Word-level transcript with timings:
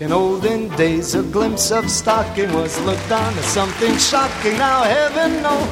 In 0.00 0.10
olden 0.10 0.70
days, 0.70 1.14
a 1.14 1.22
glimpse 1.22 1.70
of 1.70 1.88
stocking 1.88 2.52
was 2.52 2.80
looked 2.80 3.12
on 3.12 3.32
as 3.38 3.44
something 3.44 3.96
shocking. 3.96 4.58
Now, 4.58 4.82
heaven 4.82 5.40
knows, 5.40 5.62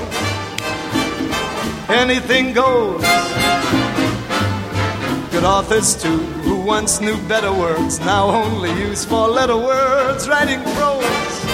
anything 1.90 2.52
goes. 2.52 3.02
Good 5.32 5.42
authors, 5.42 6.00
too, 6.00 6.18
who 6.46 6.60
once 6.60 7.00
knew 7.00 7.16
better 7.26 7.52
words, 7.52 7.98
now 7.98 8.30
only 8.30 8.70
use 8.78 9.04
four 9.04 9.26
letter 9.26 9.56
words, 9.56 10.28
writing 10.28 10.62
prose. 10.76 11.44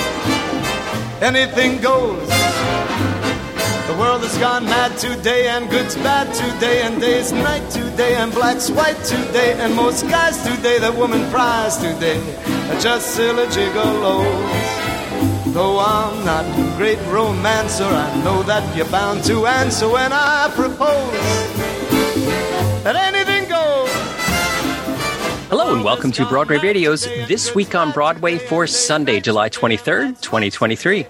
Anything 1.23 1.81
goes. 1.81 2.29
The 3.89 3.97
world 3.99 4.21
has 4.21 4.37
gone 4.37 4.67
mad 4.67 4.95
today, 4.99 5.49
and 5.49 5.71
good's 5.71 5.97
bad 5.97 6.35
today, 6.35 6.83
and 6.83 7.01
day's 7.01 7.33
night 7.33 7.67
today, 7.71 8.17
and 8.17 8.31
black's 8.31 8.71
white 8.71 9.03
today, 9.05 9.55
and 9.55 9.75
most 9.75 10.07
guys 10.11 10.37
today 10.43 10.79
that 10.81 10.95
woman 10.95 11.31
prize 11.31 11.79
today 11.79 12.58
just 12.77 13.15
silly 13.15 13.47
gigolos. 13.47 15.53
Though 15.53 15.81
I'm 15.81 16.25
not 16.25 16.45
a 16.45 16.77
great 16.77 16.99
romancer, 17.09 17.85
I 17.85 18.23
know 18.23 18.43
that 18.45 18.77
you're 18.77 18.87
bound 18.87 19.25
to 19.25 19.47
answer 19.47 19.89
when 19.89 20.13
I 20.13 20.49
propose 20.55 21.13
that 22.85 22.95
anything 22.95 23.49
goes. 23.49 23.89
Hello 25.49 25.75
and 25.75 25.83
welcome 25.83 26.13
to 26.13 26.27
Broadway 26.27 26.59
Radio's 26.59 27.05
This 27.27 27.55
Week 27.55 27.75
on 27.75 27.91
Broadway 27.91 28.39
for 28.39 28.67
Sunday, 28.67 29.19
July 29.19 29.49
23rd, 29.49 30.21
2023. 30.21 31.07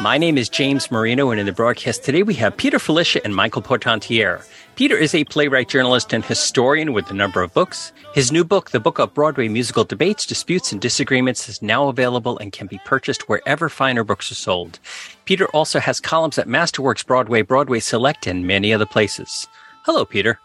My 0.00 0.16
name 0.16 0.38
is 0.38 0.48
James 0.48 0.92
Marino, 0.92 1.30
and 1.30 1.40
in 1.40 1.46
the 1.46 1.52
broadcast 1.52 2.04
today 2.04 2.22
we 2.22 2.34
have 2.34 2.56
Peter 2.56 2.78
Filichia 2.78 3.20
and 3.24 3.34
Michael 3.34 3.62
Portantiere. 3.62 4.44
Peter 4.76 4.96
is 4.96 5.12
a 5.12 5.24
playwright, 5.24 5.68
journalist, 5.68 6.12
and 6.12 6.24
historian 6.24 6.92
with 6.92 7.10
a 7.10 7.14
number 7.14 7.42
of 7.42 7.52
books. 7.52 7.92
His 8.14 8.30
new 8.30 8.44
book, 8.44 8.70
The 8.70 8.78
Book 8.78 9.00
of 9.00 9.12
Broadway 9.12 9.48
Musical 9.48 9.82
Debates, 9.82 10.24
Disputes, 10.24 10.70
and 10.70 10.80
Disagreements, 10.80 11.48
is 11.48 11.62
now 11.62 11.88
available 11.88 12.38
and 12.38 12.52
can 12.52 12.68
be 12.68 12.80
purchased 12.84 13.28
wherever 13.28 13.68
finer 13.68 14.04
books 14.04 14.30
are 14.30 14.36
sold. 14.36 14.78
Peter 15.24 15.46
also 15.48 15.80
has 15.80 15.98
columns 15.98 16.38
at 16.38 16.46
Masterworks 16.46 17.04
Broadway, 17.04 17.42
Broadway 17.42 17.80
Select, 17.80 18.28
and 18.28 18.46
many 18.46 18.72
other 18.72 18.86
places. 18.86 19.48
Hello, 19.84 20.04
Peter. 20.04 20.38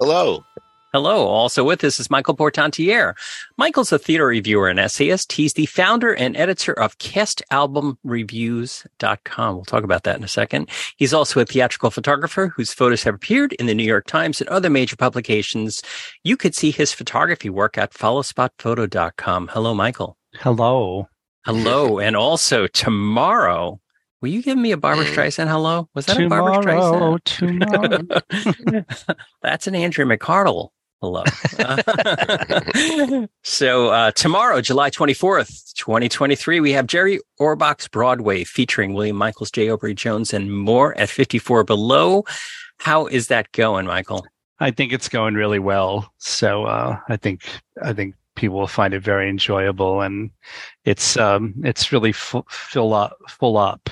Hello. 0.00 0.46
Hello. 0.94 1.26
Also 1.26 1.64
with 1.64 1.82
us 1.82 1.98
is 1.98 2.08
Michael 2.08 2.36
Portantiere. 2.36 3.16
Michael's 3.56 3.90
a 3.90 3.98
theater 3.98 4.26
reviewer 4.26 4.68
and 4.68 4.78
essayist. 4.78 5.32
He's 5.32 5.54
the 5.54 5.66
founder 5.66 6.14
and 6.14 6.36
editor 6.36 6.72
of 6.72 6.98
castalbumreviews.com. 6.98 9.54
We'll 9.56 9.64
talk 9.64 9.82
about 9.82 10.04
that 10.04 10.16
in 10.16 10.22
a 10.22 10.28
second. 10.28 10.70
He's 10.96 11.12
also 11.12 11.40
a 11.40 11.46
theatrical 11.46 11.90
photographer 11.90 12.46
whose 12.46 12.72
photos 12.72 13.02
have 13.02 13.16
appeared 13.16 13.54
in 13.54 13.66
the 13.66 13.74
New 13.74 13.82
York 13.82 14.06
Times 14.06 14.40
and 14.40 14.48
other 14.48 14.70
major 14.70 14.94
publications. 14.94 15.82
You 16.22 16.36
could 16.36 16.54
see 16.54 16.70
his 16.70 16.92
photography 16.92 17.50
work 17.50 17.76
at 17.76 17.92
followspotphoto.com. 17.92 19.48
Hello, 19.48 19.74
Michael. 19.74 20.16
Hello. 20.34 21.08
Hello. 21.44 21.98
and 21.98 22.14
also 22.14 22.68
tomorrow, 22.68 23.80
Will 24.20 24.28
you 24.30 24.42
give 24.42 24.56
me 24.56 24.70
a 24.72 24.78
Barbra 24.78 25.04
Streisand 25.04 25.48
hello? 25.48 25.88
Was 25.94 26.06
that 26.06 26.16
tomorrow, 26.16 26.46
a 26.46 26.52
Barbra 26.62 26.80
Streisand? 26.80 27.24
Tomorrow. 27.24 27.98
That's 29.42 29.66
an 29.66 29.74
Andrea 29.74 30.06
McArdle 30.06 30.70
hello. 31.04 31.24
so 33.42 33.88
uh, 33.88 34.10
tomorrow, 34.12 34.60
July 34.60 34.90
24th, 34.90 35.74
2023, 35.74 36.60
we 36.60 36.72
have 36.72 36.86
Jerry 36.86 37.20
Orbach's 37.38 37.88
Broadway 37.88 38.44
featuring 38.44 38.94
William 38.94 39.16
Michals, 39.16 39.52
J. 39.52 39.70
Aubrey 39.70 39.94
Jones, 39.94 40.32
and 40.32 40.52
more 40.52 40.96
at 40.98 41.08
54 41.08 41.64
Below. 41.64 42.24
How 42.78 43.06
is 43.06 43.28
that 43.28 43.52
going, 43.52 43.86
Michael? 43.86 44.26
I 44.60 44.70
think 44.70 44.92
it's 44.92 45.08
going 45.08 45.34
really 45.34 45.58
well. 45.58 46.12
So 46.18 46.64
uh, 46.64 46.98
I 47.08 47.16
think 47.16 47.42
I 47.82 47.92
think 47.92 48.14
people 48.36 48.58
will 48.58 48.66
find 48.66 48.94
it 48.94 49.00
very 49.00 49.28
enjoyable, 49.28 50.00
and 50.00 50.30
it's 50.84 51.16
um, 51.16 51.54
it's 51.64 51.92
really 51.92 52.12
full, 52.12 52.46
full 52.48 52.94
up, 52.94 53.16
full 53.28 53.56
up. 53.56 53.90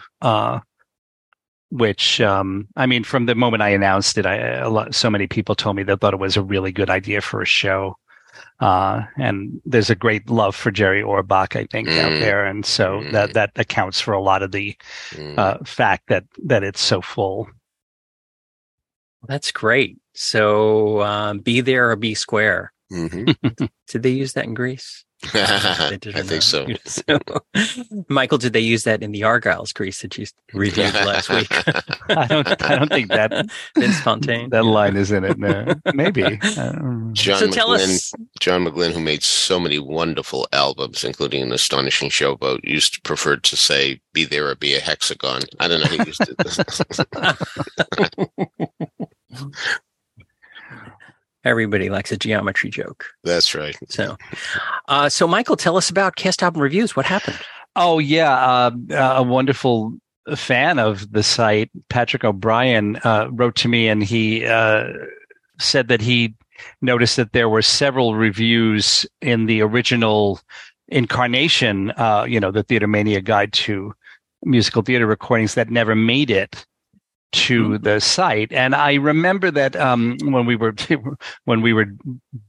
Which 1.72 2.20
um, 2.20 2.68
I 2.76 2.84
mean, 2.84 3.02
from 3.02 3.24
the 3.24 3.34
moment 3.34 3.62
I 3.62 3.70
announced 3.70 4.18
it, 4.18 4.26
I 4.26 4.36
a 4.58 4.68
lot, 4.68 4.94
so 4.94 5.08
many 5.08 5.26
people 5.26 5.54
told 5.54 5.74
me 5.74 5.82
they 5.82 5.96
thought 5.96 6.12
it 6.12 6.20
was 6.20 6.36
a 6.36 6.42
really 6.42 6.70
good 6.70 6.90
idea 6.90 7.22
for 7.22 7.40
a 7.40 7.46
show. 7.46 7.96
Uh, 8.60 9.04
and 9.16 9.58
there's 9.64 9.88
a 9.88 9.94
great 9.94 10.28
love 10.28 10.54
for 10.54 10.70
Jerry 10.70 11.02
Orbach, 11.02 11.56
I 11.56 11.64
think, 11.64 11.88
mm. 11.88 11.98
out 11.98 12.10
there, 12.10 12.44
and 12.44 12.66
so 12.66 13.00
mm. 13.00 13.10
that 13.12 13.32
that 13.32 13.52
accounts 13.56 14.02
for 14.02 14.12
a 14.12 14.20
lot 14.20 14.42
of 14.42 14.52
the 14.52 14.76
mm. 15.12 15.38
uh, 15.38 15.58
fact 15.64 16.08
that 16.08 16.24
that 16.44 16.62
it's 16.62 16.82
so 16.82 17.00
full. 17.00 17.48
That's 19.26 19.50
great. 19.50 19.98
So, 20.12 21.00
um, 21.00 21.38
be 21.38 21.62
there 21.62 21.90
or 21.90 21.96
be 21.96 22.14
square. 22.14 22.72
Mm-hmm. 22.92 23.64
Did 23.88 24.02
they 24.02 24.10
use 24.10 24.34
that 24.34 24.44
in 24.44 24.54
Grease? 24.54 25.04
I 25.34 25.98
think 25.98 26.42
so. 26.42 26.66
so. 26.84 27.20
Michael, 28.08 28.38
did 28.38 28.52
they 28.52 28.60
use 28.60 28.82
that 28.84 29.04
in 29.04 29.12
the 29.12 29.20
Argyle's 29.20 29.72
Grease 29.72 30.02
that 30.02 30.18
you 30.18 30.26
reviewed 30.52 30.92
last 30.94 31.30
week? 31.30 31.46
I 32.08 32.26
don't. 32.26 32.62
I 32.62 32.76
don't 32.76 32.88
think 32.88 33.08
that 33.08 33.46
Vince 33.76 34.00
Fontaine. 34.00 34.50
That 34.50 34.64
line 34.64 34.96
is 34.96 35.12
in 35.12 35.22
it. 35.22 35.38
No, 35.38 35.74
maybe. 35.94 36.22
John 36.42 37.14
so 37.14 37.46
McGlinn, 37.46 38.14
John 38.40 38.64
McGlinn, 38.64 38.92
who 38.92 39.00
made 39.00 39.22
so 39.22 39.60
many 39.60 39.78
wonderful 39.78 40.48
albums, 40.52 41.04
including 41.04 41.44
an 41.44 41.52
astonishing 41.52 42.10
Show 42.10 42.34
Boat, 42.34 42.64
used 42.64 42.94
to 42.94 43.00
prefer 43.02 43.36
to 43.36 43.56
say 43.56 44.00
"Be 44.12 44.24
there 44.24 44.48
or 44.48 44.56
be 44.56 44.74
a 44.74 44.80
hexagon." 44.80 45.42
I 45.60 45.68
don't 45.68 45.82
know 45.82 45.86
who 45.86 46.04
used 46.04 46.28
it. 46.28 46.36
Everybody 51.44 51.90
likes 51.90 52.12
a 52.12 52.16
geometry 52.16 52.70
joke. 52.70 53.06
That's 53.24 53.54
right. 53.54 53.76
So, 53.88 54.16
uh, 54.88 55.08
so 55.08 55.26
Michael, 55.26 55.56
tell 55.56 55.76
us 55.76 55.90
about 55.90 56.16
Cast 56.16 56.42
Album 56.42 56.62
Reviews. 56.62 56.94
What 56.94 57.06
happened? 57.06 57.38
Oh 57.74 57.98
yeah, 57.98 58.32
uh, 58.32 58.70
a 58.90 59.22
wonderful 59.22 59.94
fan 60.36 60.78
of 60.78 61.10
the 61.12 61.22
site, 61.22 61.70
Patrick 61.88 62.24
O'Brien, 62.24 62.96
uh, 63.04 63.28
wrote 63.30 63.56
to 63.56 63.68
me 63.68 63.88
and 63.88 64.04
he 64.04 64.46
uh, 64.46 64.84
said 65.58 65.88
that 65.88 66.00
he 66.00 66.34
noticed 66.80 67.16
that 67.16 67.32
there 67.32 67.48
were 67.48 67.62
several 67.62 68.14
reviews 68.14 69.06
in 69.20 69.46
the 69.46 69.62
original 69.62 70.40
incarnation, 70.88 71.90
uh, 71.92 72.24
you 72.28 72.38
know, 72.38 72.50
the 72.50 72.62
Theater 72.62 72.86
Mania 72.86 73.20
Guide 73.20 73.52
to 73.54 73.94
Musical 74.44 74.82
Theater 74.82 75.06
Recordings 75.06 75.54
that 75.54 75.70
never 75.70 75.94
made 75.94 76.30
it 76.30 76.66
to 77.32 77.64
mm-hmm. 77.64 77.82
the 77.82 78.00
site. 78.00 78.52
And 78.52 78.74
I 78.74 78.94
remember 78.94 79.50
that 79.50 79.74
um, 79.76 80.18
when 80.22 80.46
we 80.46 80.56
were 80.56 80.74
when 81.44 81.62
we 81.62 81.72
were 81.72 81.86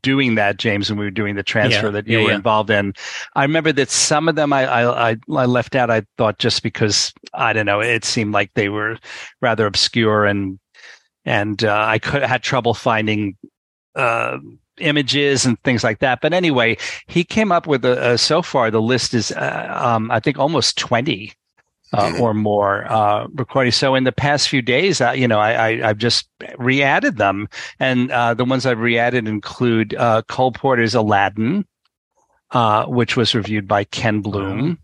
doing 0.02 0.36
that, 0.36 0.58
James, 0.58 0.90
when 0.90 1.00
we 1.00 1.06
were 1.06 1.12
doing 1.12 1.36
the 1.36 1.44
transfer 1.44 1.88
yeah, 1.88 1.92
that 1.92 2.08
you 2.08 2.20
yeah, 2.20 2.24
were 2.24 2.30
yeah. 2.32 2.36
involved 2.36 2.70
in, 2.70 2.94
I 3.36 3.44
remember 3.44 3.72
that 3.74 3.90
some 3.90 4.28
of 4.28 4.36
them 4.36 4.54
I, 4.54 5.12
I 5.12 5.18
I 5.32 5.46
left 5.46 5.76
out. 5.76 5.90
I 5.90 6.04
thought 6.18 6.38
just 6.40 6.64
because 6.64 7.14
I 7.34 7.54
don't 7.54 7.66
know, 7.66 7.82
it 7.82 8.06
seemed 8.06 8.34
like 8.34 8.52
they 8.54 8.70
were 8.70 8.98
rather 9.42 9.66
obscure 9.66 10.26
and 10.26 10.60
and 11.26 11.64
uh, 11.64 11.86
I 11.88 12.00
could 12.00 12.24
had 12.24 12.44
trouble 12.44 12.74
finding. 12.74 13.38
Uh, 13.96 14.40
images 14.80 15.46
and 15.46 15.62
things 15.62 15.84
like 15.84 16.00
that. 16.00 16.20
But 16.20 16.34
anyway, 16.34 16.78
he 17.06 17.24
came 17.24 17.52
up 17.52 17.68
with 17.68 17.86
a, 17.86 18.14
a 18.14 18.18
so 18.18 18.42
far 18.42 18.72
the 18.72 18.82
list 18.82 19.14
is 19.14 19.32
uh, 19.32 19.68
um, 19.80 20.10
I 20.10 20.20
think 20.20 20.40
almost 20.40 20.80
twenty 20.80 21.32
uh, 21.94 22.08
mm-hmm. 22.08 22.22
or 22.22 22.34
more 22.34 22.92
uh, 22.92 23.28
recordings. 23.34 23.76
So 23.76 23.96
in 23.96 24.04
the 24.04 24.12
past 24.12 24.50
few 24.50 24.62
days, 24.62 25.00
uh, 25.00 25.12
you 25.12 25.28
know, 25.28 25.40
I, 25.40 25.68
I, 25.68 25.88
have 25.88 25.98
just 25.98 26.28
re-added 26.58 27.18
them, 27.18 27.48
and 27.80 28.12
uh, 28.12 28.34
the 28.34 28.46
ones 28.46 28.66
I've 28.66 28.80
re-added 28.80 29.28
include 29.28 29.94
uh, 29.94 30.24
Cole 30.24 30.52
Porter's 30.52 30.96
Aladdin, 30.96 31.66
uh, 32.52 32.86
which 32.86 33.16
was 33.16 33.36
reviewed 33.36 33.68
by 33.68 33.84
Ken 33.84 34.22
Bloom. 34.22 34.80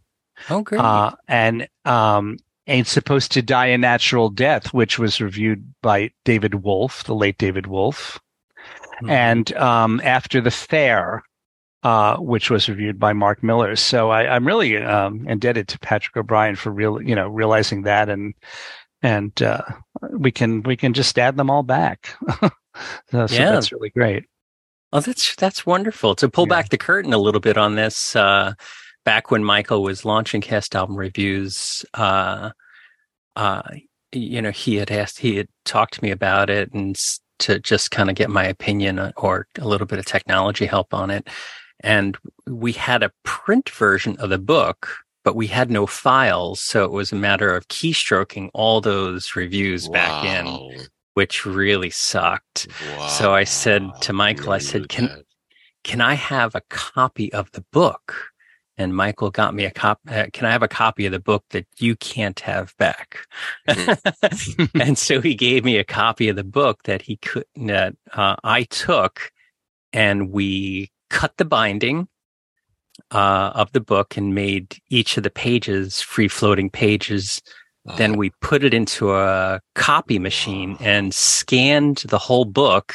Oh, 0.49 0.61
great! 0.61 0.79
and 1.27 1.67
um, 1.85 2.37
Ain't 2.67 2.87
Supposed 2.87 3.31
to 3.31 3.41
Die 3.41 3.65
a 3.65 3.77
Natural 3.77 4.29
Death, 4.29 4.73
which 4.73 4.99
was 4.99 5.19
reviewed 5.19 5.73
by 5.81 6.11
David 6.23 6.55
Wolf, 6.63 7.03
the 7.05 7.15
late 7.15 7.39
David 7.39 7.65
Wolf. 7.65 8.19
Mm-hmm. 9.01 9.09
And 9.09 9.53
um, 9.53 10.01
After 10.03 10.39
the 10.39 10.51
Fair, 10.51 11.23
uh, 11.83 12.17
which 12.17 12.49
was 12.49 12.67
reviewed 12.67 12.99
by 12.99 13.13
Mark 13.13 13.41
Miller. 13.41 13.75
So 13.75 14.09
I, 14.09 14.35
am 14.35 14.45
really 14.45 14.77
um, 14.77 15.27
indebted 15.27 15.67
to 15.69 15.79
Patrick 15.79 16.17
O'Brien 16.17 16.55
for 16.55 16.71
real, 16.71 17.01
you 17.01 17.15
know, 17.15 17.27
realizing 17.27 17.83
that, 17.83 18.09
and 18.09 18.33
and 19.01 19.41
uh, 19.41 19.61
we 20.11 20.31
can 20.31 20.61
we 20.63 20.75
can 20.75 20.93
just 20.93 21.17
add 21.17 21.37
them 21.37 21.49
all 21.49 21.63
back. 21.63 22.15
so, 23.11 23.27
so 23.27 23.33
yeah. 23.33 23.51
that's 23.51 23.71
really 23.71 23.91
great. 23.91 24.25
Oh, 24.91 24.99
that's 24.99 25.35
that's 25.35 25.65
wonderful. 25.65 26.15
To 26.15 26.29
pull 26.29 26.45
yeah. 26.45 26.55
back 26.55 26.69
the 26.69 26.77
curtain 26.77 27.13
a 27.13 27.17
little 27.17 27.41
bit 27.41 27.57
on 27.57 27.75
this, 27.75 28.15
uh, 28.15 28.53
back 29.05 29.31
when 29.31 29.43
Michael 29.43 29.83
was 29.83 30.03
launching 30.03 30.41
Cast 30.41 30.75
Album 30.75 30.97
Reviews, 30.97 31.85
uh, 31.93 32.49
uh, 33.35 33.61
you 34.11 34.41
know, 34.41 34.51
he 34.51 34.75
had 34.75 34.91
asked, 34.91 35.19
he 35.19 35.37
had 35.37 35.47
talked 35.63 35.93
to 35.93 36.03
me 36.03 36.11
about 36.11 36.49
it, 36.49 36.73
and 36.73 36.99
to 37.37 37.57
just 37.59 37.91
kind 37.91 38.09
of 38.09 38.17
get 38.17 38.29
my 38.29 38.43
opinion 38.43 38.99
uh, 38.99 39.11
or 39.15 39.47
a 39.57 39.65
little 39.67 39.87
bit 39.87 39.99
of 39.99 40.05
technology 40.05 40.65
help 40.65 40.93
on 40.93 41.09
it 41.09 41.29
and 41.81 42.17
we 42.47 42.71
had 42.71 43.03
a 43.03 43.11
print 43.23 43.69
version 43.69 44.15
of 44.17 44.29
the 44.29 44.37
book 44.37 44.89
but 45.23 45.35
we 45.35 45.47
had 45.47 45.69
no 45.69 45.85
files 45.85 46.59
so 46.59 46.83
it 46.83 46.91
was 46.91 47.11
a 47.11 47.15
matter 47.15 47.55
of 47.55 47.67
keystroking 47.67 48.49
all 48.53 48.81
those 48.81 49.35
reviews 49.35 49.87
wow. 49.87 49.93
back 49.93 50.25
in 50.25 50.87
which 51.13 51.45
really 51.45 51.89
sucked 51.89 52.67
wow. 52.97 53.07
so 53.07 53.33
i 53.33 53.43
said 53.43 53.89
to 54.01 54.13
michael 54.13 54.45
really 54.45 54.55
i 54.55 54.59
said 54.59 54.89
can 54.89 55.23
can 55.83 56.01
i 56.01 56.13
have 56.13 56.55
a 56.55 56.61
copy 56.69 57.31
of 57.33 57.51
the 57.51 57.63
book 57.71 58.29
and 58.79 58.95
Michael 58.95 59.29
got 59.29 59.53
me 59.53 59.65
a 59.65 59.71
cop. 59.71 59.99
Uh, 60.07 60.27
can 60.31 60.47
I 60.47 60.51
have 60.51 60.63
a 60.63 60.67
copy 60.69 61.05
of 61.05 61.11
the 61.11 61.19
book 61.19 61.43
that 61.49 61.67
you 61.79 61.97
can't 61.97 62.39
have 62.39 62.75
back? 62.77 63.27
Mm-hmm. 63.67 64.79
and 64.81 64.97
so 64.97 65.19
he 65.19 65.35
gave 65.35 65.65
me 65.65 65.77
a 65.77 65.83
copy 65.83 66.29
of 66.29 66.37
the 66.37 66.45
book 66.45 66.83
that 66.83 67.01
he 67.01 67.17
couldn't. 67.17 67.67
that 67.67 67.95
uh, 68.13 68.37
I 68.41 68.63
took, 68.63 69.33
and 69.91 70.31
we 70.31 70.91
cut 71.09 71.37
the 71.37 71.45
binding 71.45 72.07
uh, 73.11 73.51
of 73.55 73.71
the 73.71 73.81
book 73.81 74.17
and 74.17 74.35
made 74.35 74.77
each 74.89 75.17
of 75.17 75.23
the 75.23 75.29
pages 75.29 76.01
free 76.01 76.27
floating 76.27 76.69
pages. 76.69 77.41
Then 77.97 78.17
we 78.17 78.29
put 78.41 78.63
it 78.63 78.71
into 78.71 79.15
a 79.15 79.61
copy 79.73 80.19
machine 80.19 80.77
and 80.79 81.11
scanned 81.11 82.03
the 82.07 82.19
whole 82.19 82.45
book 82.45 82.93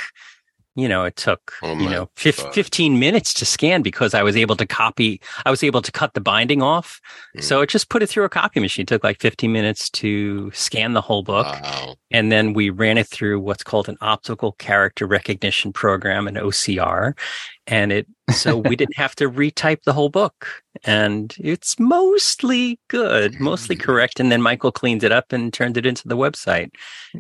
you 0.77 0.89
know, 0.89 1.05
it 1.05 1.15
took, 1.15 1.53
oh 1.63 1.77
you 1.77 1.89
know, 1.89 2.09
15 2.17 2.99
minutes 2.99 3.33
to 3.35 3.47
scan 3.47 3.83
because 3.83 4.13
I 4.13 4.25
was 4.25 4.37
able 4.37 4.57
to 4.57 4.67
copy, 4.67 5.21
I 5.47 5.51
was 5.51 5.63
able 5.63 5.83
to 5.83 5.93
cut 5.93 6.15
the 6.15 6.21
binding 6.21 6.63
off. 6.63 7.01
Mm. 7.37 7.45
So 7.45 7.61
it 7.61 7.69
just 7.69 7.91
put 7.91 8.03
it 8.03 8.09
through 8.09 8.25
a 8.25 8.29
copy 8.29 8.59
machine. 8.59 8.83
It 8.83 8.89
took 8.89 9.05
like 9.05 9.21
15 9.21 9.53
minutes 9.53 9.89
to 9.91 10.51
scan 10.53 10.93
the 10.93 11.01
whole 11.01 11.23
book. 11.23 11.47
Wow. 11.47 11.95
And 12.11 12.33
then 12.33 12.55
we 12.55 12.71
ran 12.71 12.99
it 12.99 13.07
through 13.07 13.39
what's 13.41 13.63
called 13.63 13.89
an 13.89 13.97
optical 14.01 14.53
character 14.53 15.07
recognition 15.07 15.73
program, 15.73 16.27
an 16.27 16.35
OCR 16.35 17.17
and 17.67 17.93
it 17.93 18.07
so 18.31 18.57
we 18.57 18.77
didn't 18.77 18.97
have 18.97 19.15
to 19.17 19.31
retype 19.31 19.83
the 19.85 19.93
whole 19.93 20.09
book 20.09 20.63
and 20.85 21.35
it's 21.39 21.79
mostly 21.79 22.79
good 22.89 23.39
mostly 23.41 23.77
correct 23.77 24.19
and 24.21 24.31
then 24.31 24.43
michael 24.43 24.73
cleaned 24.73 25.05
it 25.05 25.13
up 25.13 25.33
and 25.33 25.53
turned 25.53 25.77
it 25.77 25.87
into 25.87 26.07
the 26.09 26.17
website 26.17 26.71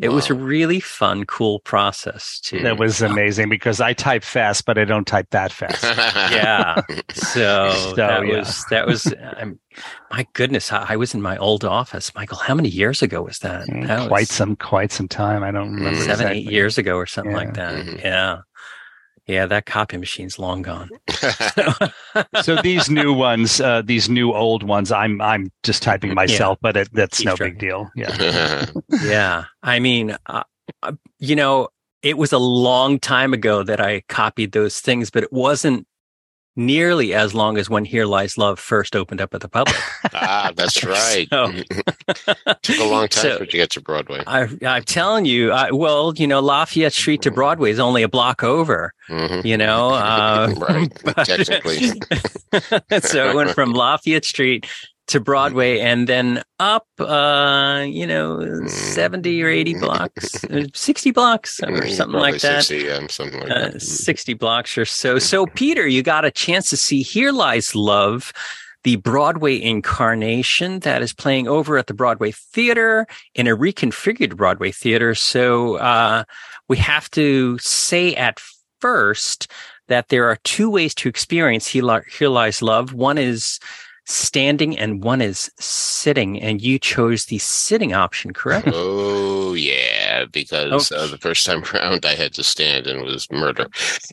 it 0.00 0.08
wow. 0.08 0.14
was 0.14 0.28
a 0.28 0.34
really 0.34 0.80
fun 0.80 1.24
cool 1.24 1.60
process 1.60 2.40
too 2.40 2.60
that 2.60 2.78
was 2.78 3.00
amazing 3.00 3.48
because 3.48 3.80
i 3.80 3.92
type 3.92 4.24
fast 4.24 4.64
but 4.66 4.76
i 4.76 4.84
don't 4.84 5.06
type 5.06 5.28
that 5.30 5.52
fast 5.52 5.82
yeah 6.32 6.80
so, 7.12 7.70
so 7.72 7.94
that 7.94 8.26
yeah. 8.26 8.38
was 8.38 8.64
that 8.70 8.86
was 8.86 9.12
um, 9.38 9.58
my 10.10 10.26
goodness 10.32 10.72
I, 10.72 10.96
was 10.96 11.14
in 11.14 11.22
my 11.22 11.36
old 11.36 11.64
office 11.64 12.14
michael 12.14 12.38
how 12.38 12.54
many 12.54 12.68
years 12.68 13.02
ago 13.02 13.22
was 13.22 13.38
that, 13.38 13.66
mm, 13.66 13.86
that 13.86 14.08
quite 14.08 14.22
was 14.22 14.30
some 14.30 14.56
quite 14.56 14.92
some 14.92 15.08
time 15.08 15.42
i 15.42 15.50
don't 15.50 15.74
remember 15.74 15.98
seven 16.00 16.12
exactly. 16.12 16.38
eight 16.38 16.50
years 16.50 16.78
ago 16.78 16.96
or 16.96 17.06
something 17.06 17.32
yeah. 17.32 17.38
like 17.38 17.54
that 17.54 17.74
mm-hmm. 17.74 17.98
yeah 17.98 18.40
yeah, 19.26 19.46
that 19.46 19.64
copy 19.66 19.96
machine's 19.96 20.38
long 20.38 20.62
gone. 20.62 20.90
so 22.42 22.56
these 22.62 22.90
new 22.90 23.12
ones, 23.12 23.60
uh, 23.60 23.82
these 23.82 24.08
new 24.08 24.32
old 24.32 24.62
ones, 24.62 24.92
I'm 24.92 25.20
I'm 25.20 25.50
just 25.62 25.82
typing 25.82 26.14
myself, 26.14 26.58
yeah. 26.58 26.60
but 26.62 26.76
it, 26.76 26.88
that's 26.92 27.18
Keep 27.18 27.26
no 27.26 27.36
big 27.36 27.58
deal. 27.58 27.90
Yeah, 27.96 28.66
yeah. 29.02 29.44
I 29.62 29.78
mean, 29.78 30.16
uh, 30.26 30.42
uh, 30.82 30.92
you 31.18 31.36
know, 31.36 31.68
it 32.02 32.18
was 32.18 32.32
a 32.32 32.38
long 32.38 32.98
time 32.98 33.32
ago 33.32 33.62
that 33.62 33.80
I 33.80 34.02
copied 34.08 34.52
those 34.52 34.80
things, 34.80 35.10
but 35.10 35.22
it 35.22 35.32
wasn't 35.32 35.86
nearly 36.56 37.14
as 37.14 37.34
long 37.34 37.58
as 37.58 37.68
when 37.68 37.84
Here 37.84 38.06
Lies 38.06 38.38
Love 38.38 38.58
first 38.58 38.94
opened 38.94 39.20
up 39.20 39.34
at 39.34 39.40
the 39.40 39.48
public. 39.48 39.76
ah, 40.14 40.52
that's 40.54 40.84
right. 40.84 41.28
so, 41.30 41.52
Took 42.62 42.78
a 42.78 42.84
long 42.84 43.08
time 43.08 43.22
so, 43.22 43.36
for 43.38 43.44
it 43.44 43.50
to 43.50 43.56
get 43.56 43.70
to 43.70 43.80
Broadway. 43.80 44.22
I, 44.26 44.48
am 44.62 44.82
telling 44.84 45.24
you, 45.24 45.52
I, 45.52 45.70
well, 45.70 46.12
you 46.14 46.26
know, 46.26 46.40
Lafayette 46.40 46.92
Street 46.92 47.22
to 47.22 47.30
Broadway 47.30 47.70
is 47.70 47.78
only 47.78 48.02
a 48.02 48.08
block 48.08 48.42
over. 48.42 48.92
Mm-hmm. 49.08 49.46
You 49.46 49.56
know, 49.56 49.90
uh, 49.90 50.54
right? 50.56 50.92
But, 51.04 51.26
technically. 51.26 51.92
so 53.00 53.30
it 53.30 53.34
went 53.34 53.50
from 53.50 53.72
Lafayette 53.72 54.24
Street 54.24 54.66
to 55.06 55.20
Broadway 55.20 55.80
and 55.80 56.08
then 56.08 56.42
up, 56.58 56.86
uh, 56.98 57.84
you 57.86 58.06
know, 58.06 58.36
mm. 58.36 58.68
70 58.68 59.42
or 59.42 59.48
80 59.48 59.74
blocks, 59.80 60.44
uh, 60.44 60.64
60 60.72 61.10
blocks 61.10 61.60
or 61.62 61.68
mm, 61.68 61.90
something 61.90 62.20
like 62.20 62.40
that. 62.40 62.64
60, 62.64 62.86
yeah, 62.86 63.06
something 63.08 63.40
like 63.40 63.50
uh, 63.50 63.68
that. 63.70 63.82
60 63.82 64.34
blocks 64.34 64.78
or 64.78 64.84
so. 64.84 65.18
So, 65.18 65.46
Peter, 65.46 65.86
you 65.86 66.02
got 66.02 66.24
a 66.24 66.30
chance 66.30 66.70
to 66.70 66.76
see 66.76 67.02
Here 67.02 67.32
Lies 67.32 67.74
Love, 67.74 68.32
the 68.82 68.96
Broadway 68.96 69.60
incarnation 69.60 70.80
that 70.80 71.02
is 71.02 71.12
playing 71.12 71.48
over 71.48 71.76
at 71.76 71.86
the 71.86 71.94
Broadway 71.94 72.32
Theater 72.32 73.06
in 73.34 73.46
a 73.46 73.56
reconfigured 73.56 74.36
Broadway 74.36 74.72
theater. 74.72 75.14
So, 75.14 75.76
uh, 75.76 76.24
we 76.68 76.78
have 76.78 77.10
to 77.10 77.58
say 77.58 78.14
at 78.14 78.40
first 78.80 79.50
that 79.88 80.08
there 80.08 80.28
are 80.30 80.38
two 80.44 80.70
ways 80.70 80.94
to 80.94 81.08
experience 81.08 81.66
Here 81.66 82.28
Lies 82.28 82.62
Love. 82.62 82.94
One 82.94 83.18
is 83.18 83.60
standing 84.04 84.78
and 84.78 85.02
one 85.02 85.20
is 85.20 85.50
sitting, 85.58 86.40
and 86.40 86.60
you 86.60 86.78
chose 86.78 87.26
the 87.26 87.38
sitting 87.38 87.92
option, 87.92 88.32
correct? 88.32 88.68
Oh 88.70 89.33
yeah, 89.54 90.24
because 90.30 90.92
uh, 90.92 91.06
the 91.06 91.18
first 91.18 91.46
time 91.46 91.62
around 91.74 92.04
I 92.04 92.14
had 92.14 92.34
to 92.34 92.42
stand 92.44 92.86
and 92.86 93.00
it 93.00 93.04
was 93.04 93.30
murder. 93.30 93.66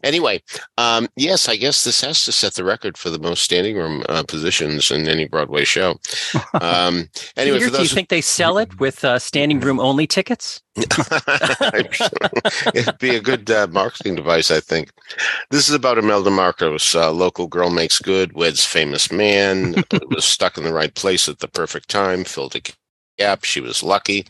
Anyway, 0.03 0.41
um, 0.77 1.07
yes, 1.15 1.49
I 1.49 1.55
guess 1.55 1.83
this 1.83 2.01
has 2.01 2.23
to 2.25 2.31
set 2.31 2.53
the 2.53 2.63
record 2.63 2.97
for 2.97 3.09
the 3.09 3.19
most 3.19 3.43
standing 3.43 3.75
room 3.75 4.03
uh, 4.09 4.23
positions 4.23 4.91
in 4.91 5.07
any 5.07 5.27
Broadway 5.27 5.65
show. 5.65 5.99
Um, 6.53 7.09
anyway, 7.37 7.59
Peter, 7.59 7.77
do 7.77 7.81
you 7.81 7.87
think 7.87 8.09
they 8.09 8.21
sell 8.21 8.57
it 8.57 8.79
with 8.79 9.03
uh, 9.03 9.19
standing 9.19 9.59
room 9.59 9.79
only 9.79 10.07
tickets? 10.07 10.61
It'd 12.73 12.97
be 12.99 13.15
a 13.15 13.21
good 13.21 13.51
uh, 13.51 13.67
marketing 13.71 14.15
device, 14.15 14.49
I 14.51 14.61
think. 14.61 14.89
This 15.49 15.67
is 15.67 15.75
about 15.75 15.97
Imelda 15.97 16.31
Marcos, 16.31 16.95
uh, 16.95 17.11
local 17.11 17.47
girl 17.47 17.69
makes 17.69 17.99
good, 17.99 18.33
weds 18.33 18.65
famous 18.65 19.11
man, 19.11 19.83
was 20.09 20.23
stuck 20.23 20.57
in 20.57 20.63
the 20.63 20.73
right 20.73 20.93
place 20.95 21.27
at 21.27 21.39
the 21.39 21.49
perfect 21.49 21.89
time, 21.89 22.23
filled 22.23 22.55
a 22.55 22.61
gap. 23.21 23.43
She 23.43 23.61
was 23.61 23.83
lucky. 23.83 24.25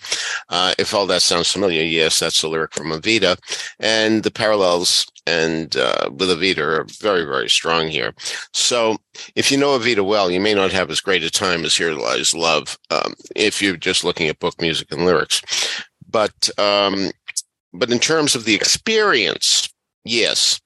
Uh, 0.49 0.73
if 0.77 0.93
all 0.93 1.07
that 1.07 1.21
sounds 1.21 1.51
familiar, 1.51 1.83
yes, 1.83 2.19
that's 2.19 2.41
the 2.41 2.47
lyric 2.47 2.73
from 2.73 2.91
Evita, 2.91 3.38
and 3.79 4.23
the 4.23 4.31
parallels 4.31 5.05
and 5.25 5.75
uh, 5.77 6.09
with 6.11 6.29
Evita 6.29 6.59
are 6.59 6.85
very, 6.99 7.23
very 7.23 7.49
strong 7.49 7.88
here. 7.88 8.13
So, 8.53 8.97
if 9.35 9.51
you 9.51 9.57
know 9.57 9.77
Evita 9.77 10.05
well, 10.05 10.31
you 10.31 10.41
may 10.41 10.53
not 10.53 10.71
have 10.71 10.89
as 10.89 11.01
great 11.01 11.23
a 11.23 11.29
time 11.29 11.63
as 11.63 11.75
Here 11.75 11.93
Lies 11.93 12.33
Love 12.33 12.77
um, 12.89 13.13
if 13.35 13.61
you're 13.61 13.77
just 13.77 14.03
looking 14.03 14.27
at 14.27 14.39
book 14.39 14.59
music 14.61 14.91
and 14.91 15.05
lyrics. 15.05 15.41
But 16.09 16.49
um, 16.59 17.11
but 17.73 17.91
in 17.91 17.99
terms 17.99 18.35
of 18.35 18.44
the 18.45 18.55
experience, 18.55 19.69
yes, 20.03 20.59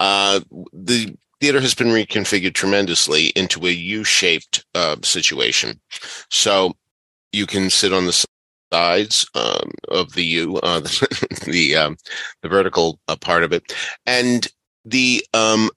uh, 0.00 0.40
the 0.72 1.14
theater 1.40 1.60
has 1.60 1.74
been 1.74 1.88
reconfigured 1.88 2.54
tremendously 2.54 3.26
into 3.36 3.66
a 3.66 3.70
U-shaped 3.70 4.64
uh, 4.74 4.96
situation. 5.02 5.80
So 6.30 6.74
you 7.36 7.46
can 7.46 7.70
sit 7.70 7.92
on 7.92 8.06
the 8.06 8.26
sides 8.72 9.26
um, 9.34 9.70
of 9.88 10.14
the 10.14 10.24
U, 10.24 10.56
uh, 10.58 10.80
the 10.80 11.38
the, 11.46 11.76
um, 11.76 11.96
the 12.42 12.48
vertical 12.48 12.98
uh, 13.08 13.16
part 13.16 13.44
of 13.44 13.52
it, 13.52 13.72
and 14.06 14.48
the 14.84 15.24
um, 15.34 15.70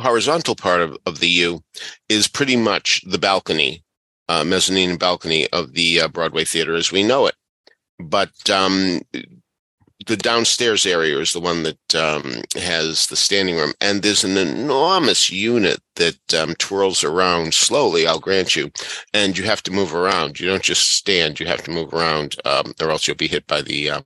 horizontal 0.00 0.56
part 0.56 0.80
of, 0.80 0.96
of 1.06 1.20
the 1.20 1.28
U 1.28 1.62
is 2.08 2.28
pretty 2.28 2.56
much 2.56 3.02
the 3.06 3.18
balcony, 3.18 3.84
uh, 4.28 4.44
mezzanine 4.44 4.96
balcony 4.96 5.48
of 5.50 5.74
the 5.74 6.00
uh, 6.00 6.08
Broadway 6.08 6.44
theater 6.44 6.74
as 6.74 6.90
we 6.90 7.02
know 7.02 7.26
it. 7.26 7.34
But 7.98 8.50
um, 8.50 9.02
the 10.06 10.16
downstairs 10.16 10.86
area 10.86 11.18
is 11.18 11.32
the 11.32 11.40
one 11.40 11.62
that 11.62 11.94
um, 11.94 12.42
has 12.54 13.06
the 13.06 13.16
standing 13.16 13.56
room, 13.56 13.72
and 13.80 14.02
there's 14.02 14.24
an 14.24 14.36
enormous 14.36 15.30
unit 15.30 15.80
that 15.96 16.34
um, 16.34 16.54
twirls 16.54 17.04
around 17.04 17.54
slowly. 17.54 18.06
I'll 18.06 18.18
grant 18.18 18.56
you, 18.56 18.70
and 19.12 19.36
you 19.36 19.44
have 19.44 19.62
to 19.64 19.70
move 19.70 19.94
around. 19.94 20.40
You 20.40 20.48
don't 20.48 20.62
just 20.62 20.96
stand; 20.96 21.40
you 21.40 21.46
have 21.46 21.62
to 21.64 21.70
move 21.70 21.92
around, 21.92 22.36
um, 22.44 22.72
or 22.80 22.90
else 22.90 23.06
you'll 23.06 23.16
be 23.16 23.28
hit 23.28 23.46
by 23.46 23.62
the 23.62 23.90
uh, 23.90 24.00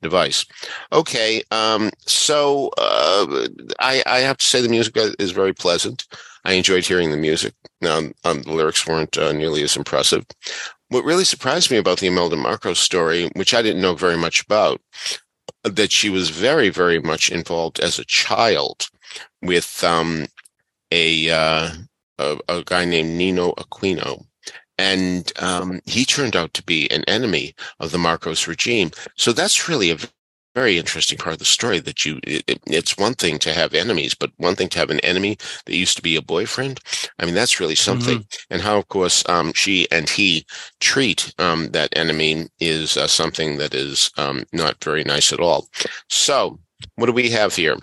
device. 0.00 0.46
Okay, 0.92 1.42
um, 1.50 1.90
so 2.06 2.70
uh, 2.78 3.46
I, 3.80 4.02
I, 4.06 4.18
have 4.20 4.38
to 4.38 4.46
say 4.46 4.60
the 4.60 4.68
music 4.68 4.96
is 5.18 5.30
very 5.30 5.52
pleasant. 5.52 6.06
I 6.44 6.54
enjoyed 6.54 6.84
hearing 6.84 7.10
the 7.10 7.16
music. 7.16 7.54
Now, 7.80 7.98
um, 8.24 8.42
the 8.42 8.52
lyrics 8.52 8.86
weren't 8.86 9.16
uh, 9.16 9.32
nearly 9.32 9.62
as 9.62 9.76
impressive. 9.76 10.24
What 10.92 11.06
really 11.06 11.24
surprised 11.24 11.70
me 11.70 11.78
about 11.78 12.00
the 12.00 12.08
Imelda 12.08 12.36
Marcos 12.36 12.78
story, 12.78 13.30
which 13.34 13.54
I 13.54 13.62
didn't 13.62 13.80
know 13.80 13.94
very 13.94 14.18
much 14.18 14.42
about, 14.42 14.78
that 15.64 15.90
she 15.90 16.10
was 16.10 16.28
very, 16.28 16.68
very 16.68 17.00
much 17.00 17.30
involved 17.30 17.80
as 17.80 17.98
a 17.98 18.04
child 18.04 18.90
with 19.40 19.82
um, 19.82 20.26
a, 20.90 21.30
uh, 21.30 21.70
a, 22.18 22.38
a 22.46 22.62
guy 22.66 22.84
named 22.84 23.18
Ninoy 23.18 23.54
Aquino, 23.54 24.26
and 24.76 25.32
um, 25.38 25.80
he 25.86 26.04
turned 26.04 26.36
out 26.36 26.52
to 26.52 26.62
be 26.62 26.90
an 26.90 27.04
enemy 27.04 27.54
of 27.80 27.90
the 27.90 27.98
Marcos 27.98 28.46
regime. 28.46 28.90
So 29.16 29.32
that's 29.32 29.70
really 29.70 29.90
a 29.92 29.96
very 30.54 30.78
interesting 30.78 31.18
part 31.18 31.32
of 31.32 31.38
the 31.38 31.44
story 31.44 31.78
that 31.80 32.04
you 32.04 32.20
it, 32.24 32.60
it's 32.66 32.96
one 32.96 33.14
thing 33.14 33.38
to 33.38 33.52
have 33.52 33.74
enemies 33.74 34.14
but 34.14 34.30
one 34.36 34.54
thing 34.54 34.68
to 34.68 34.78
have 34.78 34.90
an 34.90 35.00
enemy 35.00 35.36
that 35.66 35.76
used 35.76 35.96
to 35.96 36.02
be 36.02 36.16
a 36.16 36.22
boyfriend. 36.22 36.80
I 37.18 37.24
mean 37.24 37.34
that's 37.34 37.60
really 37.60 37.74
something. 37.74 38.18
Mm-hmm. 38.18 38.54
and 38.54 38.62
how 38.62 38.78
of 38.78 38.88
course 38.88 39.26
um, 39.28 39.52
she 39.54 39.90
and 39.90 40.08
he 40.08 40.44
treat 40.80 41.32
um, 41.38 41.70
that 41.70 41.96
enemy 41.96 42.48
is 42.60 42.96
uh, 42.96 43.06
something 43.06 43.58
that 43.58 43.74
is 43.74 44.10
um, 44.16 44.44
not 44.52 44.82
very 44.82 45.04
nice 45.04 45.32
at 45.32 45.40
all. 45.40 45.68
So 46.08 46.58
what 46.96 47.06
do 47.06 47.12
we 47.12 47.30
have 47.30 47.54
here? 47.54 47.76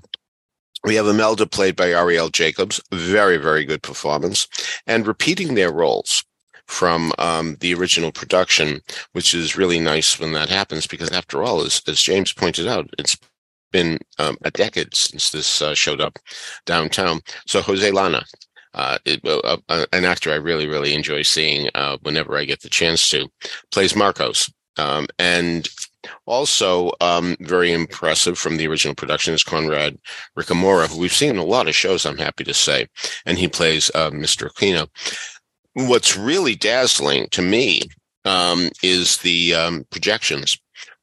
We 0.86 0.96
have 0.96 1.08
Imelda 1.08 1.46
played 1.46 1.76
by 1.76 1.88
Arielle 1.88 2.32
Jacobs, 2.32 2.80
very, 2.92 3.36
very 3.36 3.66
good 3.66 3.84
performance, 3.84 4.48
and 4.88 5.06
repeating 5.06 5.56
their 5.56 5.74
roles 5.74 6.24
from 6.70 7.12
um, 7.18 7.58
the 7.62 7.74
original 7.74 8.12
production, 8.12 8.80
which 9.14 9.34
is 9.34 9.58
really 9.58 9.80
nice 9.80 10.20
when 10.20 10.34
that 10.34 10.50
happens 10.50 10.86
because, 10.86 11.10
after 11.10 11.44
all, 11.44 11.62
as, 11.62 11.82
as 11.88 12.00
James 12.00 12.32
pointed 12.32 12.68
out, 12.68 12.88
it's 13.00 13.18
been 13.72 13.98
um, 14.20 14.38
a 14.44 14.52
decade 14.52 14.96
since 14.96 15.32
this 15.32 15.64
uh, 15.64 15.74
showed 15.74 16.00
up 16.00 16.20
downtown. 16.68 17.22
So, 17.48 17.62
Jose 17.62 17.92
Llana, 17.92 18.24
uh, 18.76 19.00
it, 19.04 19.20
uh, 19.26 19.58
uh, 19.68 19.86
an 19.92 20.06
actor 20.06 20.32
I 20.32 20.36
really, 20.36 20.68
really 20.68 20.94
enjoy 20.94 21.24
seeing 21.24 21.70
uh, 21.74 21.98
whenever 22.04 22.38
I 22.38 22.46
get 22.46 22.62
the 22.62 22.70
chance 22.70 23.10
to, 23.10 23.28
plays 23.72 23.96
Marcos. 23.96 24.52
Um, 24.78 25.08
and 25.18 25.68
also 26.26 26.92
um, 27.02 27.36
very 27.42 27.74
impressive 27.74 28.38
from 28.38 28.58
the 28.58 28.68
original 28.68 28.96
production 28.96 29.34
is 29.34 29.44
Conrad 29.44 29.98
Ricamora, 30.38 30.88
who 30.88 31.00
we've 31.00 31.12
seen 31.12 31.32
in 31.32 31.38
a 31.38 31.44
lot 31.44 31.68
of 31.68 31.76
shows, 31.76 32.06
I'm 32.06 32.18
happy 32.18 32.44
to 32.46 32.54
say, 32.54 32.88
and 33.26 33.38
he 33.38 33.48
plays 33.48 33.92
uh, 33.96 34.12
Mr. 34.12 34.50
Aquino. 34.50 34.88
What's 35.88 36.17
really 36.17 36.55
dazzling 36.55 37.27
to 37.31 37.41
me 37.41 37.81
um, 38.25 38.69
is 38.83 39.17
the 39.17 39.55
um, 39.55 39.86
projections. 39.89 40.57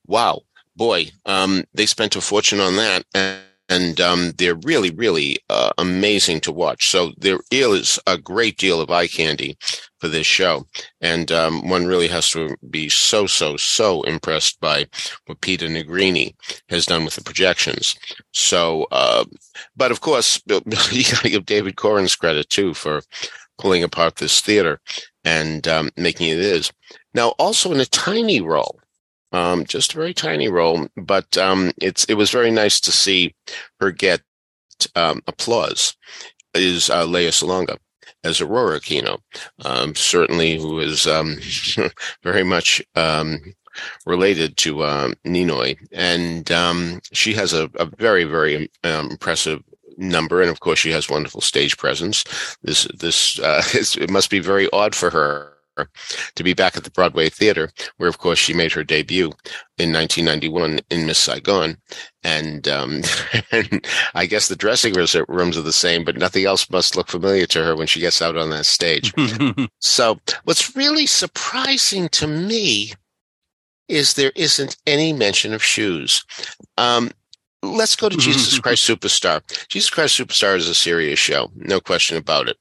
Wow, 0.07 0.43
boy, 0.77 1.11
um, 1.25 1.65
they 1.75 1.87
spent 1.87 2.17
a 2.17 2.21
fortune 2.21 2.61
on 2.61 2.77
that. 2.77 3.05
And- 3.15 3.41
and 3.69 4.01
um, 4.01 4.33
they're 4.39 4.59
really, 4.65 4.91
really 4.91 5.39
uh, 5.51 5.71
amazing 5.79 6.41
to 6.41 6.53
watch. 6.53 6.89
So 6.89 7.13
there 7.19 7.41
is 7.51 7.99
a 8.07 8.17
great 8.17 8.59
deal 8.59 8.81
of 8.81 8.91
eye 8.91 9.09
candy 9.09 9.57
for 9.99 10.09
this 10.09 10.27
show, 10.27 10.67
and 11.01 11.33
um, 11.33 11.69
one 11.69 11.87
really 11.87 12.09
has 12.09 12.31
to 12.31 12.57
be 12.71 12.89
so, 12.89 13.27
so, 13.27 13.57
so 13.57 14.03
impressed 14.03 14.61
by 14.61 14.87
what 15.27 15.41
Peter 15.41 15.67
Nigrini 15.67 16.35
has 16.69 16.87
done 16.87 17.05
with 17.05 17.15
the 17.15 17.25
projections. 17.25 17.97
So, 18.33 18.87
uh, 18.93 19.25
but 19.77 19.91
of 19.91 20.01
course, 20.01 20.41
you 20.49 20.61
got 20.61 21.23
to 21.23 21.31
give 21.31 21.47
David 21.47 21.77
Korins 21.77 22.19
credit 22.19 22.49
too 22.51 22.75
for 22.75 23.03
pulling 23.59 23.83
apart 23.83 24.17
this 24.17 24.41
theater 24.41 24.81
and 25.25 25.67
um, 25.67 25.91
making 25.97 26.29
it 26.29 26.39
is 26.39 26.73
now 27.15 27.29
also 27.39 27.73
in 27.73 27.81
a 27.81 27.87
tiny 27.87 28.41
role 28.41 28.79
um, 29.33 29.65
just 29.65 29.93
a 29.93 29.97
very 29.97 30.15
tiny 30.15 30.49
role, 30.49 30.89
but 30.97 31.37
um, 31.37 31.73
it's 31.81 32.05
it 32.05 32.15
was 32.15 32.31
very 32.31 32.51
nice 32.51 32.81
to 32.81 32.93
see 32.93 33.35
her 33.81 33.91
get 33.91 34.23
um, 34.95 35.23
applause. 35.27 35.97
Is 36.55 36.89
uh, 36.89 37.05
Lea 37.05 37.29
Salonga 37.29 37.77
as 38.25 38.41
Aurora 38.41 38.81
Aquino, 38.81 39.19
um, 39.65 39.95
certainly 39.95 40.59
who 40.59 40.81
is 40.81 41.07
um, 41.07 41.39
very 42.23 42.45
much 42.45 42.83
related 44.07 44.57
to 44.57 44.85
um, 44.85 45.15
Ninoy, 45.27 45.77
and 45.93 46.51
um, 46.51 47.01
she 47.13 47.35
has 47.35 47.53
a, 47.53 47.71
a 47.75 47.85
very 47.85 48.25
very 48.25 48.71
um, 48.85 49.11
impressive 49.11 49.63
number, 49.97 50.41
and 50.41 50.51
of 50.51 50.61
course 50.61 50.79
she 50.79 50.91
has 50.91 51.09
wonderful 51.09 51.41
stage 51.41 51.77
presence. 51.77 52.25
This 52.63 52.87
this 52.99 53.39
uh, 53.39 53.63
it 53.75 54.11
must 54.11 54.31
be 54.31 54.41
very 54.41 54.69
odd 54.73 54.95
for 54.95 55.11
her 55.11 55.57
to 56.35 56.45
be 56.45 56.55
back 56.55 56.77
at 56.77 56.85
the 56.85 56.91
Broadway 56.91 57.29
Theater, 57.29 57.71
where, 57.97 58.09
of 58.09 58.19
course, 58.19 58.39
she 58.39 58.55
made 58.55 58.73
her 58.73 58.85
debut 58.85 59.27
in 59.79 59.93
1991 59.93 60.81
in 60.91 61.07
Miss 61.07 61.19
Saigon. 61.19 61.77
And, 62.23 62.67
um, 62.69 63.03
and 63.51 63.87
I 64.15 64.27
guess 64.27 64.49
the 64.49 64.57
dressing 64.57 64.95
rooms 64.95 65.57
are 65.57 65.63
the 65.63 65.73
same, 65.73 66.05
but 66.05 66.17
nothing 66.17 66.45
else 66.45 66.71
must 66.71 66.97
look 66.97 67.09
familiar 67.09 67.47
to 67.47 67.65
her 67.65 67.77
when 67.77 67.87
she 67.87 68.01
gets 68.01 68.23
out 68.23 68.37
on 68.37 68.51
that 68.51 68.67
stage. 68.67 69.13
so, 69.81 70.19
what's 70.45 70.75
really 70.77 71.07
surprising 71.07 72.09
to 72.11 72.27
me 72.27 72.93
is 73.89 74.15
there 74.15 74.33
isn't 74.35 74.77
any 74.87 75.13
mention 75.13 75.53
of 75.53 75.63
shoes. 75.63 76.25
Um, 76.77 77.11
let's 77.63 77.97
go 77.97 78.09
to 78.09 78.17
Jesus 78.17 78.59
Christ 78.61 78.89
Superstar. 78.89 79.43
Jesus 79.69 79.91
Christ 79.91 80.19
Superstar 80.19 80.57
is 80.57 80.69
a 80.69 80.75
serious 80.75 81.19
show, 81.19 81.51
no 81.55 81.81
question 81.81 82.17
about 82.17 82.49
it, 82.49 82.57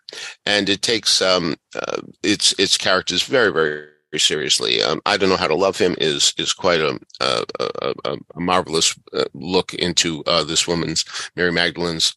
and 0.45 0.69
it 0.69 0.81
takes 0.81 1.21
um, 1.21 1.55
uh, 1.75 2.01
its 2.23 2.53
its 2.59 2.77
characters 2.77 3.23
very 3.23 3.51
very 3.51 3.87
seriously. 4.17 4.81
Um, 4.81 5.01
I 5.05 5.17
don't 5.17 5.29
know 5.29 5.37
how 5.37 5.47
to 5.47 5.55
love 5.55 5.77
him 5.77 5.95
is 5.99 6.33
is 6.37 6.53
quite 6.53 6.79
a 6.79 6.99
a, 7.19 7.43
a, 7.59 8.17
a 8.35 8.39
marvelous 8.39 8.97
uh, 9.13 9.25
look 9.33 9.73
into 9.73 10.23
uh, 10.25 10.43
this 10.43 10.67
woman's 10.67 11.05
Mary 11.35 11.51
Magdalene's 11.51 12.15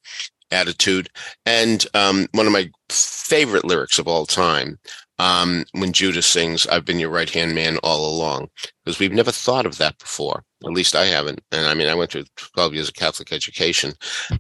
attitude, 0.51 1.11
and 1.45 1.87
um, 1.95 2.27
one 2.33 2.47
of 2.47 2.53
my 2.53 2.71
favorite 2.89 3.65
lyrics 3.65 3.99
of 3.99 4.09
all 4.09 4.27
time 4.27 4.79
um, 5.19 5.65
when 5.73 5.93
Judas 5.93 6.27
sings, 6.27 6.67
I've 6.67 6.85
been 6.85 7.01
your 7.01 7.11
right 7.11 7.29
hand 7.29 7.55
man 7.55 7.79
all 7.79 8.09
along, 8.09 8.49
because 8.85 8.99
we've 8.99 9.13
never 9.13 9.33
thought 9.33 9.67
of 9.67 9.79
that 9.79 9.99
before. 9.99 10.45
At 10.65 10.73
least 10.73 10.97
I 10.97 11.07
haven't. 11.07 11.41
And 11.53 11.67
I 11.67 11.75
mean, 11.75 11.89
I 11.89 11.95
went 11.95 12.11
through 12.11 12.25
12 12.37 12.75
years 12.75 12.89
of 12.89 12.95
Catholic 12.95 13.33
education 13.33 13.93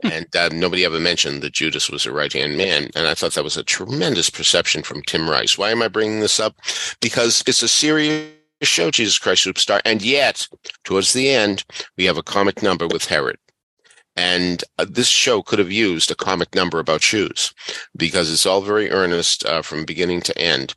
and 0.02 0.26
uh, 0.34 0.48
nobody 0.52 0.84
ever 0.84 0.98
mentioned 0.98 1.42
that 1.42 1.52
Judas 1.52 1.88
was 1.90 2.06
a 2.06 2.12
right 2.12 2.32
hand 2.32 2.56
man. 2.56 2.90
And 2.96 3.06
I 3.06 3.14
thought 3.14 3.34
that 3.34 3.44
was 3.44 3.56
a 3.56 3.62
tremendous 3.62 4.28
perception 4.28 4.82
from 4.82 5.02
Tim 5.02 5.30
Rice. 5.30 5.56
Why 5.56 5.70
am 5.70 5.82
I 5.82 5.88
bringing 5.88 6.20
this 6.20 6.40
up? 6.40 6.56
Because 7.00 7.44
it's 7.46 7.62
a 7.62 7.68
serious 7.68 8.32
show, 8.62 8.90
Jesus 8.90 9.18
Christ 9.18 9.46
Superstar. 9.46 9.80
And 9.84 10.02
yet, 10.02 10.46
towards 10.84 11.12
the 11.12 11.30
end, 11.30 11.64
we 11.96 12.04
have 12.04 12.18
a 12.18 12.22
comic 12.22 12.62
number 12.62 12.88
with 12.88 13.04
Herod. 13.04 13.38
And 14.18 14.64
uh, 14.80 14.86
this 14.90 15.06
show 15.06 15.42
could 15.42 15.60
have 15.60 15.70
used 15.70 16.10
a 16.10 16.16
comic 16.16 16.52
number 16.52 16.80
about 16.80 17.02
shoes 17.02 17.54
because 17.96 18.32
it's 18.32 18.46
all 18.46 18.60
very 18.60 18.90
earnest 18.90 19.46
uh, 19.46 19.62
from 19.62 19.84
beginning 19.84 20.22
to 20.22 20.36
end. 20.36 20.74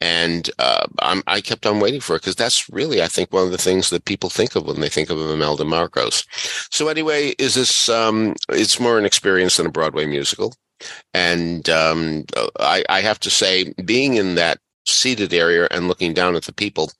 And 0.00 0.48
uh, 0.60 0.86
i 1.00 1.40
kept 1.40 1.66
on 1.66 1.80
waiting 1.80 2.00
for 2.00 2.14
it 2.14 2.20
because 2.22 2.36
that's 2.36 2.70
really, 2.70 3.02
I 3.02 3.08
think, 3.08 3.32
one 3.32 3.46
of 3.46 3.50
the 3.50 3.58
things 3.58 3.90
that 3.90 4.04
people 4.04 4.30
think 4.30 4.54
of 4.54 4.66
when 4.66 4.80
they 4.80 4.88
think 4.88 5.10
of 5.10 5.18
Imelda 5.18 5.64
Marcos. 5.64 6.24
So 6.70 6.86
anyway, 6.86 7.34
is 7.40 7.56
this? 7.56 7.88
Um, 7.88 8.36
it's 8.50 8.78
more 8.78 8.96
an 8.96 9.06
experience 9.06 9.56
than 9.56 9.66
a 9.66 9.72
Broadway 9.72 10.06
musical, 10.06 10.54
and 11.14 11.68
um, 11.70 12.24
I, 12.60 12.84
I 12.88 13.00
have 13.00 13.18
to 13.20 13.30
say, 13.30 13.72
being 13.84 14.14
in 14.14 14.36
that 14.36 14.58
seated 14.86 15.32
area 15.34 15.66
and 15.72 15.88
looking 15.88 16.12
down 16.12 16.36
at 16.36 16.44
the 16.44 16.52
people, 16.52 16.92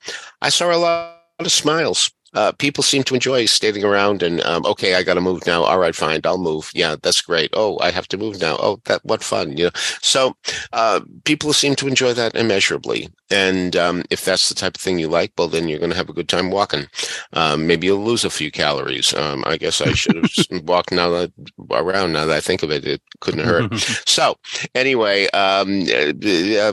I 0.42 0.48
saw 0.48 0.74
a 0.74 0.76
lot 0.76 1.20
of 1.38 1.52
smiles 1.52 2.10
uh, 2.34 2.52
people 2.52 2.82
seem 2.82 3.02
to 3.04 3.14
enjoy 3.14 3.46
standing 3.46 3.84
around 3.84 4.22
and 4.22 4.40
um, 4.42 4.64
okay, 4.66 4.94
I 4.94 5.02
got 5.02 5.14
to 5.14 5.20
move 5.20 5.46
now. 5.46 5.64
All 5.64 5.78
right, 5.78 5.94
fine, 5.94 6.20
I'll 6.24 6.38
move. 6.38 6.70
Yeah, 6.74 6.96
that's 7.02 7.20
great. 7.20 7.50
Oh, 7.52 7.78
I 7.80 7.90
have 7.90 8.08
to 8.08 8.16
move 8.16 8.40
now. 8.40 8.56
Oh, 8.58 8.80
that 8.84 9.04
what 9.04 9.22
fun! 9.22 9.56
You 9.56 9.64
know, 9.64 9.70
so 10.02 10.36
uh, 10.72 11.00
people 11.24 11.52
seem 11.52 11.74
to 11.76 11.88
enjoy 11.88 12.12
that 12.14 12.34
immeasurably. 12.34 13.08
And 13.30 13.74
um, 13.76 14.04
if 14.10 14.24
that's 14.24 14.48
the 14.48 14.54
type 14.54 14.76
of 14.76 14.80
thing 14.80 14.98
you 14.98 15.08
like, 15.08 15.32
well, 15.36 15.48
then 15.48 15.68
you're 15.68 15.78
going 15.78 15.90
to 15.90 15.96
have 15.96 16.08
a 16.08 16.14
good 16.14 16.28
time 16.28 16.50
walking. 16.50 16.86
Um, 17.32 17.66
maybe 17.66 17.86
you'll 17.86 18.04
lose 18.04 18.24
a 18.24 18.30
few 18.30 18.50
calories. 18.50 19.14
Um, 19.14 19.42
I 19.46 19.56
guess 19.56 19.80
I 19.80 19.92
should 19.92 20.16
have 20.16 20.30
walked 20.64 20.92
now 20.92 21.10
that 21.10 21.32
around. 21.70 22.12
Now 22.12 22.26
that 22.26 22.36
I 22.36 22.40
think 22.40 22.62
of 22.62 22.70
it, 22.70 22.84
it 22.84 23.02
couldn't 23.20 23.44
hurt. 23.44 23.74
so 24.06 24.36
anyway, 24.74 25.26
um, 25.30 25.82
uh, 25.82 26.72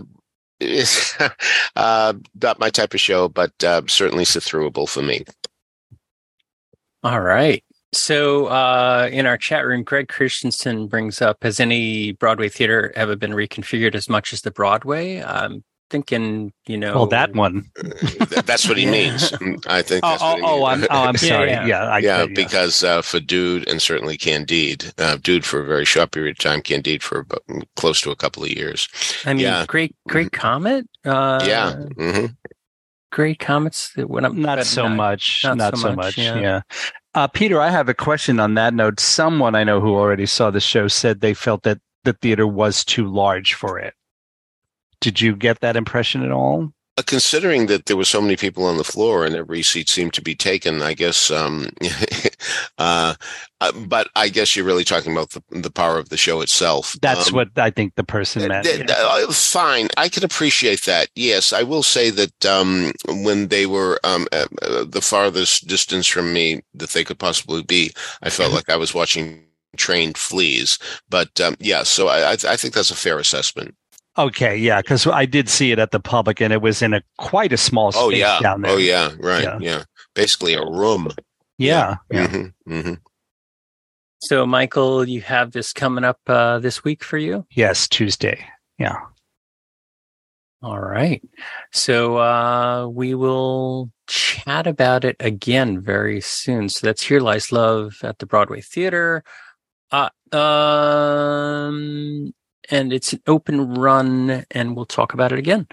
it's 0.61 1.15
uh, 1.75 2.13
not 2.41 2.59
my 2.59 2.69
type 2.69 2.93
of 2.93 3.01
show, 3.01 3.27
but 3.27 3.51
uh, 3.63 3.81
certainly 3.87 4.25
sit 4.25 4.43
throughable 4.43 4.87
for 4.87 5.01
me. 5.01 5.25
All 7.03 7.21
right. 7.21 7.63
So 7.93 8.45
uh, 8.45 9.09
in 9.11 9.25
our 9.25 9.37
chat 9.37 9.65
room, 9.65 9.83
Greg 9.83 10.07
Christensen 10.07 10.87
brings 10.87 11.21
up: 11.21 11.43
Has 11.43 11.59
any 11.59 12.13
Broadway 12.13 12.47
theater 12.47 12.93
ever 12.95 13.15
been 13.15 13.31
reconfigured 13.31 13.95
as 13.95 14.07
much 14.07 14.31
as 14.31 14.41
the 14.41 14.51
Broadway? 14.51 15.21
I'm 15.21 15.63
thinking, 15.89 16.53
you 16.67 16.77
know, 16.77 16.93
well, 16.95 17.07
that 17.07 17.35
one. 17.35 17.69
that's 18.45 18.67
what 18.67 18.77
he 18.77 18.85
means. 18.85 19.33
I 19.67 19.81
think. 19.81 20.05
oh, 20.05 20.17
oh, 20.21 20.39
oh, 20.41 20.65
I'm, 20.65 20.83
oh, 20.83 20.87
I'm 20.89 21.17
sorry. 21.17 21.49
yeah, 21.49 21.65
yeah, 21.65 21.83
yeah, 21.83 21.83
I, 21.83 21.97
yeah 21.99 22.25
because 22.27 22.81
uh, 22.81 23.01
for 23.01 23.19
Dude 23.19 23.67
and 23.67 23.81
certainly 23.81 24.17
Candide, 24.17 24.93
uh, 24.97 25.17
Dude 25.21 25.43
for 25.43 25.59
a 25.59 25.65
very 25.65 25.85
short 25.85 26.11
period 26.11 26.37
of 26.37 26.39
time, 26.39 26.61
Candide 26.61 27.03
for 27.03 27.19
about, 27.19 27.43
close 27.75 27.99
to 28.01 28.11
a 28.11 28.15
couple 28.15 28.43
of 28.43 28.49
years. 28.49 28.87
I 29.25 29.33
mean, 29.33 29.43
yeah. 29.43 29.65
great, 29.67 29.93
great 30.07 30.31
comet. 30.31 30.87
Uh, 31.03 31.43
yeah. 31.45 31.73
Mm-hmm 31.73 32.27
great 33.11 33.39
comments 33.39 33.93
that 33.93 34.09
went 34.09 34.25
up? 34.25 34.33
Not 34.33 34.65
so 34.65 34.87
not, 34.87 34.95
much. 34.95 35.41
Not, 35.43 35.57
not 35.57 35.77
so, 35.77 35.89
so, 35.89 35.95
much. 35.95 36.17
yeah. 36.17 36.39
yeah. 36.39 36.61
Uh, 37.13 37.27
Peter, 37.27 37.59
I 37.59 37.69
have 37.69 37.89
a 37.89 37.93
question 37.93 38.39
on 38.39 38.53
that 38.55 38.73
note. 38.73 38.99
Someone 38.99 39.53
I 39.53 39.63
know 39.63 39.81
who 39.81 39.95
already 39.95 40.25
saw 40.25 40.49
the 40.49 40.61
show 40.61 40.87
said 40.87 41.19
they 41.19 41.33
felt 41.33 41.63
that 41.63 41.79
the 42.03 42.13
theater 42.13 42.47
was 42.47 42.85
too 42.85 43.07
large 43.07 43.53
for 43.53 43.77
it. 43.77 43.93
Did 45.01 45.19
you 45.19 45.35
get 45.35 45.59
that 45.59 45.75
impression 45.75 46.23
at 46.23 46.31
all? 46.31 46.71
Uh, 47.01 47.03
considering 47.03 47.65
that 47.65 47.87
there 47.87 47.97
were 47.97 48.05
so 48.05 48.21
many 48.21 48.35
people 48.35 48.63
on 48.63 48.77
the 48.77 48.83
floor 48.83 49.25
and 49.25 49.35
every 49.35 49.63
seat 49.63 49.89
seemed 49.89 50.13
to 50.13 50.21
be 50.21 50.35
taken, 50.35 50.83
I 50.83 50.93
guess. 50.93 51.31
Um, 51.31 51.69
uh, 52.77 53.15
uh, 53.59 53.71
but 53.87 54.07
I 54.15 54.29
guess 54.29 54.55
you're 54.55 54.65
really 54.65 54.83
talking 54.83 55.11
about 55.11 55.31
the, 55.31 55.41
the 55.49 55.71
power 55.71 55.97
of 55.97 56.09
the 56.09 56.17
show 56.17 56.41
itself. 56.41 56.95
That's 57.01 57.29
um, 57.29 57.35
what 57.35 57.47
I 57.55 57.71
think 57.71 57.95
the 57.95 58.03
person 58.03 58.47
meant. 58.47 58.65
Th- 58.65 58.87
yeah. 58.87 58.95
uh, 58.99 59.31
fine, 59.31 59.87
I 59.97 60.09
can 60.09 60.23
appreciate 60.23 60.83
that. 60.83 61.09
Yes, 61.15 61.53
I 61.53 61.63
will 61.63 61.83
say 61.83 62.11
that 62.11 62.45
um, 62.45 62.91
when 63.07 63.47
they 63.47 63.65
were 63.65 63.99
um, 64.03 64.27
uh, 64.31 64.45
the 64.85 65.01
farthest 65.01 65.67
distance 65.67 66.05
from 66.05 66.31
me 66.31 66.61
that 66.75 66.91
they 66.91 67.03
could 67.03 67.17
possibly 67.17 67.63
be, 67.63 67.93
I 68.21 68.29
felt 68.29 68.49
mm-hmm. 68.49 68.57
like 68.57 68.69
I 68.69 68.77
was 68.77 68.93
watching 68.93 69.43
trained 69.75 70.17
fleas. 70.19 70.77
But 71.09 71.41
um, 71.41 71.55
yeah, 71.59 71.81
so 71.81 72.09
I, 72.09 72.33
I, 72.33 72.35
th- 72.35 72.51
I 72.51 72.57
think 72.57 72.75
that's 72.75 72.91
a 72.91 72.95
fair 72.95 73.17
assessment. 73.17 73.75
Okay, 74.17 74.57
yeah, 74.57 74.81
because 74.81 75.07
I 75.07 75.25
did 75.25 75.47
see 75.47 75.71
it 75.71 75.79
at 75.79 75.91
the 75.91 75.99
public, 75.99 76.41
and 76.41 76.51
it 76.51 76.61
was 76.61 76.81
in 76.81 76.93
a 76.93 77.01
quite 77.17 77.53
a 77.53 77.57
small 77.57 77.87
oh, 77.95 78.09
space 78.09 78.23
oh, 78.23 78.27
yeah. 78.27 78.39
down 78.39 78.61
there. 78.61 78.71
Oh 78.71 78.77
yeah, 78.77 79.11
right, 79.19 79.43
yeah, 79.43 79.57
yeah. 79.61 79.83
basically 80.15 80.53
a 80.53 80.65
room. 80.65 81.09
Yeah, 81.57 81.95
yeah. 82.11 82.27
Mm-hmm, 82.27 82.73
mm-hmm. 82.73 82.93
So, 84.19 84.45
Michael, 84.45 85.07
you 85.07 85.21
have 85.21 85.51
this 85.51 85.73
coming 85.73 86.03
up 86.03 86.19
uh, 86.27 86.59
this 86.59 86.83
week 86.83 87.03
for 87.03 87.17
you? 87.17 87.45
Yes, 87.51 87.87
Tuesday. 87.87 88.45
Yeah. 88.77 88.97
All 90.63 90.79
right. 90.79 91.23
So 91.71 92.17
uh, 92.17 92.85
we 92.87 93.15
will 93.15 93.89
chat 94.07 94.67
about 94.67 95.03
it 95.03 95.15
again 95.19 95.81
very 95.81 96.21
soon. 96.21 96.69
So 96.69 96.85
that's 96.85 97.01
Here 97.01 97.19
Lies 97.19 97.51
Love 97.51 97.95
at 98.03 98.19
the 98.19 98.27
Broadway 98.27 98.61
Theater. 98.61 99.23
Uh, 99.91 100.09
um, 100.35 102.31
and 102.69 102.93
it's 102.93 103.13
an 103.13 103.21
open 103.27 103.73
run, 103.73 104.45
and 104.51 104.75
we'll 104.75 104.85
talk 104.85 105.13
about 105.13 105.31
it 105.31 105.39
again. 105.39 105.67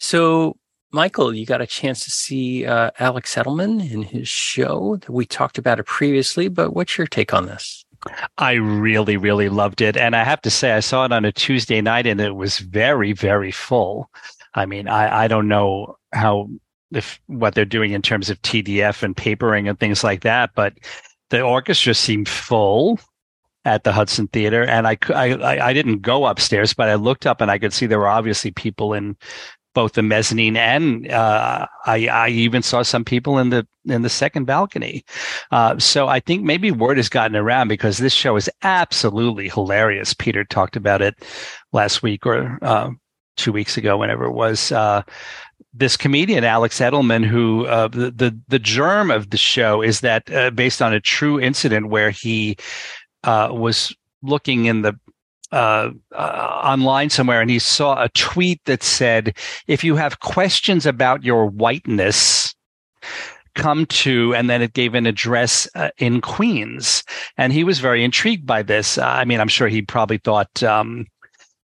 So, 0.00 0.56
Michael, 0.92 1.34
you 1.34 1.46
got 1.46 1.60
a 1.60 1.66
chance 1.66 2.04
to 2.04 2.10
see 2.10 2.64
uh, 2.64 2.90
Alex 2.98 3.34
Edelman 3.34 3.90
in 3.90 4.02
his 4.02 4.28
show. 4.28 4.98
We 5.08 5.26
talked 5.26 5.58
about 5.58 5.80
it 5.80 5.86
previously, 5.86 6.48
but 6.48 6.74
what's 6.74 6.96
your 6.96 7.06
take 7.06 7.34
on 7.34 7.46
this? 7.46 7.84
I 8.38 8.52
really, 8.52 9.16
really 9.16 9.48
loved 9.48 9.80
it. 9.80 9.96
And 9.96 10.14
I 10.14 10.24
have 10.24 10.40
to 10.42 10.50
say, 10.50 10.72
I 10.72 10.80
saw 10.80 11.04
it 11.04 11.12
on 11.12 11.24
a 11.24 11.32
Tuesday 11.32 11.80
night 11.80 12.06
and 12.06 12.20
it 12.20 12.36
was 12.36 12.58
very, 12.58 13.12
very 13.12 13.50
full. 13.50 14.08
I 14.54 14.66
mean, 14.66 14.88
I, 14.88 15.24
I 15.24 15.28
don't 15.28 15.48
know 15.48 15.96
how, 16.12 16.48
if 16.92 17.20
what 17.26 17.54
they're 17.54 17.64
doing 17.64 17.92
in 17.92 18.02
terms 18.02 18.30
of 18.30 18.40
TDF 18.42 19.02
and 19.02 19.16
papering 19.16 19.68
and 19.68 19.78
things 19.78 20.04
like 20.04 20.22
that, 20.22 20.50
but 20.54 20.74
the 21.30 21.42
orchestra 21.42 21.92
seemed 21.92 22.28
full 22.28 22.98
at 23.68 23.84
the 23.84 23.92
Hudson 23.92 24.28
Theater. 24.28 24.64
And 24.64 24.86
I, 24.86 24.96
I, 25.10 25.68
I 25.68 25.72
didn't 25.72 26.02
go 26.02 26.26
upstairs, 26.26 26.74
but 26.74 26.88
I 26.88 26.94
looked 26.94 27.26
up 27.26 27.40
and 27.40 27.50
I 27.50 27.58
could 27.58 27.72
see 27.72 27.86
there 27.86 27.98
were 27.98 28.08
obviously 28.08 28.50
people 28.50 28.94
in 28.94 29.16
both 29.74 29.92
the 29.92 30.02
mezzanine 30.02 30.56
and 30.56 31.08
uh, 31.10 31.66
I, 31.86 32.08
I, 32.08 32.28
even 32.30 32.62
saw 32.62 32.82
some 32.82 33.04
people 33.04 33.38
in 33.38 33.50
the 33.50 33.64
in 33.84 34.02
the 34.02 34.08
second 34.08 34.46
balcony. 34.46 35.04
Uh, 35.52 35.78
so 35.78 36.08
I 36.08 36.18
think 36.18 36.42
maybe 36.42 36.72
word 36.72 36.96
has 36.96 37.08
gotten 37.08 37.36
around 37.36 37.68
because 37.68 37.98
this 37.98 38.12
show 38.12 38.34
is 38.34 38.50
absolutely 38.62 39.48
hilarious. 39.48 40.14
Peter 40.14 40.44
talked 40.44 40.74
about 40.74 41.00
it 41.00 41.14
last 41.72 42.02
week 42.02 42.26
or 42.26 42.58
uh, 42.62 42.90
two 43.36 43.52
weeks 43.52 43.76
ago, 43.76 43.96
whenever 43.96 44.24
it 44.24 44.32
was. 44.32 44.72
Uh, 44.72 45.02
this 45.72 45.96
comedian 45.96 46.44
Alex 46.44 46.80
Edelman, 46.80 47.24
who 47.24 47.66
uh, 47.66 47.88
the, 47.88 48.10
the 48.10 48.38
the 48.48 48.58
germ 48.58 49.10
of 49.10 49.30
the 49.30 49.36
show 49.36 49.82
is 49.82 50.00
that 50.00 50.30
uh, 50.32 50.50
based 50.50 50.82
on 50.82 50.92
a 50.92 51.00
true 51.00 51.40
incident 51.40 51.88
where 51.88 52.10
he 52.10 52.56
was 53.24 53.94
looking 54.22 54.66
in 54.66 54.82
the 54.82 54.98
uh, 55.50 55.90
uh, 56.14 56.60
online 56.62 57.08
somewhere 57.08 57.40
and 57.40 57.50
he 57.50 57.58
saw 57.58 58.02
a 58.02 58.10
tweet 58.10 58.62
that 58.66 58.82
said, 58.82 59.34
if 59.66 59.82
you 59.82 59.96
have 59.96 60.20
questions 60.20 60.84
about 60.84 61.24
your 61.24 61.46
whiteness, 61.46 62.54
come 63.54 63.86
to, 63.86 64.34
and 64.34 64.50
then 64.50 64.60
it 64.60 64.74
gave 64.74 64.94
an 64.94 65.06
address 65.06 65.66
uh, 65.74 65.90
in 65.98 66.20
Queens. 66.20 67.02
And 67.38 67.52
he 67.52 67.64
was 67.64 67.80
very 67.80 68.04
intrigued 68.04 68.46
by 68.46 68.62
this. 68.62 68.98
I 68.98 69.24
mean, 69.24 69.40
I'm 69.40 69.48
sure 69.48 69.68
he 69.68 69.82
probably 69.82 70.18
thought, 70.18 70.62
um, 70.62 71.06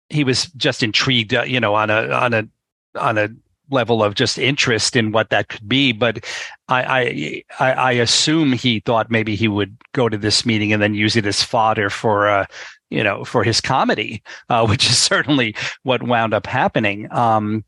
he 0.09 0.25
was 0.25 0.47
just 0.53 0.83
intrigued, 0.83 1.35
uh, 1.35 1.43
you 1.43 1.59
know, 1.59 1.75
on 1.75 1.91
a, 1.91 2.09
on 2.11 2.35
a, 2.35 2.49
on 2.95 3.19
a 3.19 3.29
level 3.71 4.02
of 4.02 4.14
just 4.14 4.38
interest 4.38 4.97
in 4.97 5.12
what 5.12 5.31
that 5.31 5.49
could 5.49 5.69
be. 5.69 5.92
But 5.92 6.25
I, 6.69 7.42
I, 7.59 7.73
I 7.73 7.92
assume 7.92 8.52
he 8.52 8.81
thought 8.81 9.11
maybe 9.11 9.35
he 9.35 9.49
would 9.49 9.76
go 9.92 10.09
to 10.09 10.19
this 10.19 10.45
meeting 10.45 10.73
and 10.73 10.83
then 10.83 10.95
use 10.95 11.16
it 11.16 11.26
as 11.26 11.42
fodder 11.42 11.90
for 11.90 12.28
uh, 12.28 12.47
you 12.92 13.02
know, 13.02 13.25
for 13.25 13.42
his 13.42 13.61
comedy, 13.61 14.23
uh, 14.50 14.66
which 14.69 14.87
is 14.88 14.99
certainly 14.99 15.57
what 15.83 16.02
wound 16.02 16.35
up 16.35 16.47
happening. 16.47 17.11
Um, 17.11 17.64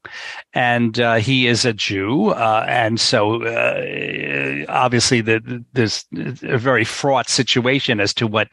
and 0.53 1.01
uh, 1.01 1.15
he 1.15 1.47
is 1.47 1.65
a 1.65 1.73
Jew, 1.73 2.29
uh, 2.29 2.67
and 2.69 3.01
so 3.01 3.43
uh, 3.43 4.65
obviously 4.69 5.23
the, 5.23 5.65
there's 5.73 6.05
a 6.15 6.59
very 6.59 6.85
fraught 6.85 7.29
situation 7.29 8.01
as 8.01 8.13
to 8.15 8.27
what 8.27 8.49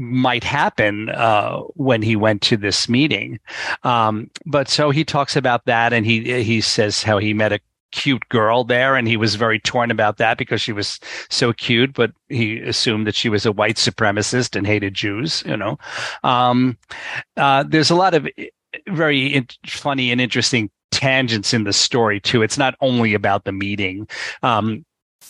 might 0.00 0.42
happen 0.42 1.10
uh, 1.10 1.58
when 1.74 2.00
he 2.00 2.16
went 2.16 2.40
to 2.42 2.56
this 2.56 2.88
meeting. 2.88 3.38
Um, 3.82 4.30
but 4.46 4.68
so 4.68 4.90
he 4.90 5.04
talks 5.04 5.36
about 5.36 5.66
that, 5.66 5.92
and 5.92 6.06
he 6.06 6.42
he 6.42 6.60
says 6.60 7.02
how 7.02 7.18
he 7.18 7.34
met 7.34 7.52
a 7.52 7.60
cute 7.92 8.28
girl 8.28 8.62
there 8.62 8.94
and 8.94 9.08
he 9.08 9.16
was 9.16 9.34
very 9.34 9.58
torn 9.58 9.90
about 9.90 10.16
that 10.16 10.38
because 10.38 10.60
she 10.60 10.70
was 10.70 11.00
so 11.28 11.52
cute 11.52 11.92
but 11.92 12.12
he 12.28 12.60
assumed 12.60 13.04
that 13.04 13.16
she 13.16 13.28
was 13.28 13.44
a 13.44 13.50
white 13.50 13.74
supremacist 13.74 14.54
and 14.54 14.64
hated 14.64 14.94
jews 14.94 15.42
you 15.44 15.56
know. 15.56 15.76
Um, 16.22 16.78
uh, 17.36 17.64
there's 17.66 17.90
a 17.90 17.96
lot 17.96 18.14
of 18.14 18.28
very 18.88 19.26
in- 19.26 19.48
funny 19.66 20.12
and 20.12 20.20
interesting 20.20 20.70
tangents 20.90 21.54
in 21.54 21.64
the 21.64 21.72
story 21.72 22.20
too. 22.20 22.42
It's 22.42 22.58
not 22.58 22.74
only 22.80 23.14
about 23.14 23.44
the 23.44 23.52
meeting. 23.52 24.08
Um, 24.42 24.84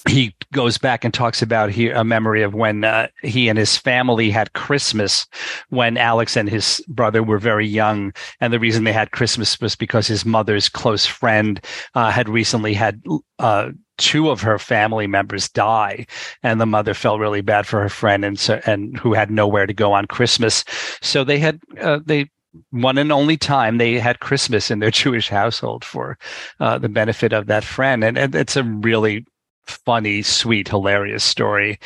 he 0.08 0.34
goes 0.52 0.78
back 0.78 1.04
and 1.04 1.12
talks 1.12 1.42
about 1.42 1.70
he, 1.70 1.90
a 1.90 2.04
memory 2.04 2.42
of 2.42 2.54
when 2.54 2.84
uh, 2.84 3.08
he 3.22 3.48
and 3.48 3.58
his 3.58 3.76
family 3.76 4.30
had 4.30 4.52
Christmas 4.52 5.26
when 5.68 5.96
Alex 5.96 6.36
and 6.36 6.48
his 6.48 6.82
brother 6.88 7.22
were 7.22 7.38
very 7.38 7.66
young. 7.66 8.12
And 8.40 8.52
the 8.52 8.58
reason 8.58 8.84
they 8.84 8.92
had 8.92 9.10
Christmas 9.10 9.60
was 9.60 9.76
because 9.76 10.06
his 10.06 10.24
mother's 10.24 10.68
close 10.68 11.06
friend 11.06 11.60
uh, 11.94 12.10
had 12.10 12.28
recently 12.28 12.74
had 12.74 13.02
uh, 13.38 13.70
two 13.98 14.30
of 14.30 14.40
her 14.40 14.58
family 14.58 15.06
members 15.06 15.48
die, 15.48 16.06
and 16.42 16.60
the 16.60 16.66
mother 16.66 16.94
felt 16.94 17.20
really 17.20 17.42
bad 17.42 17.66
for 17.66 17.80
her 17.80 17.88
friend 17.88 18.24
and 18.24 18.38
so 18.38 18.60
and 18.66 18.96
who 18.98 19.12
had 19.12 19.30
nowhere 19.30 19.66
to 19.66 19.74
go 19.74 19.92
on 19.92 20.06
Christmas. 20.06 20.64
So 21.02 21.24
they 21.24 21.38
had 21.38 21.60
uh, 21.80 22.00
they 22.04 22.30
one 22.70 22.98
and 22.98 23.12
only 23.12 23.36
time 23.36 23.78
they 23.78 23.98
had 23.98 24.20
Christmas 24.20 24.70
in 24.70 24.78
their 24.78 24.90
Jewish 25.02 25.28
household 25.28 25.84
for 25.84 26.18
uh, 26.58 26.78
the 26.78 26.88
benefit 26.88 27.32
of 27.32 27.46
that 27.46 27.64
friend. 27.64 28.02
And, 28.02 28.18
and, 28.18 28.34
it's 28.34 28.56
a 28.56 28.64
really 28.64 29.24
funny, 29.66 30.22
sweet, 30.22 30.68
hilarious 30.68 31.24
story. 31.24 31.78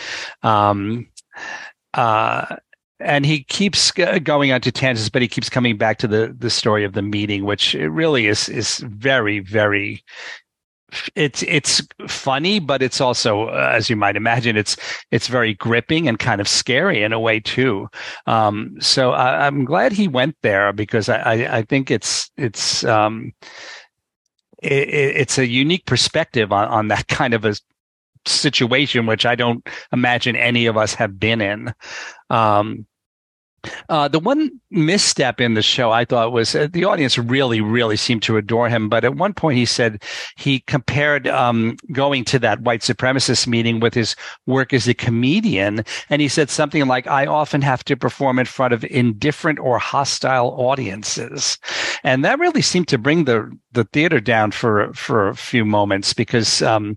Um, 0.43 1.09
uh, 1.95 2.57
and 3.01 3.27
he 3.27 3.45
keeps 3.45 3.91
going 3.91 4.53
on 4.53 4.61
to 4.63 4.73
tangents, 4.73 5.09
but 5.09 5.23
he 5.23 5.29
keeps 5.29 5.51
coming 5.51 5.77
back 5.77 5.99
to 5.99 6.09
the 6.09 6.35
the 6.39 6.51
story 6.51 6.85
of 6.85 6.93
the 6.95 7.03
meeting, 7.03 7.45
which 7.45 7.75
really 7.75 8.27
is 8.27 8.49
is 8.49 8.79
very 8.79 9.41
very. 9.41 10.03
It's 11.17 11.43
it's 11.43 11.83
funny, 12.07 12.61
but 12.61 12.81
it's 12.81 13.01
also, 13.01 13.49
uh, 13.49 13.73
as 13.75 13.91
you 13.91 13.97
might 13.97 14.15
imagine, 14.15 14.57
it's 14.57 14.77
it's 15.11 15.27
very 15.27 15.55
gripping 15.55 16.07
and 16.07 16.21
kind 16.21 16.41
of 16.41 16.47
scary 16.47 17.03
in 17.03 17.13
a 17.13 17.19
way 17.19 17.41
too. 17.41 17.89
Um, 18.27 18.77
so 18.81 19.11
I, 19.11 19.49
am 19.49 19.65
glad 19.65 19.93
he 19.93 20.07
went 20.07 20.37
there 20.43 20.73
because 20.73 21.09
I, 21.09 21.17
I, 21.17 21.57
I 21.59 21.63
think 21.63 21.91
it's 21.91 22.31
it's 22.37 22.85
um, 22.85 23.33
it, 24.65 25.17
it's 25.17 25.39
a 25.39 25.47
unique 25.47 25.87
perspective 25.87 26.53
on, 26.53 26.69
on 26.69 26.89
that 26.89 27.09
kind 27.09 27.35
of 27.35 27.45
a 27.45 27.55
situation, 28.27 29.07
which 29.07 29.27
I 29.27 29.35
don't 29.35 29.67
imagine 29.93 30.37
any 30.37 30.67
of 30.67 30.77
us 30.77 30.95
have 30.95 31.19
been 31.19 31.41
in. 31.41 31.75
Um, 32.31 32.87
uh, 33.89 34.09
the 34.09 34.19
one 34.19 34.51
misstep 34.71 35.41
in 35.41 35.55
the 35.55 35.63
show 35.63 35.91
I 35.91 36.05
thought 36.05 36.33
was 36.33 36.55
uh, 36.55 36.69
the 36.71 36.85
audience 36.85 37.19
really, 37.19 37.61
really 37.61 37.97
seemed 37.97 38.23
to 38.25 38.37
adore 38.37 38.69
him. 38.69 38.89
But 38.89 39.05
at 39.05 39.17
one 39.17 39.35
point 39.35 39.59
he 39.59 39.65
said 39.65 40.03
he 40.37 40.61
compared 40.61 41.27
um, 41.29 41.77
going 41.93 42.25
to 42.27 42.39
that 42.41 42.61
white 42.63 42.81
supremacist 42.81 43.47
meeting 43.47 43.81
with 43.81 43.95
his 43.95 44.17
work 44.47 44.73
as 44.73 44.89
a 44.89 44.95
comedian. 44.95 45.85
And 46.11 46.21
he 46.21 46.29
said 46.29 46.51
something 46.51 46.87
like, 46.87 47.07
I 47.07 47.27
often 47.27 47.63
have 47.63 47.85
to 47.85 47.97
perform 47.97 48.39
in 48.39 48.47
front 48.47 48.75
of 48.75 48.85
indifferent 48.85 49.59
or 49.59 49.79
hostile 49.79 50.51
audiences. 50.59 51.59
And 52.03 52.25
that 52.25 52.39
really 52.39 52.63
seemed 52.63 52.89
to 52.89 52.99
bring 52.99 53.25
the, 53.25 53.51
the 53.73 53.85
theater 53.85 54.21
down 54.21 54.51
for, 54.51 54.93
for 54.93 55.29
a 55.29 55.37
few 55.37 55.65
moments 55.65 56.13
because 56.13 56.63
um, 56.63 56.97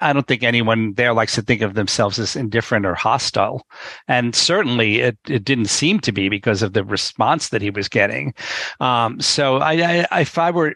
I 0.00 0.12
don't 0.12 0.26
think 0.26 0.42
anyone 0.42 0.94
there 0.94 1.14
likes 1.14 1.34
to 1.36 1.42
think 1.42 1.62
of 1.62 1.74
themselves 1.74 2.18
as 2.18 2.36
indifferent 2.36 2.84
or 2.84 2.94
hostile. 2.94 3.66
And 4.08 4.34
certainly 4.34 5.00
it, 5.00 5.16
it 5.28 5.44
didn't 5.44 5.66
seem 5.66 6.00
to 6.00 6.12
be 6.12 6.28
because 6.28 6.62
of 6.62 6.72
the 6.72 6.84
response 6.84 7.50
that 7.50 7.62
he 7.62 7.70
was 7.70 7.88
getting. 7.88 8.34
Um, 8.80 9.20
so 9.20 9.58
I, 9.58 10.06
I, 10.10 10.20
if 10.20 10.36
I 10.36 10.50
were 10.50 10.74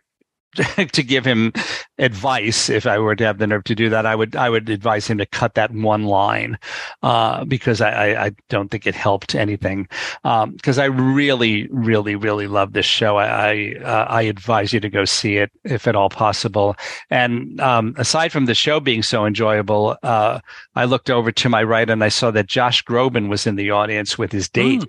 to 0.93 1.03
give 1.03 1.25
him 1.25 1.53
advice, 1.99 2.69
if 2.69 2.87
I 2.87 2.99
were 2.99 3.15
to 3.17 3.25
have 3.25 3.39
the 3.39 3.47
nerve 3.47 3.65
to 3.65 3.75
do 3.75 3.89
that, 3.91 4.07
I 4.07 4.15
would 4.15 4.35
I 4.35 4.49
would 4.51 4.69
advise 4.69 5.07
him 5.07 5.19
to 5.19 5.27
cut 5.27 5.55
that 5.55 5.73
one 5.73 6.05
line 6.05 6.59
uh, 7.03 7.45
because 7.45 7.81
I, 7.81 8.27
I, 8.27 8.31
don't 8.49 8.71
think 8.71 8.87
it 8.87 8.95
helped 8.95 9.35
anything. 9.35 9.89
Because 10.23 10.79
um, 10.79 10.83
I 10.83 10.87
really, 10.87 11.69
really, 11.71 12.15
really 12.17 12.47
love 12.47 12.73
this 12.73 12.87
show. 12.87 13.19
I 13.19 13.29
I, 13.29 13.75
uh, 13.85 14.07
I, 14.09 14.23
advise 14.23 14.73
you 14.73 14.81
to 14.81 14.89
go 14.89 15.05
see 15.05 15.37
it 15.37 15.51
if 15.65 15.87
at 15.87 15.95
all 15.95 16.09
possible. 16.09 16.77
And 17.11 17.61
um, 17.61 17.95
aside 17.99 18.33
from 18.33 18.47
the 18.47 18.55
show 18.55 18.81
being 18.81 19.03
so 19.03 19.27
enjoyable, 19.27 19.97
uh, 20.03 20.41
I 20.75 20.85
looked 20.87 21.11
over 21.11 21.31
to 21.31 21.49
my 21.49 21.63
right 21.63 21.89
and 21.89 22.03
I 22.03 22.09
saw 22.09 22.31
that 22.31 22.47
Josh 22.47 22.85
Groban 22.85 23.29
was 23.29 23.47
in 23.47 23.57
the 23.57 23.71
audience 23.71 24.17
with 24.17 24.33
his 24.33 24.49
date. 24.49 24.81
Mm. 24.81 24.89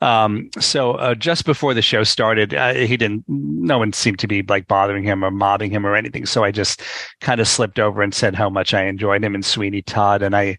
Um, 0.00 0.50
so 0.58 0.92
uh, 0.92 1.14
just 1.14 1.44
before 1.44 1.74
the 1.74 1.82
show 1.82 2.04
started, 2.04 2.54
uh, 2.54 2.74
he 2.74 2.96
didn't. 2.96 3.24
No 3.28 3.78
one 3.78 3.92
seemed 3.92 4.18
to 4.20 4.26
be 4.26 4.42
like 4.42 4.68
bothering 4.68 5.04
him 5.04 5.24
or 5.24 5.30
mobbing 5.30 5.70
him 5.70 5.86
or 5.86 5.96
anything. 5.96 6.26
So 6.26 6.44
I 6.44 6.50
just 6.50 6.82
kind 7.20 7.40
of 7.40 7.48
slipped 7.48 7.78
over 7.78 8.02
and 8.02 8.14
said 8.14 8.34
how 8.34 8.50
much 8.50 8.74
I 8.74 8.84
enjoyed 8.84 9.24
him 9.24 9.34
and 9.34 9.44
Sweeney 9.44 9.82
Todd, 9.82 10.22
and 10.22 10.36
I 10.36 10.58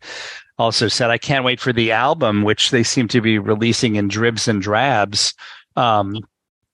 also 0.57 0.87
said 0.87 1.09
I 1.09 1.17
can't 1.17 1.45
wait 1.45 1.59
for 1.59 1.73
the 1.73 1.91
album, 1.91 2.43
which 2.43 2.71
they 2.71 2.83
seem 2.83 3.07
to 3.09 3.21
be 3.21 3.37
releasing 3.39 3.95
in 3.95 4.07
dribs 4.07 4.47
and 4.47 4.61
drabs. 4.61 5.33
Um, 5.75 6.19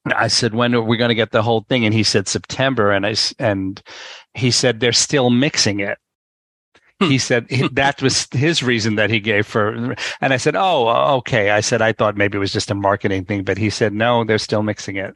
I 0.06 0.28
said, 0.28 0.56
when 0.56 0.74
are 0.74 0.82
we 0.82 0.98
going 0.98 1.10
to 1.10 1.15
get 1.15 1.32
the 1.32 1.44
whole 1.44 1.62
thing? 1.70 1.86
And 1.86 1.94
he 1.94 2.04
said 2.04 2.28
September, 2.28 2.91
and 2.91 3.06
I 3.06 3.15
and 3.39 3.82
he 4.34 4.52
said 4.52 4.80
they're 4.80 4.94
still 4.94 5.30
mixing 5.30 5.80
it 5.80 5.98
he 7.02 7.18
said 7.18 7.48
that 7.72 8.02
was 8.02 8.28
his 8.32 8.64
reason 8.64 8.96
that 8.96 9.10
he 9.10 9.20
gave 9.20 9.46
for 9.46 9.96
and 10.22 10.34
i 10.34 10.38
said 10.38 10.56
oh 10.56 10.88
okay 11.18 11.52
i 11.52 11.60
said 11.60 11.82
i 11.82 11.92
thought 11.92 12.18
maybe 12.18 12.38
it 12.38 12.40
was 12.40 12.54
just 12.54 12.72
a 12.72 12.76
marketing 12.76 13.26
thing 13.26 13.44
but 13.44 13.58
he 13.58 13.70
said 13.70 13.94
no 13.94 14.24
they're 14.24 14.38
still 14.38 14.64
mixing 14.64 14.96
it 14.96 15.16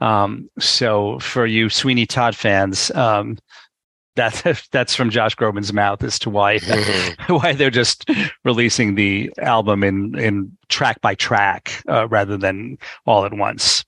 um, 0.00 0.48
so 0.58 1.18
for 1.18 1.46
you 1.46 1.68
sweeney 1.68 2.06
todd 2.06 2.36
fans 2.36 2.90
um, 2.92 3.36
That 4.14 4.62
that's 4.72 4.94
from 4.94 5.08
Josh 5.08 5.34
Groban's 5.36 5.72
mouth 5.72 6.04
as 6.04 6.18
to 6.18 6.28
why 6.28 6.58
why 7.28 7.54
they're 7.54 7.70
just 7.70 8.04
releasing 8.44 8.94
the 8.94 9.32
album 9.38 9.82
in 9.82 10.18
in 10.18 10.54
track 10.68 11.00
by 11.00 11.14
track 11.14 11.82
uh, 11.88 12.06
rather 12.08 12.36
than 12.36 12.76
all 13.06 13.24
at 13.24 13.32
once. 13.32 13.86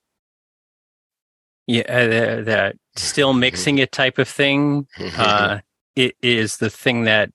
Yeah, 1.67 1.83
uh, 1.83 2.41
that 2.41 2.75
still 2.95 3.33
mixing 3.33 3.77
it 3.77 3.91
type 3.91 4.17
of 4.17 4.27
thing. 4.27 4.87
Uh, 5.15 5.59
it 5.95 6.15
is 6.21 6.57
the 6.57 6.69
thing 6.69 7.03
that 7.03 7.31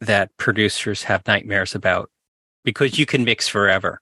that 0.00 0.36
producers 0.36 1.04
have 1.04 1.26
nightmares 1.26 1.74
about 1.74 2.10
because 2.64 2.98
you 2.98 3.06
can 3.06 3.24
mix 3.24 3.48
forever. 3.48 4.00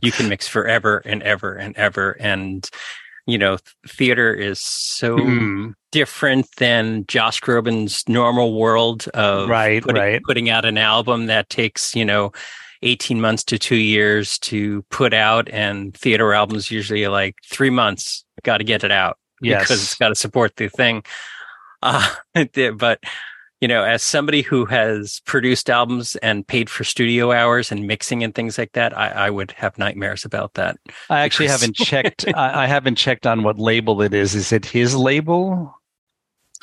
You 0.00 0.12
can 0.12 0.28
mix 0.28 0.46
forever 0.46 1.02
and 1.04 1.22
ever 1.22 1.54
and 1.54 1.76
ever. 1.76 2.12
And, 2.20 2.68
you 3.26 3.36
know, 3.36 3.58
theater 3.86 4.32
is 4.32 4.60
so 4.60 5.16
Mm, 5.18 5.74
different 5.90 6.46
than 6.56 7.04
Josh 7.08 7.40
Groban's 7.40 8.08
normal 8.08 8.58
world 8.58 9.08
of 9.08 9.48
Right, 9.48 9.82
putting, 9.82 10.00
right. 10.00 10.22
putting 10.22 10.48
out 10.48 10.64
an 10.64 10.78
album 10.78 11.26
that 11.26 11.50
takes, 11.50 11.96
you 11.96 12.04
know, 12.04 12.32
18 12.82 13.20
months 13.20 13.42
to 13.44 13.58
two 13.58 13.76
years 13.76 14.38
to 14.38 14.82
put 14.90 15.12
out. 15.12 15.48
And 15.48 15.96
theater 15.96 16.32
albums 16.32 16.70
usually 16.70 17.04
are 17.04 17.10
like 17.10 17.34
three 17.50 17.70
months. 17.70 18.24
Got 18.44 18.58
to 18.58 18.64
get 18.64 18.84
it 18.84 18.92
out 18.92 19.18
yes. 19.42 19.62
because 19.62 19.82
it's 19.82 19.94
got 19.96 20.10
to 20.10 20.14
support 20.14 20.56
the 20.56 20.68
thing. 20.68 21.02
Uh, 21.82 22.14
but 22.76 23.00
you 23.60 23.66
know, 23.66 23.82
as 23.82 24.04
somebody 24.04 24.42
who 24.42 24.66
has 24.66 25.20
produced 25.26 25.68
albums 25.68 26.14
and 26.16 26.46
paid 26.46 26.70
for 26.70 26.84
studio 26.84 27.32
hours 27.32 27.72
and 27.72 27.88
mixing 27.88 28.22
and 28.22 28.32
things 28.34 28.56
like 28.56 28.70
that, 28.72 28.96
I, 28.96 29.08
I 29.08 29.30
would 29.30 29.50
have 29.52 29.76
nightmares 29.78 30.24
about 30.24 30.54
that. 30.54 30.76
I 31.10 31.20
actually 31.24 31.48
haven't 31.48 31.74
checked. 31.74 32.24
I, 32.36 32.64
I 32.64 32.66
haven't 32.66 32.94
checked 32.94 33.26
on 33.26 33.42
what 33.42 33.58
label 33.58 34.00
it 34.02 34.14
is. 34.14 34.34
Is 34.36 34.52
it 34.52 34.64
his 34.64 34.94
label? 34.94 35.74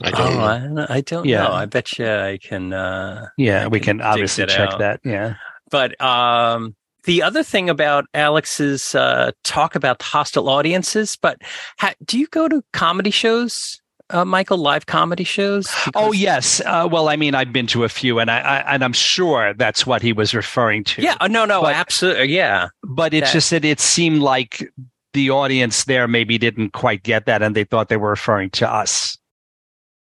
I 0.03 0.11
don't 0.11 0.37
oh. 0.37 0.85
I, 0.89 0.95
I 0.97 1.01
don't 1.01 1.25
Yeah. 1.25 1.43
know. 1.43 1.51
I 1.53 1.65
bet 1.65 1.97
you 1.99 2.07
I 2.09 2.37
can. 2.41 2.71
Uh, 2.73 3.27
Yeah, 3.37 3.65
I 3.65 3.67
we 3.67 3.79
can 3.79 3.99
can 3.99 4.07
obviously 4.07 4.45
check 4.45 4.71
out. 4.71 4.79
that. 4.79 4.99
Yeah. 5.03 5.35
but 5.71 5.99
um, 6.01 6.75
the 7.05 7.23
other 7.23 7.43
thing 7.43 7.69
about 7.69 8.05
Alex's 8.13 8.95
uh, 8.95 9.31
talk 9.43 9.75
about 9.75 9.99
the 9.99 10.05
hostile 10.05 10.47
audiences, 10.49 11.17
but 11.21 11.41
ha- 11.77 11.93
do 12.03 12.17
you 12.17 12.27
go 12.27 12.47
to 12.47 12.63
comedy 12.73 13.11
shows, 13.11 13.81
uh, 14.09 14.25
Michael? 14.25 14.57
Live 14.57 14.85
comedy 14.85 15.23
shows? 15.23 15.67
Oh 15.95 16.11
yes. 16.11 16.61
Uh, 16.65 16.87
well, 16.91 17.09
I 17.09 17.15
mean, 17.15 17.35
I've 17.35 17.51
been 17.53 17.67
to 17.67 17.83
a 17.83 17.89
few, 17.89 18.19
and 18.19 18.29
I, 18.31 18.39
I 18.39 18.73
and 18.75 18.83
I'm 18.83 18.93
sure 18.93 19.53
that's 19.53 19.85
what 19.85 20.01
he 20.01 20.13
was 20.13 20.33
referring 20.33 20.83
to. 20.85 21.01
Yeah, 21.01 21.15
uh, 21.19 21.27
no, 21.27 21.45
no, 21.45 21.61
But- 21.61 21.75
absolutely, 21.75 22.33
yeah. 22.35 22.69
but 22.83 23.13
it's 23.13 23.27
that- 23.27 23.33
just 23.33 23.49
that 23.51 23.65
it 23.65 23.79
seemed 23.79 24.21
like 24.21 24.69
the 25.13 25.29
audience 25.29 25.85
there 25.85 26.07
maybe 26.07 26.37
didn't 26.37 26.71
quite 26.73 27.03
get 27.03 27.25
that, 27.25 27.41
and 27.41 27.55
they 27.55 27.63
thought 27.63 27.89
they 27.89 27.97
were 27.97 28.09
referring 28.09 28.49
to 28.51 28.69
us. 28.69 29.17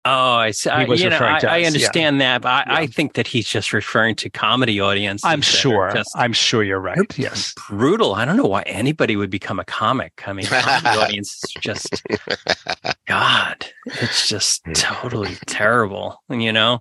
Oh, 0.05 0.35
I 0.35 0.51
see. 0.51 0.69
I, 0.69 0.85
was 0.85 1.01
you 1.01 1.09
know, 1.09 1.15
referring 1.15 1.37
I, 1.37 1.39
to 1.39 1.51
I 1.51 1.55
us, 1.55 1.61
yeah. 1.61 1.67
understand 1.69 2.21
that, 2.21 2.43
but 2.43 2.49
I, 2.49 2.65
I 2.69 2.87
think 2.89 3.13
that 3.15 3.29
he's 3.29 3.47
just 3.47 3.73
referring 3.73 4.17
to 4.17 4.31
comedy 4.31 4.81
audiences. 4.81 5.25
I'm 5.25 5.43
sure. 5.43 5.93
Just 5.95 6.11
I'm 6.17 6.33
sure 6.33 6.65
you're 6.65 6.81
right. 6.81 6.99
Yes. 7.17 7.55
brutal. 7.69 8.17
I 8.17 8.25
don't 8.25 8.37
know 8.37 8.47
why 8.47 8.63
anybody 8.63 9.15
would 9.15 9.31
become 9.31 9.61
a 9.61 9.65
comic. 9.65 10.25
I 10.27 10.33
mean, 10.33 10.47
comedy 10.47 10.99
audience 10.99 11.45
is 11.45 11.55
just 11.61 12.03
God. 13.07 13.65
It's 13.87 14.27
just 14.27 14.65
hmm. 14.65 14.73
totally 14.73 15.37
terrible. 15.47 16.21
And 16.29 16.43
you 16.43 16.53
know, 16.53 16.81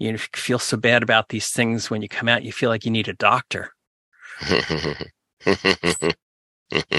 you 0.00 0.18
feel 0.18 0.58
so 0.58 0.76
bad 0.76 1.04
about 1.04 1.28
these 1.28 1.50
things 1.50 1.88
when 1.88 2.02
you 2.02 2.08
come 2.08 2.28
out. 2.28 2.42
You 2.42 2.52
feel 2.52 2.70
like 2.70 2.84
you 2.84 2.90
need 2.90 3.06
a 3.06 3.14
doctor. 3.14 3.72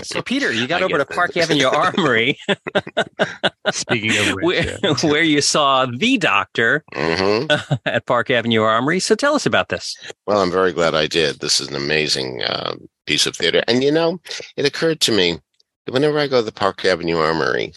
So, 0.04 0.22
Peter, 0.22 0.52
you 0.52 0.68
got 0.68 0.82
I 0.82 0.86
over 0.86 0.94
to 0.94 0.98
get 1.00 1.10
that. 1.10 1.16
Park 1.16 1.38
Avenue 1.38 1.68
Armory, 1.68 2.38
Speaking 3.72 4.18
of 4.18 4.36
which, 4.36 4.44
where, 4.44 4.78
yeah. 4.84 4.96
where 5.10 5.24
you 5.24 5.42
saw 5.42 5.86
the 5.86 6.18
doctor 6.18 6.84
Mhm. 6.94 7.80
at 7.86 8.06
Park 8.06 8.30
Avenue 8.30 8.62
Armory. 8.64 9.00
So, 9.00 9.16
tell 9.16 9.36
us 9.36 9.46
about 9.46 9.70
this. 9.70 9.96
Well, 10.28 10.40
I'm 10.42 10.52
very 10.52 10.74
glad 10.74 10.94
I 10.96 11.08
did. 11.08 11.40
This 11.40 11.62
is 11.62 11.68
an 11.70 11.76
amazing 11.76 12.44
uh, 12.44 12.76
piece 13.06 13.26
of 13.26 13.36
theater. 13.36 13.64
And 13.68 13.84
you 13.84 13.92
know, 13.92 14.20
it 14.58 14.66
occurred 14.66 15.00
to 15.02 15.12
me 15.12 15.40
that 15.86 15.94
whenever 15.94 16.20
I 16.20 16.28
go 16.28 16.40
to 16.40 16.46
the 16.46 16.52
Park 16.52 16.84
Avenue 16.86 17.18
Armory, 17.18 17.74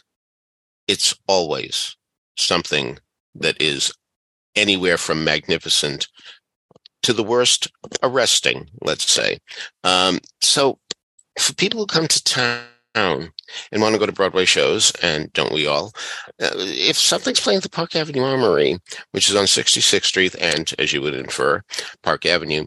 it's 0.89 1.15
always 1.29 1.97
something 2.37 2.99
that 3.37 3.61
is 3.61 3.93
anywhere 4.57 4.97
from 4.99 5.25
magnificent 5.25 6.09
to 7.03 7.13
the 7.13 7.23
worst 7.25 7.71
arresting, 8.03 8.69
let's 8.81 9.11
say. 9.13 9.39
Um, 9.85 10.21
so 10.41 10.79
for 11.39 11.55
people 11.55 11.81
who 11.81 11.87
come 11.87 12.07
to 12.09 12.25
town 12.25 12.65
and 12.95 13.83
want 13.83 13.95
to 13.95 13.99
go 13.99 14.07
to 14.07 14.13
Broadway 14.13 14.45
shows, 14.45 14.93
and 15.03 15.33
don't 15.33 15.53
we 15.53 15.67
all, 15.67 15.93
uh, 16.41 16.51
if 16.55 16.97
something's 16.97 17.41
playing 17.41 17.57
at 17.59 17.63
the 17.63 17.69
Park 17.69 17.97
Avenue 17.97 18.23
Armory, 18.23 18.79
which 19.11 19.29
is 19.29 19.37
on 19.37 19.45
66th 19.47 20.05
Street 20.05 20.35
and, 20.41 20.73
as 20.79 20.93
you 20.93 21.03
would 21.03 21.15
infer, 21.15 21.63
Park 22.03 22.25
Avenue, 22.25 22.67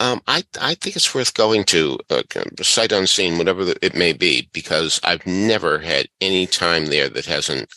um, 0.00 0.20
I 0.26 0.42
I 0.60 0.74
think 0.74 0.96
it's 0.96 1.14
worth 1.14 1.34
going 1.34 1.64
to, 1.64 1.98
uh, 2.10 2.22
sight 2.62 2.92
unseen, 2.92 3.38
whatever 3.38 3.74
it 3.80 3.94
may 3.94 4.12
be, 4.12 4.48
because 4.52 5.00
I've 5.04 5.26
never 5.26 5.78
had 5.78 6.08
any 6.20 6.46
time 6.46 6.86
there 6.86 7.08
that 7.08 7.26
hasn't 7.26 7.68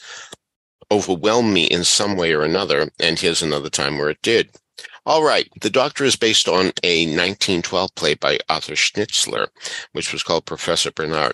overwhelmed 0.91 1.53
me 1.53 1.65
in 1.65 1.83
some 1.83 2.15
way 2.15 2.33
or 2.33 2.43
another. 2.43 2.89
And 2.99 3.19
here's 3.19 3.41
another 3.43 3.69
time 3.69 3.97
where 3.97 4.09
it 4.09 4.21
did. 4.21 4.49
All 5.07 5.23
right, 5.23 5.47
The 5.61 5.69
Doctor 5.69 6.03
is 6.03 6.17
based 6.17 6.49
on 6.49 6.73
a 6.83 7.05
1912 7.05 7.95
play 7.95 8.13
by 8.15 8.39
Arthur 8.49 8.73
Schnitzler, 8.73 9.47
which 9.93 10.11
was 10.11 10.21
called 10.21 10.45
Professor 10.45 10.91
Bernard. 10.91 11.33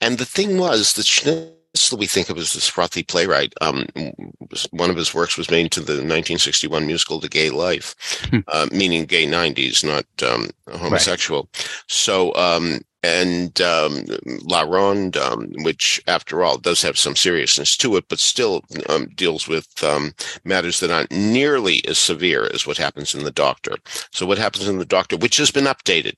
And 0.00 0.18
the 0.18 0.24
thing 0.24 0.58
was 0.58 0.94
that 0.94 1.06
Schnitzler, 1.06 1.96
we 1.96 2.06
think 2.08 2.30
of 2.30 2.36
as 2.36 2.52
this 2.52 2.66
frothy 2.66 3.04
playwright. 3.04 3.54
Um, 3.60 3.86
was- 4.50 4.66
one 4.72 4.90
of 4.90 4.96
his 4.96 5.14
works 5.14 5.38
was 5.38 5.52
made 5.52 5.66
into 5.66 5.80
the 5.82 5.92
1961 6.02 6.84
musical 6.84 7.20
The 7.20 7.28
Gay 7.28 7.50
Life, 7.50 7.94
Hmm. 8.28 8.38
uh, 8.48 8.66
meaning 8.72 9.04
gay 9.06 9.24
90s, 9.24 9.84
not 9.84 10.04
um, 10.28 10.50
homosexual. 10.68 11.48
So, 11.86 12.34
um, 12.34 12.80
and 13.02 13.60
um, 13.60 14.04
La 14.44 14.62
Ronde, 14.62 15.16
um, 15.16 15.50
which 15.62 16.02
after 16.06 16.42
all 16.42 16.58
does 16.58 16.82
have 16.82 16.98
some 16.98 17.16
seriousness 17.16 17.76
to 17.78 17.96
it, 17.96 18.04
but 18.08 18.18
still 18.18 18.62
um, 18.88 19.06
deals 19.14 19.48
with 19.48 19.82
um, 19.82 20.12
matters 20.44 20.80
that 20.80 20.90
aren't 20.90 21.10
nearly 21.10 21.84
as 21.86 21.98
severe 21.98 22.48
as 22.52 22.66
what 22.66 22.76
happens 22.76 23.14
in 23.14 23.24
The 23.24 23.30
Doctor. 23.30 23.76
So, 24.12 24.26
what 24.26 24.38
happens 24.38 24.68
in 24.68 24.78
The 24.78 24.84
Doctor, 24.84 25.16
which 25.16 25.38
has 25.38 25.50
been 25.50 25.64
updated. 25.64 26.14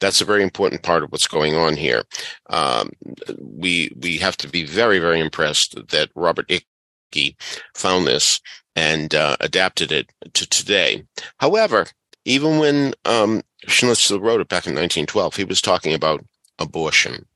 That's 0.00 0.20
a 0.20 0.24
very 0.24 0.42
important 0.42 0.82
part 0.82 1.04
of 1.04 1.10
what's 1.12 1.28
going 1.28 1.54
on 1.54 1.76
here. 1.76 2.02
Um, 2.50 2.90
we 3.38 3.92
we 3.96 4.16
have 4.16 4.36
to 4.38 4.48
be 4.48 4.64
very 4.64 4.98
very 4.98 5.20
impressed 5.20 5.88
that 5.90 6.10
Robert 6.16 6.50
Icky 6.50 7.36
found 7.74 8.06
this 8.06 8.40
and 8.74 9.14
uh, 9.14 9.36
adapted 9.40 9.92
it 9.92 10.10
to 10.34 10.48
today. 10.48 11.04
However, 11.38 11.86
even 12.24 12.58
when 12.58 12.94
um, 13.04 13.42
Schnitzler 13.66 14.20
wrote 14.20 14.40
it 14.40 14.48
back 14.48 14.66
in 14.66 14.74
1912, 14.74 15.36
he 15.36 15.44
was 15.44 15.60
talking 15.60 15.92
about 15.94 16.24
abortion. 16.58 17.26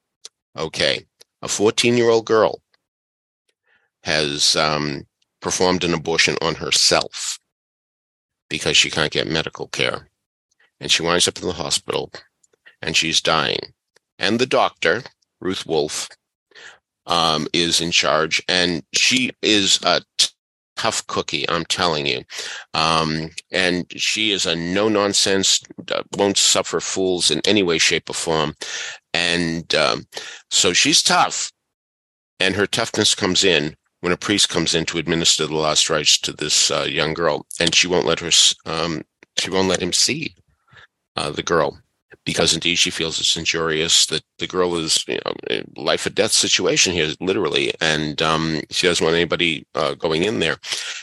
Okay, 0.57 1.07
a 1.43 1.49
14 1.49 1.97
year 1.97 2.09
old 2.09 2.27
girl 2.27 2.61
has 4.03 4.57
um, 4.57 5.07
performed 5.41 5.85
an 5.85 5.95
abortion 5.95 6.37
on 6.41 6.57
herself 6.57 7.39
because 8.49 8.77
she 8.77 8.91
can't 8.91 9.13
get 9.13 9.27
medical 9.27 9.69
care. 9.69 10.09
And 10.81 10.91
she 10.91 11.03
winds 11.03 11.29
up 11.29 11.39
in 11.39 11.47
the 11.47 11.53
hospital 11.53 12.11
and 12.81 12.97
she's 12.97 13.21
dying. 13.21 13.75
And 14.19 14.39
the 14.39 14.47
doctor, 14.47 15.03
Ruth 15.41 15.67
Wolf, 15.67 16.09
um, 17.07 17.49
is 17.53 17.81
in 17.81 17.91
charge, 17.91 18.43
and 18.49 18.83
she 18.93 19.33
is 19.43 19.81
a 19.83 20.03
t- 20.19 20.29
tough 20.81 21.07
cookie. 21.07 21.49
I'm 21.49 21.65
telling 21.67 22.07
you, 22.07 22.23
um, 22.73 23.31
and 23.53 23.87
she 23.97 24.33
is 24.33 24.47
a 24.47 24.57
no 24.57 24.89
nonsense, 24.89 25.61
uh, 25.93 26.03
won't 26.17 26.39
suffer 26.39 26.81
fools 26.81 27.31
in 27.31 27.41
any 27.45 27.63
way, 27.63 27.79
shape, 27.79 28.09
or 28.09 28.15
form, 28.15 28.55
and 29.13 29.75
um, 29.75 30.07
so 30.51 30.73
she's 30.73 31.03
tough, 31.03 31.53
and 32.39 32.55
her 32.55 32.67
toughness 32.67 33.15
comes 33.15 33.45
in 33.45 33.77
when 34.01 34.13
a 34.13 34.17
priest 34.17 34.49
comes 34.49 34.75
in 34.75 34.87
to 34.87 34.99
administer 34.99 35.47
the 35.47 35.55
last 35.55 35.91
rites 35.91 36.19
to 36.21 36.33
this 36.33 36.71
uh, 36.71 36.87
young 36.89 37.13
girl, 37.13 37.47
and 37.61 37.75
she 37.75 37.87
won't 37.87 38.07
let 38.07 38.21
her, 38.21 38.31
um, 38.65 39.03
she 39.39 39.51
won't 39.51 39.69
let 39.69 39.83
him 39.83 39.93
see 39.93 40.35
uh, 41.17 41.31
the 41.31 41.43
girl 41.43 41.79
because 42.25 42.55
indeed 42.55 42.77
she 42.77 42.91
feels 42.91 43.19
it's 43.21 43.37
injurious 43.37 44.07
that 44.07 44.23
the 44.39 44.47
girl 44.47 44.77
is 44.77 45.05
you 45.07 45.19
know 45.25 45.63
life 45.77 46.07
or 46.07 46.11
death 46.11 46.33
situation 46.33 46.93
here 46.93 47.13
literally 47.21 47.73
and 47.81 48.21
um, 48.23 48.61
she 48.71 48.87
doesn't 48.87 49.05
want 49.05 49.17
anybody 49.17 49.67
uh, 49.75 49.95
going 49.95 50.25
in 50.25 50.41
there. 50.41 50.59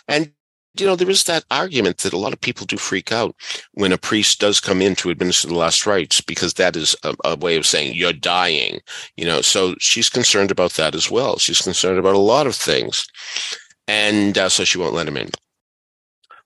And 0.08 0.32
you 0.80 0.86
know 0.86 0.96
there 0.96 1.10
is 1.10 1.24
that 1.24 1.46
argument 1.50 2.00
that 2.00 2.13
a 2.13 2.17
lot 2.17 2.34
of 2.34 2.41
people 2.41 2.65
do 2.65 2.78
freak 2.78 3.12
out 3.12 3.36
when 3.74 3.91
a 3.91 3.98
priest 3.98 4.39
does 4.39 4.60
come 4.60 4.82
in 4.82 4.96
to 4.96 5.10
administer 5.10 5.48
the 5.48 5.56
last 5.56 5.86
rites 5.86 6.22
because 6.22 6.54
that 6.56 6.76
is 6.76 6.96
a, 7.04 7.15
a 7.24 7.36
way 7.36 7.56
of 7.56 7.65
saying 7.65 7.96
you're 7.96 8.13
dying 8.13 8.80
you 9.15 9.26
know 9.26 9.41
so 9.41 9.76
she's 9.80 10.10
concerned 10.10 10.52
about 10.52 10.74
that 10.74 10.96
as 10.96 11.10
well. 11.10 11.38
She's 11.38 11.62
concerned 11.62 12.00
about 12.00 12.15
a 12.15 12.20
lot 12.20 12.48
of 12.48 12.56
things. 12.56 13.08
And 13.88 14.38
uh, 14.38 14.50
so 14.50 14.65
she 14.65 14.78
won't 14.78 14.93
let 14.93 15.08
him 15.08 15.17
in. 15.17 15.30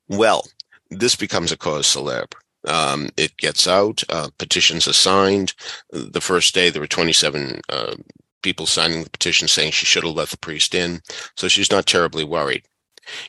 Well 0.08 0.45
this 0.89 1.15
becomes 1.15 1.52
a 1.52 1.58
cause 1.58 1.88
célèbre 1.88 2.40
um, 2.67 3.10
it 3.17 3.36
gets 3.38 3.67
out, 3.67 4.04
uh, 4.10 4.30
petitions 4.38 4.88
are 4.88 4.93
signed. 4.93 5.54
The 5.91 6.21
first 6.21 6.54
day, 6.54 6.69
there 6.69 6.82
were 6.82 6.88
27 6.88 7.62
uh, 7.69 7.95
people 8.43 8.65
signing 8.65 9.04
the 9.04 9.10
petition 9.10 9.47
saying 9.47 9.71
she 9.71 9.86
should 9.86 10.04
have 10.04 10.15
let 10.15 10.30
the 10.30 10.38
priest 10.38 10.74
in. 10.76 11.02
So 11.38 11.47
she's 11.47 11.71
not 11.71 11.86
terribly 11.86 12.24
worried. 12.24 12.63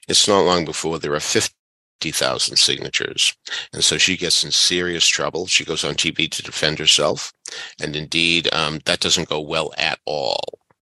It's 0.09 0.29
not 0.29 0.45
long 0.45 0.65
before 0.65 0.99
there 0.99 1.15
are 1.15 1.21
50. 1.21 1.55
50,000 2.03 2.57
signatures. 2.57 3.33
And 3.73 3.85
so 3.85 3.97
she 3.97 4.17
gets 4.17 4.43
in 4.43 4.51
serious 4.51 5.07
trouble. 5.07 5.47
She 5.47 5.65
goes 5.65 5.85
on 5.85 5.95
TV 5.95 6.29
to 6.33 6.43
defend 6.43 6.81
herself. 6.81 7.33
And 7.81 7.95
indeed, 7.95 8.53
um, 8.53 8.81
that 8.87 8.99
doesn't 8.99 9.29
go 9.29 9.41
well 9.41 9.73
at 9.79 10.01
all 10.05 10.41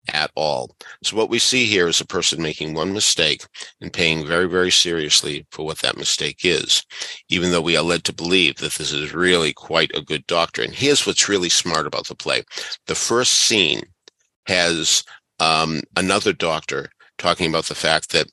at 0.09 0.31
all. 0.35 0.75
So 1.03 1.15
what 1.15 1.29
we 1.29 1.39
see 1.39 1.65
here 1.65 1.87
is 1.87 2.01
a 2.01 2.05
person 2.05 2.41
making 2.41 2.73
one 2.73 2.93
mistake 2.93 3.45
and 3.81 3.91
paying 3.91 4.25
very, 4.25 4.47
very 4.47 4.71
seriously 4.71 5.45
for 5.51 5.65
what 5.65 5.79
that 5.79 5.97
mistake 5.97 6.39
is, 6.43 6.83
even 7.29 7.51
though 7.51 7.61
we 7.61 7.77
are 7.77 7.83
led 7.83 8.03
to 8.05 8.13
believe 8.13 8.57
that 8.57 8.73
this 8.73 8.91
is 8.91 9.13
really 9.13 9.53
quite 9.53 9.91
a 9.95 10.01
good 10.01 10.25
doctor. 10.27 10.61
And 10.61 10.73
here's 10.73 11.05
what's 11.05 11.29
really 11.29 11.49
smart 11.49 11.87
about 11.87 12.07
the 12.07 12.15
play. 12.15 12.43
The 12.87 12.95
first 12.95 13.33
scene 13.33 13.81
has 14.47 15.03
um, 15.39 15.81
another 15.95 16.33
doctor 16.33 16.89
talking 17.17 17.49
about 17.49 17.65
the 17.65 17.75
fact 17.75 18.11
that 18.11 18.27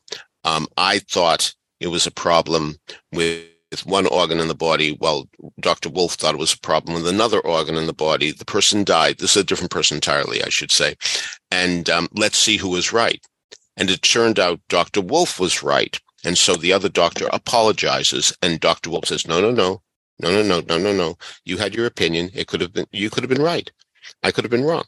um, 0.44 0.66
I 0.76 1.00
thought 1.00 1.54
it 1.80 1.88
was 1.88 2.06
a 2.06 2.12
problem 2.12 2.76
with 3.12 3.44
with 3.84 3.92
one 3.92 4.06
organ 4.06 4.40
in 4.40 4.48
the 4.48 4.54
body, 4.54 4.92
while 4.92 5.28
Dr. 5.60 5.88
Wolf 5.88 6.14
thought 6.14 6.34
it 6.34 6.38
was 6.38 6.54
a 6.54 6.60
problem 6.60 6.94
with 6.94 7.08
another 7.08 7.40
organ 7.40 7.76
in 7.76 7.86
the 7.86 7.92
body. 7.92 8.30
The 8.32 8.44
person 8.44 8.84
died. 8.84 9.18
This 9.18 9.36
is 9.36 9.42
a 9.42 9.44
different 9.44 9.70
person 9.70 9.96
entirely, 9.96 10.42
I 10.42 10.48
should 10.48 10.72
say. 10.72 10.96
And 11.50 11.88
um, 11.90 12.08
let's 12.12 12.38
see 12.38 12.56
who 12.56 12.68
was 12.68 12.92
right. 12.92 13.22
And 13.76 13.90
it 13.90 14.02
turned 14.02 14.38
out 14.38 14.60
Dr. 14.68 15.00
Wolf 15.00 15.38
was 15.38 15.62
right. 15.62 15.98
And 16.24 16.38
so 16.38 16.56
the 16.56 16.72
other 16.72 16.88
doctor 16.88 17.28
apologizes, 17.32 18.36
and 18.42 18.58
Dr. 18.58 18.90
Wolf 18.90 19.06
says, 19.06 19.28
"No, 19.28 19.40
no, 19.40 19.50
no, 19.52 19.82
no, 20.20 20.30
no, 20.30 20.42
no, 20.42 20.60
no, 20.60 20.78
no, 20.78 20.92
no. 20.92 21.18
You 21.44 21.58
had 21.58 21.74
your 21.74 21.86
opinion. 21.86 22.30
It 22.34 22.46
could 22.48 22.60
have 22.60 22.72
been. 22.72 22.86
You 22.90 23.10
could 23.10 23.22
have 23.22 23.30
been 23.30 23.42
right. 23.42 23.70
I 24.22 24.32
could 24.32 24.44
have 24.44 24.50
been 24.50 24.64
wrong." 24.64 24.84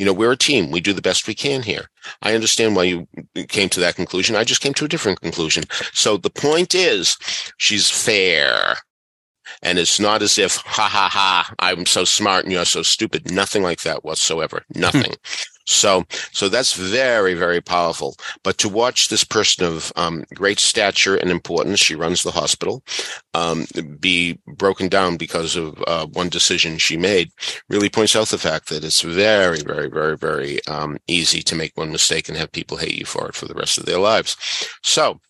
You 0.00 0.06
know, 0.06 0.14
we're 0.14 0.32
a 0.32 0.36
team. 0.36 0.70
We 0.70 0.80
do 0.80 0.94
the 0.94 1.02
best 1.02 1.28
we 1.28 1.34
can 1.34 1.60
here. 1.62 1.90
I 2.22 2.34
understand 2.34 2.74
why 2.74 2.84
you 2.84 3.06
came 3.48 3.68
to 3.68 3.80
that 3.80 3.96
conclusion. 3.96 4.34
I 4.34 4.44
just 4.44 4.62
came 4.62 4.72
to 4.72 4.86
a 4.86 4.88
different 4.88 5.20
conclusion. 5.20 5.64
So 5.92 6.16
the 6.16 6.30
point 6.30 6.74
is, 6.74 7.18
she's 7.58 7.90
fair. 7.90 8.78
And 9.62 9.78
it's 9.78 10.00
not 10.00 10.22
as 10.22 10.38
if, 10.38 10.56
ha 10.56 10.88
ha 10.88 11.10
ha, 11.12 11.52
I'm 11.58 11.84
so 11.84 12.06
smart 12.06 12.44
and 12.44 12.52
you're 12.54 12.64
so 12.64 12.82
stupid. 12.82 13.30
Nothing 13.30 13.62
like 13.62 13.82
that 13.82 14.02
whatsoever. 14.02 14.64
Nothing. 14.74 15.12
Hmm. 15.12 15.59
So, 15.70 16.04
so 16.32 16.48
that's 16.48 16.72
very, 16.72 17.34
very 17.34 17.60
powerful. 17.60 18.16
But 18.42 18.58
to 18.58 18.68
watch 18.68 19.08
this 19.08 19.22
person 19.22 19.64
of 19.64 19.92
um, 19.94 20.24
great 20.34 20.58
stature 20.58 21.14
and 21.14 21.30
importance, 21.30 21.78
she 21.78 21.94
runs 21.94 22.22
the 22.22 22.32
hospital, 22.32 22.82
um, 23.34 23.66
be 24.00 24.38
broken 24.46 24.88
down 24.88 25.16
because 25.16 25.54
of 25.54 25.82
uh, 25.86 26.06
one 26.06 26.28
decision 26.28 26.78
she 26.78 26.96
made, 26.96 27.30
really 27.68 27.88
points 27.88 28.16
out 28.16 28.28
the 28.28 28.38
fact 28.38 28.68
that 28.68 28.82
it's 28.82 29.02
very, 29.02 29.60
very, 29.60 29.88
very, 29.88 30.16
very 30.16 30.64
um, 30.66 30.98
easy 31.06 31.40
to 31.42 31.54
make 31.54 31.76
one 31.76 31.92
mistake 31.92 32.28
and 32.28 32.36
have 32.36 32.50
people 32.50 32.76
hate 32.76 32.96
you 32.96 33.06
for 33.06 33.28
it 33.28 33.36
for 33.36 33.46
the 33.46 33.54
rest 33.54 33.78
of 33.78 33.86
their 33.86 33.98
lives. 33.98 34.36
So, 34.82 35.20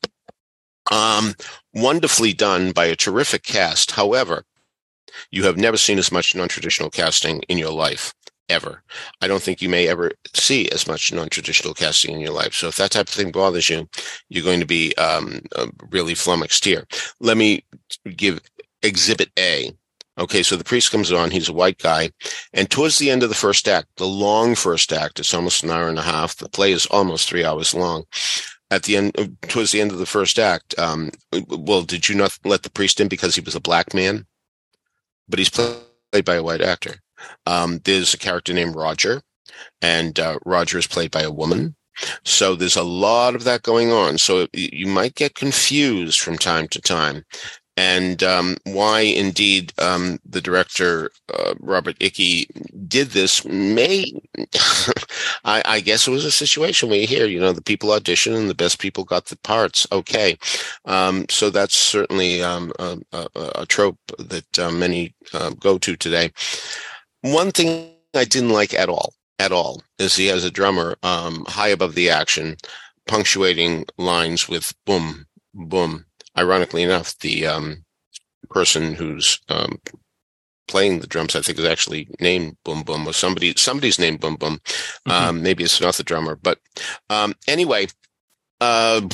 um, 0.90 1.34
wonderfully 1.74 2.32
done 2.32 2.72
by 2.72 2.86
a 2.86 2.96
terrific 2.96 3.42
cast. 3.42 3.92
However, 3.92 4.44
you 5.30 5.44
have 5.44 5.58
never 5.58 5.76
seen 5.76 5.98
as 5.98 6.10
much 6.10 6.34
non-traditional 6.34 6.88
casting 6.88 7.42
in 7.42 7.58
your 7.58 7.72
life 7.72 8.14
ever. 8.50 8.82
I 9.22 9.28
don't 9.28 9.42
think 9.42 9.62
you 9.62 9.68
may 9.68 9.88
ever 9.88 10.12
see 10.34 10.68
as 10.70 10.86
much 10.86 11.12
non-traditional 11.12 11.74
casting 11.74 12.14
in 12.14 12.20
your 12.20 12.32
life. 12.32 12.54
So 12.54 12.68
if 12.68 12.76
that 12.76 12.90
type 12.90 13.08
of 13.08 13.14
thing 13.14 13.30
bothers 13.30 13.70
you, 13.70 13.88
you're 14.28 14.44
going 14.44 14.60
to 14.60 14.66
be 14.66 14.94
um, 14.96 15.40
uh, 15.56 15.68
really 15.90 16.14
flummoxed 16.14 16.64
here. 16.64 16.86
Let 17.20 17.36
me 17.36 17.64
give 18.16 18.40
Exhibit 18.82 19.30
A. 19.38 19.72
Okay, 20.18 20.42
so 20.42 20.56
the 20.56 20.64
priest 20.64 20.90
comes 20.90 21.12
on. 21.12 21.30
He's 21.30 21.48
a 21.48 21.54
white 21.54 21.78
guy, 21.78 22.10
and 22.52 22.68
towards 22.68 22.98
the 22.98 23.10
end 23.10 23.22
of 23.22 23.30
the 23.30 23.34
first 23.34 23.66
act, 23.66 23.88
the 23.96 24.06
long 24.06 24.54
first 24.54 24.92
act, 24.92 25.18
it's 25.18 25.32
almost 25.32 25.62
an 25.64 25.70
hour 25.70 25.88
and 25.88 25.98
a 25.98 26.02
half. 26.02 26.36
The 26.36 26.48
play 26.48 26.72
is 26.72 26.84
almost 26.86 27.26
three 27.26 27.44
hours 27.44 27.72
long. 27.72 28.04
At 28.70 28.82
the 28.82 28.96
end, 28.96 29.18
uh, 29.18 29.28
towards 29.48 29.72
the 29.72 29.80
end 29.80 29.92
of 29.92 29.98
the 29.98 30.06
first 30.06 30.38
act, 30.38 30.78
um, 30.78 31.10
well, 31.48 31.82
did 31.82 32.08
you 32.08 32.14
not 32.16 32.38
let 32.44 32.62
the 32.64 32.70
priest 32.70 33.00
in 33.00 33.08
because 33.08 33.34
he 33.34 33.40
was 33.40 33.54
a 33.54 33.60
black 33.60 33.94
man? 33.94 34.26
But 35.28 35.38
he's 35.38 35.48
played 35.48 36.24
by 36.24 36.34
a 36.34 36.42
white 36.42 36.60
actor. 36.60 36.96
Um, 37.46 37.80
there's 37.84 38.14
a 38.14 38.18
character 38.18 38.52
named 38.52 38.76
Roger, 38.76 39.22
and 39.82 40.18
uh, 40.18 40.38
Roger 40.44 40.78
is 40.78 40.86
played 40.86 41.10
by 41.10 41.22
a 41.22 41.30
woman. 41.30 41.76
So 42.24 42.54
there's 42.54 42.76
a 42.76 42.82
lot 42.82 43.34
of 43.34 43.44
that 43.44 43.62
going 43.62 43.92
on. 43.92 44.18
So 44.18 44.46
you 44.54 44.86
might 44.86 45.14
get 45.14 45.34
confused 45.34 46.20
from 46.20 46.38
time 46.38 46.68
to 46.68 46.80
time. 46.80 47.24
And 47.76 48.22
um, 48.22 48.58
why, 48.64 49.00
indeed, 49.00 49.72
um, 49.78 50.18
the 50.28 50.42
director 50.42 51.10
uh, 51.32 51.54
Robert 51.60 51.96
Icky 51.98 52.46
did 52.86 53.10
this 53.10 53.42
may, 53.46 54.04
I, 55.44 55.62
I, 55.64 55.80
guess, 55.80 56.06
it 56.06 56.10
was 56.10 56.26
a 56.26 56.30
situation 56.30 56.90
where 56.90 56.98
you 56.98 57.06
hear, 57.06 57.26
you 57.26 57.40
know, 57.40 57.52
the 57.52 57.62
people 57.62 57.92
audition 57.92 58.34
and 58.34 58.50
the 58.50 58.54
best 58.54 58.80
people 58.80 59.04
got 59.04 59.26
the 59.26 59.38
parts. 59.38 59.86
Okay, 59.92 60.36
um, 60.84 61.24
so 61.30 61.48
that's 61.48 61.74
certainly 61.74 62.42
um, 62.42 62.70
a, 62.78 62.98
a, 63.12 63.28
a, 63.34 63.66
trope 63.66 63.98
that 64.18 64.58
uh, 64.58 64.70
many 64.70 65.14
uh, 65.32 65.50
go 65.58 65.78
to 65.78 65.96
today. 65.96 66.32
One 67.22 67.50
thing 67.50 67.90
I 68.14 68.24
didn't 68.24 68.50
like 68.50 68.74
at 68.74 68.88
all, 68.88 69.14
at 69.38 69.52
all, 69.52 69.82
is 69.98 70.16
he 70.16 70.26
has 70.26 70.44
a 70.44 70.50
drummer 70.50 70.96
um, 71.02 71.44
high 71.46 71.68
above 71.68 71.94
the 71.94 72.10
action, 72.10 72.56
punctuating 73.06 73.86
lines 73.98 74.48
with 74.48 74.72
boom, 74.86 75.26
boom. 75.54 76.06
Ironically 76.38 76.82
enough, 76.82 77.18
the 77.18 77.46
um, 77.46 77.84
person 78.48 78.94
who's 78.94 79.40
um, 79.48 79.78
playing 80.68 81.00
the 81.00 81.06
drums, 81.06 81.36
I 81.36 81.40
think, 81.40 81.58
is 81.58 81.64
actually 81.64 82.08
named 82.20 82.56
Boom 82.64 82.82
Boom, 82.82 83.06
or 83.06 83.12
somebody 83.12 83.52
somebody's 83.56 83.98
named 83.98 84.20
Boom 84.20 84.36
Boom. 84.36 84.60
Mm-hmm. 85.06 85.10
Um, 85.10 85.42
maybe 85.42 85.64
it's 85.64 85.80
not 85.80 85.94
the 85.94 86.04
drummer, 86.04 86.36
but 86.36 86.58
um, 87.10 87.34
anyway. 87.46 87.88
Uh, 88.62 89.08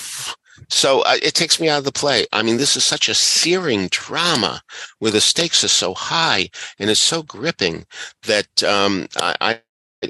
so 0.68 1.02
uh, 1.02 1.16
it 1.22 1.34
takes 1.34 1.60
me 1.60 1.68
out 1.68 1.78
of 1.78 1.84
the 1.84 1.92
play. 1.92 2.26
I 2.32 2.42
mean, 2.42 2.56
this 2.56 2.76
is 2.76 2.84
such 2.84 3.08
a 3.08 3.14
searing 3.14 3.88
drama 3.88 4.62
where 4.98 5.10
the 5.10 5.20
stakes 5.20 5.62
are 5.64 5.68
so 5.68 5.94
high 5.94 6.48
and 6.78 6.90
it's 6.90 7.00
so 7.00 7.22
gripping 7.22 7.86
that 8.26 8.62
um, 8.62 9.06
I, 9.20 9.60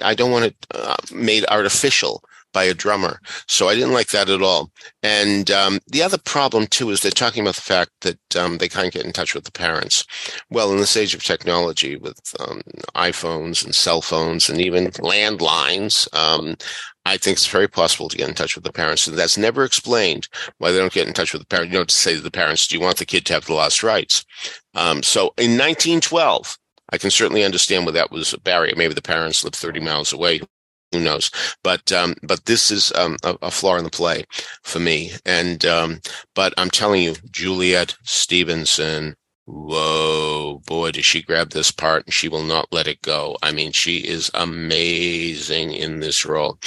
I 0.02 0.14
don't 0.14 0.30
want 0.30 0.46
it 0.46 0.56
uh, 0.74 0.96
made 1.12 1.44
artificial 1.48 2.22
by 2.52 2.64
a 2.64 2.74
drummer. 2.74 3.20
So 3.48 3.68
I 3.68 3.74
didn't 3.74 3.92
like 3.92 4.09
that 4.09 4.28
at 4.28 4.42
all. 4.42 4.70
And 5.02 5.50
um, 5.50 5.80
the 5.87 6.02
other 6.02 6.18
problem 6.18 6.66
too 6.66 6.90
is 6.90 7.00
they're 7.00 7.11
talking 7.11 7.42
about 7.42 7.56
the 7.56 7.61
fact 7.61 7.90
that 8.00 8.37
um, 8.37 8.59
they 8.59 8.68
can't 8.68 8.92
get 8.92 9.04
in 9.04 9.12
touch 9.12 9.35
with 9.35 9.44
the 9.44 9.52
parents. 9.52 10.04
Well, 10.50 10.72
in 10.72 10.78
this 10.78 10.96
age 10.96 11.14
of 11.14 11.22
technology 11.22 11.96
with 11.96 12.18
um, 12.40 12.62
iPhones 12.94 13.64
and 13.64 13.74
cell 13.74 14.00
phones 14.00 14.48
and 14.48 14.61
even 14.61 14.87
landlines, 14.92 16.12
um, 16.14 16.56
I 17.04 17.16
think 17.18 17.37
it's 17.37 17.46
very 17.46 17.68
possible 17.68 18.09
to 18.09 18.16
get 18.16 18.28
in 18.28 18.35
touch 18.35 18.56
with 18.56 18.64
the 18.64 18.72
parents. 18.72 19.06
And 19.06 19.16
that's 19.16 19.38
never 19.38 19.62
explained 19.62 20.28
why 20.59 20.72
they 20.72 20.78
don't 20.78 20.92
get 20.92 21.06
in 21.06 21.14
touch 21.14 21.32
with 21.32 21.42
the 21.42 21.46
parents. 21.46 21.72
You 21.72 21.85
to 21.85 21.94
say 21.94 22.16
to 22.16 22.20
the 22.20 22.30
parents, 22.30 22.66
do 22.66 22.76
you 22.76 22.82
want 22.82 22.96
the 22.96 23.06
kid 23.06 23.24
to 23.26 23.35
have 23.35 23.46
the 23.46 23.54
last 23.54 23.82
rites? 23.82 24.24
Um, 24.74 25.02
so 25.02 25.32
in 25.38 25.52
1912, 25.52 26.59
I 26.90 26.98
can 26.98 27.11
certainly 27.11 27.44
understand 27.44 27.85
where 27.85 27.92
that 27.92 28.11
was 28.11 28.32
a 28.32 28.40
barrier. 28.40 28.74
Maybe 28.76 28.94
the 28.94 29.02
parents 29.02 29.44
lived 29.44 29.56
30 29.56 29.80
miles 29.80 30.12
away. 30.12 30.40
Who 30.92 31.01
knows? 31.01 31.31
But 31.62 31.90
um, 31.92 32.14
but 32.22 32.44
this 32.44 32.70
is 32.70 32.92
um, 32.94 33.16
a, 33.25 33.37
a, 33.42 33.51
flaw 33.51 33.77
in 33.77 33.85
the 33.85 33.90
play 33.90 34.25
for 34.62 34.79
me. 34.79 35.12
And 35.25 35.64
um, 35.66 36.01
but 36.35 36.55
I'm 36.57 36.70
telling 36.70 37.03
you, 37.03 37.16
Juliet 37.31 37.96
Stevenson 38.05 39.16
whoa, 39.46 40.61
boy, 40.66 40.90
does 40.90 41.05
she 41.05 41.22
grab 41.22 41.51
this 41.51 41.70
part 41.70 42.05
and 42.05 42.12
she 42.12 42.29
will 42.29 42.42
not 42.42 42.68
let 42.72 42.88
it 42.88 43.01
go. 43.03 43.37
I 43.42 43.53
mean, 43.53 43.72
she 43.72 43.99
is 43.99 44.31
amazing 44.35 45.72
in 45.72 46.01
this 46.01 46.25
role. 46.27 46.59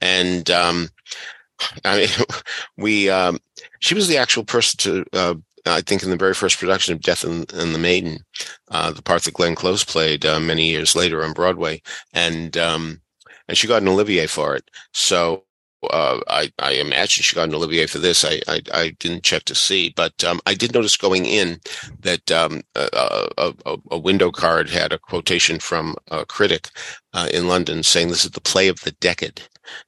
And, 0.00 0.48
um, 0.50 0.90
I 1.84 1.96
mean, 1.96 2.08
we, 2.76 3.10
um, 3.10 3.38
she 3.80 3.94
was 3.94 4.06
the 4.06 4.18
actual 4.18 4.44
person 4.44 4.76
to, 4.78 5.04
uh, 5.14 5.34
I 5.64 5.80
think 5.80 6.02
in 6.02 6.10
the 6.10 6.16
very 6.16 6.34
first 6.34 6.58
production 6.58 6.94
of 6.94 7.00
Death 7.00 7.24
and, 7.24 7.50
and 7.52 7.74
the 7.74 7.78
Maiden, 7.78 8.18
uh, 8.70 8.92
the 8.92 9.02
part 9.02 9.24
that 9.24 9.34
Glenn 9.34 9.56
Close 9.56 9.82
played 9.82 10.24
uh, 10.24 10.38
many 10.38 10.68
years 10.70 10.94
later 10.94 11.24
on 11.24 11.32
Broadway, 11.32 11.82
and 12.12 12.56
um, 12.56 13.00
and 13.48 13.56
she 13.56 13.66
got 13.66 13.82
an 13.82 13.88
Olivier 13.88 14.26
for 14.26 14.56
it. 14.56 14.70
So 14.92 15.44
uh, 15.90 16.20
I, 16.28 16.52
I, 16.58 16.72
imagine 16.72 17.22
she 17.22 17.34
got 17.34 17.48
an 17.48 17.54
Olivier 17.54 17.86
for 17.86 17.98
this. 17.98 18.24
I, 18.24 18.40
I, 18.48 18.60
I 18.72 18.96
didn't 18.98 19.22
check 19.22 19.44
to 19.44 19.54
see, 19.54 19.92
but 19.94 20.24
um, 20.24 20.40
I 20.46 20.54
did 20.54 20.74
notice 20.74 20.96
going 20.96 21.26
in 21.26 21.60
that 22.00 22.30
um, 22.32 22.62
a, 22.74 23.28
a, 23.38 23.52
a, 23.90 23.98
window 23.98 24.30
card 24.30 24.70
had 24.70 24.92
a 24.92 24.98
quotation 24.98 25.58
from 25.58 25.94
a 26.10 26.24
critic 26.24 26.70
uh, 27.12 27.28
in 27.32 27.48
London 27.48 27.82
saying 27.82 28.08
this 28.08 28.24
is 28.24 28.30
the 28.32 28.40
play 28.40 28.68
of 28.68 28.80
the 28.80 28.92
decade. 28.92 29.42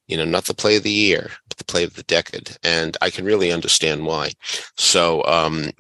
You 0.09 0.17
know, 0.17 0.25
not 0.25 0.45
the 0.47 0.55
play 0.55 0.77
of 0.77 0.83
the 0.83 0.91
year, 0.91 1.31
but 1.49 1.59
the 1.59 1.65
play 1.65 1.85
of 1.85 1.95
the 1.95 2.03
decade, 2.03 2.57
and 2.65 2.97
I 3.01 3.11
can 3.11 3.25
really 3.25 3.53
understand 3.53 4.05
why. 4.05 4.33
So, 4.77 5.25
um, 5.25 5.71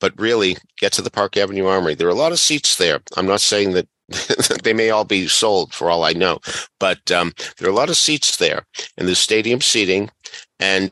but 0.00 0.18
really, 0.18 0.56
get 0.78 0.92
to 0.92 1.02
the 1.02 1.10
Park 1.10 1.36
Avenue 1.36 1.66
Armory. 1.66 1.94
There 1.94 2.06
are 2.06 2.10
a 2.10 2.14
lot 2.14 2.30
of 2.30 2.38
seats 2.38 2.76
there. 2.76 3.00
I'm 3.16 3.26
not 3.26 3.40
saying 3.40 3.72
that 3.72 3.88
they 4.62 4.72
may 4.72 4.90
all 4.90 5.04
be 5.04 5.28
sold 5.28 5.72
for 5.72 5.90
all 5.90 6.04
I 6.04 6.12
know, 6.12 6.38
but 6.80 7.10
um, 7.10 7.32
there 7.58 7.68
are 7.68 7.72
a 7.72 7.76
lot 7.76 7.90
of 7.90 7.96
seats 7.96 8.36
there, 8.36 8.66
and 8.96 9.06
there's 9.06 9.18
stadium 9.18 9.60
seating, 9.60 10.10
and 10.58 10.90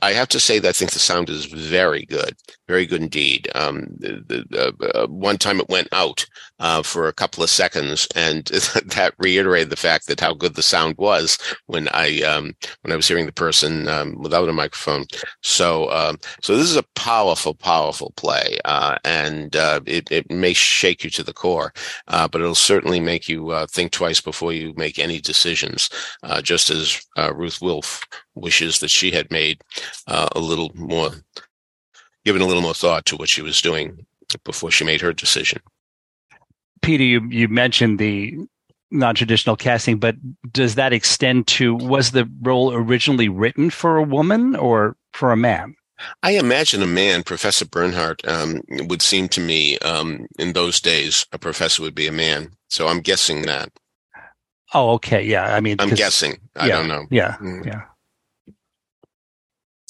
I 0.00 0.12
have 0.12 0.28
to 0.28 0.40
say 0.40 0.58
that 0.58 0.68
I 0.68 0.72
think 0.72 0.92
the 0.92 0.98
sound 0.98 1.28
is 1.28 1.44
very 1.46 2.04
good, 2.04 2.34
very 2.66 2.86
good 2.86 3.02
indeed. 3.02 3.48
Um, 3.54 3.86
the, 3.98 4.46
the, 4.48 4.92
uh, 4.94 5.06
one 5.08 5.36
time 5.38 5.60
it 5.60 5.68
went 5.68 5.88
out 5.92 6.24
uh, 6.60 6.82
for 6.82 7.08
a 7.08 7.12
couple 7.12 7.42
of 7.42 7.50
seconds, 7.50 8.08
and 8.14 8.44
that 8.86 9.14
reiterated 9.18 9.70
the 9.70 9.76
fact 9.76 10.06
that 10.06 10.20
how 10.20 10.32
good 10.32 10.54
the 10.54 10.62
sound 10.62 10.96
was 10.98 11.38
when 11.66 11.88
I 11.88 12.22
um, 12.22 12.54
when 12.82 12.92
I 12.92 12.96
was 12.96 13.06
hearing 13.08 13.26
the 13.26 13.32
person 13.32 13.88
um, 13.88 14.16
without 14.20 14.48
a 14.48 14.52
microphone. 14.52 15.04
So 15.42 15.90
um, 15.90 16.18
so 16.40 16.56
this 16.56 16.70
is 16.70 16.76
a 16.76 16.84
powerful, 16.94 17.54
powerful 17.54 18.12
play, 18.16 18.58
uh, 18.64 18.96
and 19.04 19.56
uh, 19.56 19.80
it, 19.86 20.10
it 20.10 20.30
may 20.30 20.52
shake 20.52 21.04
you 21.04 21.10
to 21.10 21.22
the 21.22 21.34
core, 21.34 21.72
uh, 22.08 22.28
but 22.28 22.40
it'll 22.40 22.54
certainly 22.54 23.00
make 23.00 23.28
you 23.28 23.50
uh, 23.50 23.66
think 23.66 23.92
twice 23.92 24.20
before 24.20 24.52
you 24.52 24.72
make 24.76 24.98
any 24.98 25.20
decisions. 25.20 25.90
just 26.42 26.70
as 26.70 27.02
Ruth 27.34 27.60
Wolf 27.60 28.06
wishes 28.34 28.80
that 28.80 28.90
she 28.90 29.10
had 29.10 29.30
made 29.30 29.60
uh, 30.06 30.28
a 30.32 30.40
little 30.40 30.70
more, 30.74 31.10
given 32.24 32.42
a 32.42 32.46
little 32.46 32.62
more 32.62 32.74
thought 32.74 33.04
to 33.06 33.16
what 33.16 33.28
she 33.28 33.42
was 33.42 33.60
doing 33.60 34.06
before 34.44 34.70
she 34.70 34.84
made 34.84 35.00
her 35.00 35.12
decision. 35.12 35.60
Peter, 36.80 37.04
you, 37.04 37.28
you 37.28 37.48
mentioned 37.48 37.98
the 37.98 38.36
non-traditional 38.90 39.56
casting, 39.56 39.98
but 39.98 40.16
does 40.52 40.74
that 40.74 40.92
extend 40.92 41.46
to 41.46 41.74
was 41.74 42.10
the 42.10 42.28
role 42.42 42.72
originally 42.74 43.28
written 43.28 43.70
for 43.70 43.96
a 43.96 44.02
woman 44.02 44.54
or 44.56 44.96
for 45.12 45.32
a 45.32 45.36
man? 45.36 45.74
I 46.22 46.32
imagine 46.32 46.82
a 46.82 46.86
man, 46.86 47.22
Professor 47.22 47.64
Bernhardt, 47.64 48.26
um, 48.26 48.62
would 48.68 49.02
seem 49.02 49.28
to 49.28 49.40
me 49.40 49.78
um, 49.78 50.26
in 50.38 50.52
those 50.52 50.80
days 50.80 51.26
a 51.32 51.38
professor 51.38 51.82
would 51.82 51.94
be 51.94 52.08
a 52.08 52.12
man. 52.12 52.50
So 52.68 52.88
I'm 52.88 53.00
guessing 53.00 53.42
that. 53.42 53.70
Oh, 54.74 54.90
okay, 54.92 55.22
yeah. 55.22 55.54
I 55.54 55.60
mean, 55.60 55.76
I'm 55.78 55.90
guessing. 55.90 56.38
I 56.56 56.68
yeah, 56.68 56.78
don't 56.78 56.88
know. 56.88 57.06
Yeah, 57.10 57.36
mm. 57.40 57.64
yeah. 57.64 57.82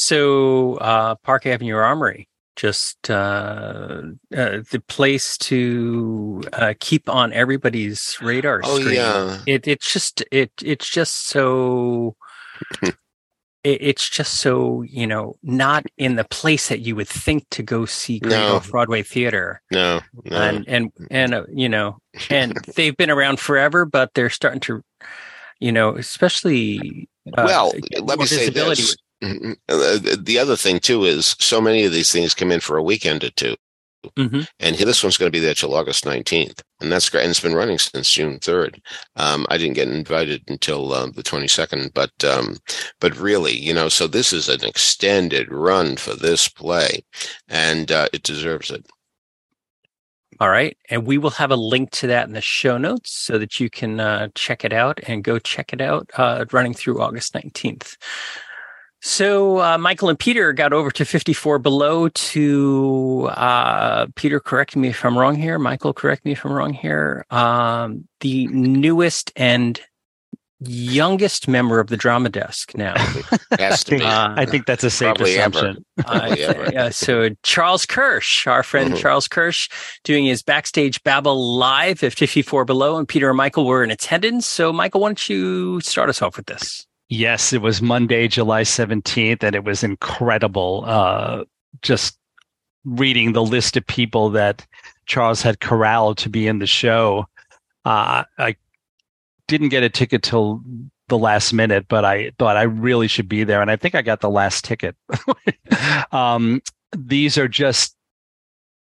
So, 0.04 0.74
uh, 0.78 1.14
Park 1.22 1.46
Avenue 1.46 1.76
Armory, 1.76 2.28
just 2.56 3.08
uh, 3.08 4.02
uh, 4.36 4.58
the 4.70 4.82
place 4.88 5.38
to 5.38 6.42
uh, 6.52 6.74
keep 6.80 7.08
on 7.08 7.32
everybody's 7.32 8.18
radar 8.20 8.62
oh, 8.64 8.80
screen. 8.80 8.96
Yeah. 8.96 9.38
It, 9.46 9.68
it's 9.68 9.92
just 9.92 10.24
it 10.32 10.50
it's 10.60 10.88
just 10.88 11.28
so 11.28 12.16
it, 12.82 12.96
it's 13.62 14.08
just 14.08 14.40
so 14.40 14.82
you 14.82 15.06
know 15.06 15.36
not 15.44 15.86
in 15.96 16.16
the 16.16 16.24
place 16.24 16.68
that 16.68 16.80
you 16.80 16.96
would 16.96 17.08
think 17.08 17.48
to 17.50 17.62
go 17.62 17.84
see 17.84 18.18
great 18.18 18.32
No. 18.32 18.60
Broadway 18.68 19.04
theater. 19.04 19.62
No, 19.70 20.00
no. 20.24 20.36
and 20.36 20.68
and 20.68 20.92
and 21.12 21.34
uh, 21.34 21.44
you 21.48 21.68
know 21.68 21.98
and 22.28 22.56
they've 22.74 22.96
been 22.96 23.10
around 23.10 23.38
forever 23.38 23.84
but 23.84 24.14
they're 24.14 24.30
starting 24.30 24.60
to 24.62 24.82
you 25.60 25.70
know 25.70 25.96
especially 25.96 27.08
uh, 27.38 27.44
well, 27.46 27.72
let 28.02 28.18
me 28.18 28.26
say 28.26 28.50
this. 28.50 28.96
Mhm. 29.22 29.56
Uh, 29.68 29.98
The 30.18 30.38
other 30.38 30.56
thing 30.56 30.80
too 30.80 31.04
is 31.04 31.36
so 31.40 31.60
many 31.60 31.84
of 31.84 31.92
these 31.92 32.10
things 32.12 32.34
come 32.34 32.50
in 32.52 32.60
for 32.60 32.76
a 32.76 32.82
weekend 32.82 33.22
or 33.24 33.30
two, 33.30 33.56
Mhm. 34.18 34.48
and 34.58 34.76
this 34.76 35.02
one's 35.02 35.16
going 35.16 35.28
to 35.30 35.36
be 35.36 35.40
there 35.44 35.54
till 35.54 35.74
August 35.74 36.04
nineteenth, 36.04 36.60
and 36.80 36.90
that's 36.90 37.08
great. 37.08 37.22
And 37.22 37.30
it's 37.30 37.40
been 37.40 37.54
running 37.54 37.78
since 37.78 38.10
June 38.10 38.38
third. 38.40 38.80
Um, 39.16 39.46
I 39.48 39.58
didn't 39.58 39.74
get 39.76 39.88
invited 39.88 40.42
until 40.48 40.92
uh, 40.92 41.06
the 41.14 41.22
twenty 41.22 41.48
second, 41.48 41.92
but 41.94 42.12
um, 42.24 42.58
but 43.00 43.16
really, 43.16 43.56
you 43.56 43.72
know, 43.72 43.88
so 43.88 44.06
this 44.08 44.32
is 44.32 44.48
an 44.48 44.64
extended 44.64 45.50
run 45.52 45.96
for 45.96 46.14
this 46.14 46.48
play, 46.48 47.04
and 47.48 47.92
uh, 47.92 48.08
it 48.12 48.22
deserves 48.24 48.70
it. 48.70 48.84
all 50.40 50.48
right 50.50 50.76
and 50.88 51.06
we 51.06 51.18
will 51.18 51.30
have 51.30 51.50
a 51.52 51.56
link 51.56 51.90
to 51.90 52.06
that 52.08 52.26
in 52.26 52.32
the 52.32 52.40
show 52.40 52.76
notes 52.78 53.12
so 53.12 53.38
that 53.38 53.60
you 53.60 53.68
can 53.70 54.00
uh, 54.00 54.28
check 54.34 54.64
it 54.64 54.72
out 54.72 54.98
and 55.06 55.22
go 55.22 55.38
check 55.38 55.72
it 55.74 55.80
out 55.80 56.10
uh, 56.16 56.44
running 56.52 56.72
through 56.74 57.00
august 57.00 57.34
19th 57.34 57.96
so 59.02 59.58
uh, 59.58 59.76
michael 59.78 60.08
and 60.08 60.18
peter 60.18 60.52
got 60.52 60.72
over 60.72 60.90
to 60.90 61.04
54 61.04 61.58
below 61.58 62.08
to 62.08 63.28
uh, 63.32 64.06
peter 64.14 64.38
correct 64.40 64.76
me 64.76 64.88
if 64.88 65.04
i'm 65.04 65.18
wrong 65.18 65.34
here 65.36 65.58
michael 65.58 65.92
correct 65.92 66.24
me 66.24 66.32
if 66.32 66.44
i'm 66.44 66.52
wrong 66.52 66.72
here 66.72 67.24
um, 67.30 68.06
the 68.20 68.46
newest 68.48 69.32
and 69.36 69.80
youngest 70.64 71.48
member 71.48 71.80
of 71.80 71.88
the 71.88 71.96
drama 71.96 72.28
desk 72.28 72.72
now 72.76 72.94
Has 73.58 73.82
to 73.84 73.98
be. 73.98 74.02
Uh, 74.04 74.32
I 74.36 74.46
think 74.46 74.64
that's 74.66 74.84
a 74.84 74.90
safe 74.90 75.16
Probably 75.16 75.34
ever. 75.36 75.58
assumption. 75.58 75.84
Uh, 76.06 76.36
ever. 76.38 76.70
yeah, 76.72 76.88
so 76.90 77.28
Charles 77.42 77.84
Kirsch, 77.84 78.46
our 78.46 78.62
friend 78.62 78.94
Mhm. 78.94 78.98
Charles 78.98 79.26
Kirsch, 79.28 79.68
doing 80.04 80.24
his 80.24 80.42
backstage 80.42 81.02
babble 81.02 81.56
live 81.58 82.02
at 82.04 82.12
54 82.14 82.64
below, 82.64 82.96
and 82.96 83.06
Peter 83.08 83.28
and 83.28 83.36
Michael 83.36 83.66
were 83.66 83.82
in 83.84 83.90
attendance. 83.90 84.46
So, 84.46 84.72
Michael, 84.72 85.00
why 85.02 85.08
don't 85.08 85.28
you 85.28 85.80
start 85.80 86.08
us 86.08 86.22
off 86.22 86.36
with 86.36 86.46
this? 86.46 86.86
Yes, 87.12 87.52
it 87.52 87.60
was 87.60 87.82
Monday, 87.82 88.26
July 88.26 88.62
17th, 88.62 89.42
and 89.42 89.54
it 89.54 89.64
was 89.64 89.84
incredible. 89.84 90.82
Uh, 90.86 91.44
just 91.82 92.16
reading 92.86 93.34
the 93.34 93.42
list 93.42 93.76
of 93.76 93.86
people 93.86 94.30
that 94.30 94.66
Charles 95.04 95.42
had 95.42 95.60
corralled 95.60 96.16
to 96.18 96.30
be 96.30 96.46
in 96.48 96.58
the 96.58 96.66
show. 96.66 97.26
Uh, 97.84 98.24
I 98.38 98.56
didn't 99.46 99.68
get 99.68 99.82
a 99.82 99.90
ticket 99.90 100.22
till 100.22 100.62
the 101.08 101.18
last 101.18 101.52
minute, 101.52 101.84
but 101.86 102.06
I 102.06 102.32
thought 102.38 102.56
I 102.56 102.62
really 102.62 103.08
should 103.08 103.28
be 103.28 103.44
there. 103.44 103.60
And 103.60 103.70
I 103.70 103.76
think 103.76 103.94
I 103.94 104.00
got 104.00 104.22
the 104.22 104.30
last 104.30 104.64
ticket. 104.64 104.96
um, 106.12 106.62
these 106.96 107.36
are 107.36 107.46
just, 107.46 107.94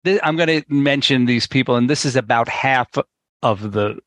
I'm 0.05 0.37
going 0.37 0.61
to 0.61 0.64
mention 0.68 1.25
these 1.25 1.46
people, 1.46 1.77
and 1.77 1.88
this 1.88 2.05
is 2.05 2.14
about 2.14 2.51
half 2.51 2.90
of 3.42 3.72
the 3.72 4.01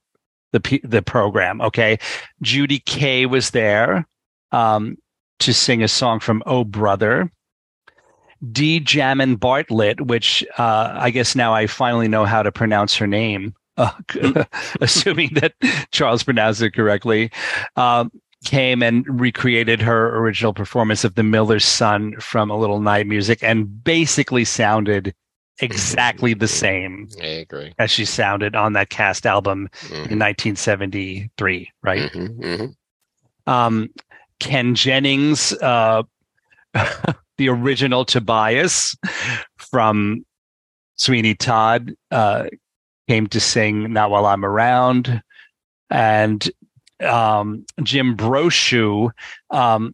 the 0.60 0.82
the 0.84 1.02
program. 1.02 1.62
Okay, 1.62 1.98
Judy 2.42 2.80
Kaye 2.80 3.26
was 3.26 3.52
there 3.52 4.08
um, 4.52 4.98
to 5.40 5.54
sing 5.54 5.84
a 5.84 5.88
song 5.88 6.20
from 6.20 6.44
Oh 6.46 6.64
Brother. 6.64 7.32
D. 8.52 8.80
Jamin-Bartlett, 8.80 10.02
which 10.02 10.46
uh, 10.58 10.94
I 10.94 11.10
guess 11.10 11.36
now 11.36 11.54
I 11.54 11.68
finally 11.68 12.08
know 12.08 12.26
how 12.26 12.44
to 12.44 12.52
pronounce 12.52 12.96
her 12.98 13.08
name, 13.08 13.56
uh, 13.78 13.92
assuming 14.82 15.34
that 15.36 15.54
Charles 15.92 16.24
pronounced 16.24 16.62
it 16.62 16.72
correctly, 16.72 17.32
um, 17.76 18.12
came 18.44 18.84
and 18.84 19.06
recreated 19.08 19.82
her 19.82 20.16
original 20.18 20.54
performance 20.54 21.04
of 21.04 21.16
The 21.16 21.24
Miller's 21.24 21.66
Son 21.66 22.14
from 22.20 22.52
A 22.52 22.58
Little 22.58 22.80
Night 22.80 23.08
Music 23.08 23.42
and 23.42 23.84
basically 23.84 24.46
sounded 24.46 25.16
exactly 25.60 26.34
the 26.34 26.48
same 26.48 27.08
I 27.22 27.26
agree. 27.26 27.74
as 27.80 27.90
she 27.92 28.06
sounded 28.06 28.56
on 28.56 28.74
that 28.74 28.90
cast 28.90 29.26
album 29.26 29.70
Mhm. 29.84 30.12
in 30.12 30.18
1973, 30.20 31.72
right? 31.84 32.12
Mhm, 32.12 32.40
mhm. 32.40 32.76
Um, 33.48 33.90
Ken 34.40 34.76
Jennings, 34.76 35.54
uh, 35.62 36.04
the 37.38 37.50
original 37.50 38.06
Tobias 38.06 38.96
from 39.58 40.26
Sweeney 40.98 41.36
Todd, 41.36 41.94
uh, 42.12 42.46
came 43.08 43.28
to 43.28 43.40
sing 43.40 43.94
"Not 43.94 44.10
While 44.10 44.26
I'm 44.26 44.44
Around," 44.44 45.22
and 45.90 46.50
um, 47.02 47.66
Jim 47.84 48.18
Brochu. 48.18 49.12
Um, 49.52 49.94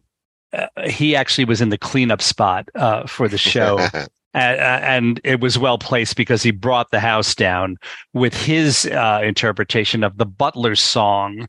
uh, 0.52 0.66
he 0.88 1.14
actually 1.16 1.44
was 1.44 1.60
in 1.60 1.68
the 1.68 1.78
cleanup 1.78 2.22
spot 2.22 2.68
uh, 2.74 3.06
for 3.06 3.28
the 3.28 3.38
show 3.52 3.86
and, 4.34 4.60
and 4.60 5.20
it 5.24 5.40
was 5.40 5.58
well 5.58 5.78
placed 5.78 6.16
because 6.16 6.42
he 6.42 6.50
brought 6.50 6.90
the 6.90 7.00
house 7.00 7.34
down 7.34 7.76
with 8.14 8.34
his 8.34 8.86
uh, 8.86 9.20
interpretation 9.22 10.02
of 10.04 10.16
the 10.18 10.26
Butler 10.26 10.74
song 10.74 11.46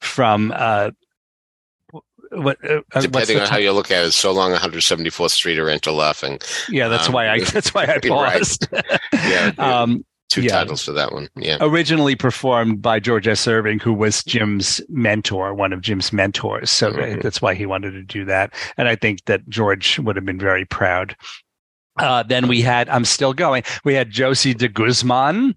from 0.00 0.52
uh, 0.56 0.90
what, 2.30 2.58
uh, 2.68 2.80
Depending 3.00 3.36
the 3.36 3.42
on 3.44 3.48
how 3.48 3.58
you 3.58 3.72
look 3.72 3.90
at 3.90 4.04
it, 4.06 4.12
so 4.12 4.32
long 4.32 4.52
174th 4.52 5.30
Street 5.30 5.58
or 5.58 5.68
Enter 5.68 5.92
Laughing. 5.92 6.38
yeah, 6.68 6.88
that's 6.88 7.06
um, 7.08 7.12
why 7.14 7.28
I 7.28 7.40
that's 7.44 7.72
why 7.74 7.84
I 7.84 7.94
right. 7.94 8.02
paused. 8.08 8.68
Yeah, 9.12 9.52
yeah. 9.58 9.82
um, 9.82 10.04
Two 10.30 10.42
yeah. 10.42 10.50
titles 10.52 10.84
for 10.84 10.90
that 10.92 11.12
one. 11.12 11.28
Yeah. 11.36 11.58
originally 11.60 12.16
performed 12.16 12.82
by 12.82 12.98
George 12.98 13.28
S. 13.28 13.46
Irving, 13.46 13.78
who 13.78 13.92
was 13.92 14.24
Jim's 14.24 14.80
mentor, 14.88 15.54
one 15.54 15.72
of 15.72 15.80
Jim's 15.80 16.12
mentors. 16.12 16.70
So 16.70 16.90
Mhm. 16.92 17.22
that's 17.22 17.40
why 17.40 17.54
he 17.54 17.66
wanted 17.66 17.92
to 17.92 18.02
do 18.02 18.24
that. 18.24 18.52
And 18.76 18.88
I 18.88 18.96
think 18.96 19.24
that 19.26 19.48
George 19.48 19.98
would 20.00 20.16
have 20.16 20.24
been 20.24 20.38
very 20.40 20.64
proud. 20.64 21.14
Uh, 21.96 22.22
then 22.22 22.48
we 22.48 22.62
had, 22.62 22.88
I'm 22.88 23.04
still 23.04 23.32
going, 23.32 23.62
we 23.84 23.94
had 23.94 24.10
Josie 24.10 24.54
de 24.54 24.68
Guzman 24.68 25.54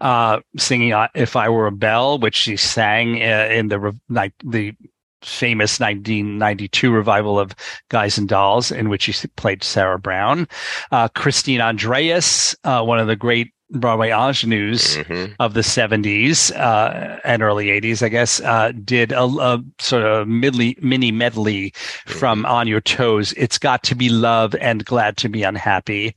uh, 0.00 0.40
singing 0.56 0.92
uh, 0.92 1.08
If 1.14 1.36
I 1.36 1.48
Were 1.48 1.66
a 1.66 1.72
Bell, 1.72 2.18
which 2.18 2.34
she 2.34 2.56
sang 2.56 3.22
uh, 3.22 3.48
in 3.50 3.68
the, 3.68 3.96
like, 4.08 4.34
the 4.44 4.74
famous 5.22 5.78
1992 5.78 6.90
revival 6.90 7.38
of 7.38 7.54
Guys 7.88 8.18
and 8.18 8.28
Dolls, 8.28 8.70
in 8.70 8.88
which 8.88 9.02
she 9.02 9.28
played 9.36 9.62
Sarah 9.62 9.98
Brown. 9.98 10.48
Uh, 10.90 11.08
Christine 11.08 11.60
Andreas, 11.60 12.54
uh, 12.64 12.82
one 12.82 12.98
of 12.98 13.06
the 13.06 13.16
great 13.16 13.52
Broadway 13.72 14.10
ingenues 14.10 14.96
Mhm. 14.96 15.34
of 15.38 15.54
the 15.54 15.62
70s 15.62 16.50
uh, 16.52 17.18
and 17.24 17.42
early 17.42 17.70
80s, 17.70 18.02
I 18.02 18.08
guess, 18.08 18.40
uh, 18.40 18.72
did 18.84 19.12
a, 19.12 19.22
a 19.24 19.62
sort 19.78 20.02
of 20.04 20.26
midly, 20.26 20.80
mini 20.82 21.12
medley 21.12 21.72
from 22.06 22.44
On 22.46 22.66
Your 22.66 22.80
Toes. 22.80 23.32
It's 23.36 23.58
Got 23.58 23.82
to 23.84 23.94
Be 23.94 24.08
Love 24.08 24.54
and 24.60 24.84
Glad 24.84 25.16
to 25.18 25.28
Be 25.28 25.42
Unhappy. 25.42 26.14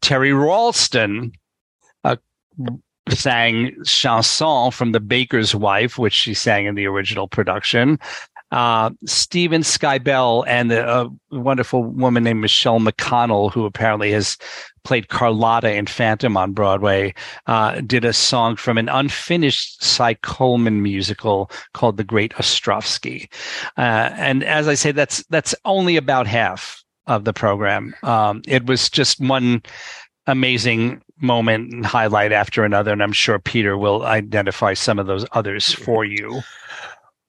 Teri 0.00 0.32
Ralston 0.32 1.32
uh, 2.04 2.16
sang 3.10 3.72
Chanson 3.84 4.70
from 4.72 4.92
The 4.92 5.00
Baker's 5.00 5.54
Wife, 5.54 5.98
which 5.98 6.14
she 6.14 6.32
sang 6.34 6.66
in 6.66 6.74
the 6.74 6.86
original 6.86 7.28
production. 7.28 7.98
Uh, 8.50 8.90
Steven 9.04 9.62
Skybell 9.62 10.44
and 10.46 10.70
a 10.70 11.08
wonderful 11.32 11.82
woman 11.84 12.22
named 12.24 12.40
Michelle 12.40 12.78
McConnell, 12.78 13.52
who 13.52 13.64
apparently 13.64 14.12
has 14.12 14.38
played 14.84 15.08
Carlotta 15.08 15.72
in 15.72 15.86
Phantom 15.86 16.36
on 16.36 16.52
Broadway, 16.52 17.14
uh, 17.46 17.80
did 17.80 18.04
a 18.04 18.12
song 18.12 18.56
from 18.56 18.78
an 18.78 18.88
unfinished 18.88 19.82
Cy 19.82 20.14
Coleman 20.14 20.82
musical 20.82 21.50
called 21.72 21.96
The 21.96 22.04
Great 22.04 22.32
Ostrovsky. 22.34 23.28
Uh, 23.76 24.10
and 24.14 24.44
as 24.44 24.68
I 24.68 24.74
say, 24.74 24.92
that's 24.92 25.24
that's 25.30 25.54
only 25.64 25.96
about 25.96 26.26
half 26.26 26.84
of 27.06 27.24
the 27.24 27.32
program. 27.32 27.94
Um, 28.02 28.42
it 28.46 28.66
was 28.66 28.88
just 28.88 29.20
one 29.20 29.62
amazing 30.26 31.02
moment 31.20 31.72
and 31.72 31.84
highlight 31.84 32.32
after 32.32 32.64
another, 32.64 32.92
and 32.92 33.02
I'm 33.02 33.12
sure 33.12 33.38
Peter 33.38 33.76
will 33.76 34.04
identify 34.04 34.74
some 34.74 34.98
of 34.98 35.06
those 35.06 35.26
others 35.32 35.72
for 35.72 36.04
you. 36.04 36.42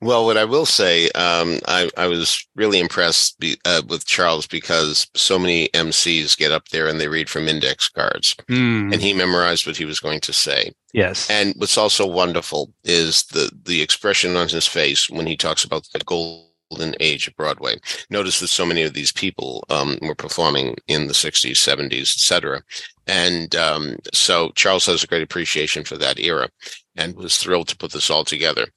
Well, 0.05 0.23
what 0.23 0.37
I 0.37 0.45
will 0.45 0.67
say, 0.67 1.09
um, 1.15 1.57
I, 1.67 1.89
I, 1.97 2.05
was 2.05 2.47
really 2.55 2.79
impressed 2.79 3.39
be, 3.39 3.57
uh, 3.65 3.81
with 3.87 4.05
Charles 4.05 4.45
because 4.45 5.07
so 5.15 5.39
many 5.39 5.67
MCs 5.69 6.37
get 6.37 6.51
up 6.51 6.67
there 6.67 6.87
and 6.87 7.01
they 7.01 7.07
read 7.07 7.27
from 7.27 7.47
index 7.47 7.89
cards, 7.89 8.35
mm. 8.47 8.93
and 8.93 9.01
he 9.01 9.15
memorized 9.15 9.65
what 9.65 9.77
he 9.77 9.85
was 9.85 9.99
going 9.99 10.19
to 10.19 10.31
say. 10.31 10.71
Yes. 10.93 11.27
And 11.27 11.55
what's 11.57 11.79
also 11.79 12.05
wonderful 12.05 12.71
is 12.83 13.23
the 13.33 13.49
the 13.63 13.81
expression 13.81 14.35
on 14.35 14.47
his 14.47 14.67
face 14.67 15.09
when 15.09 15.25
he 15.25 15.35
talks 15.35 15.63
about 15.63 15.87
the 15.91 16.03
golden 16.05 16.95
age 16.99 17.27
of 17.27 17.35
Broadway. 17.35 17.77
Notice 18.11 18.39
that 18.41 18.49
so 18.49 18.63
many 18.63 18.83
of 18.83 18.93
these 18.93 19.11
people 19.11 19.63
um, 19.71 19.97
were 20.03 20.13
performing 20.13 20.75
in 20.87 21.07
the 21.07 21.13
60s, 21.13 21.53
70s, 21.53 22.15
etc. 22.15 22.61
And 23.07 23.55
um, 23.55 23.97
so 24.13 24.51
Charles 24.51 24.85
has 24.85 25.03
a 25.03 25.07
great 25.07 25.23
appreciation 25.23 25.83
for 25.83 25.97
that 25.97 26.19
era 26.19 26.49
and 26.95 27.15
was 27.15 27.39
thrilled 27.39 27.69
to 27.69 27.77
put 27.77 27.91
this 27.91 28.11
all 28.11 28.23
together 28.23 28.67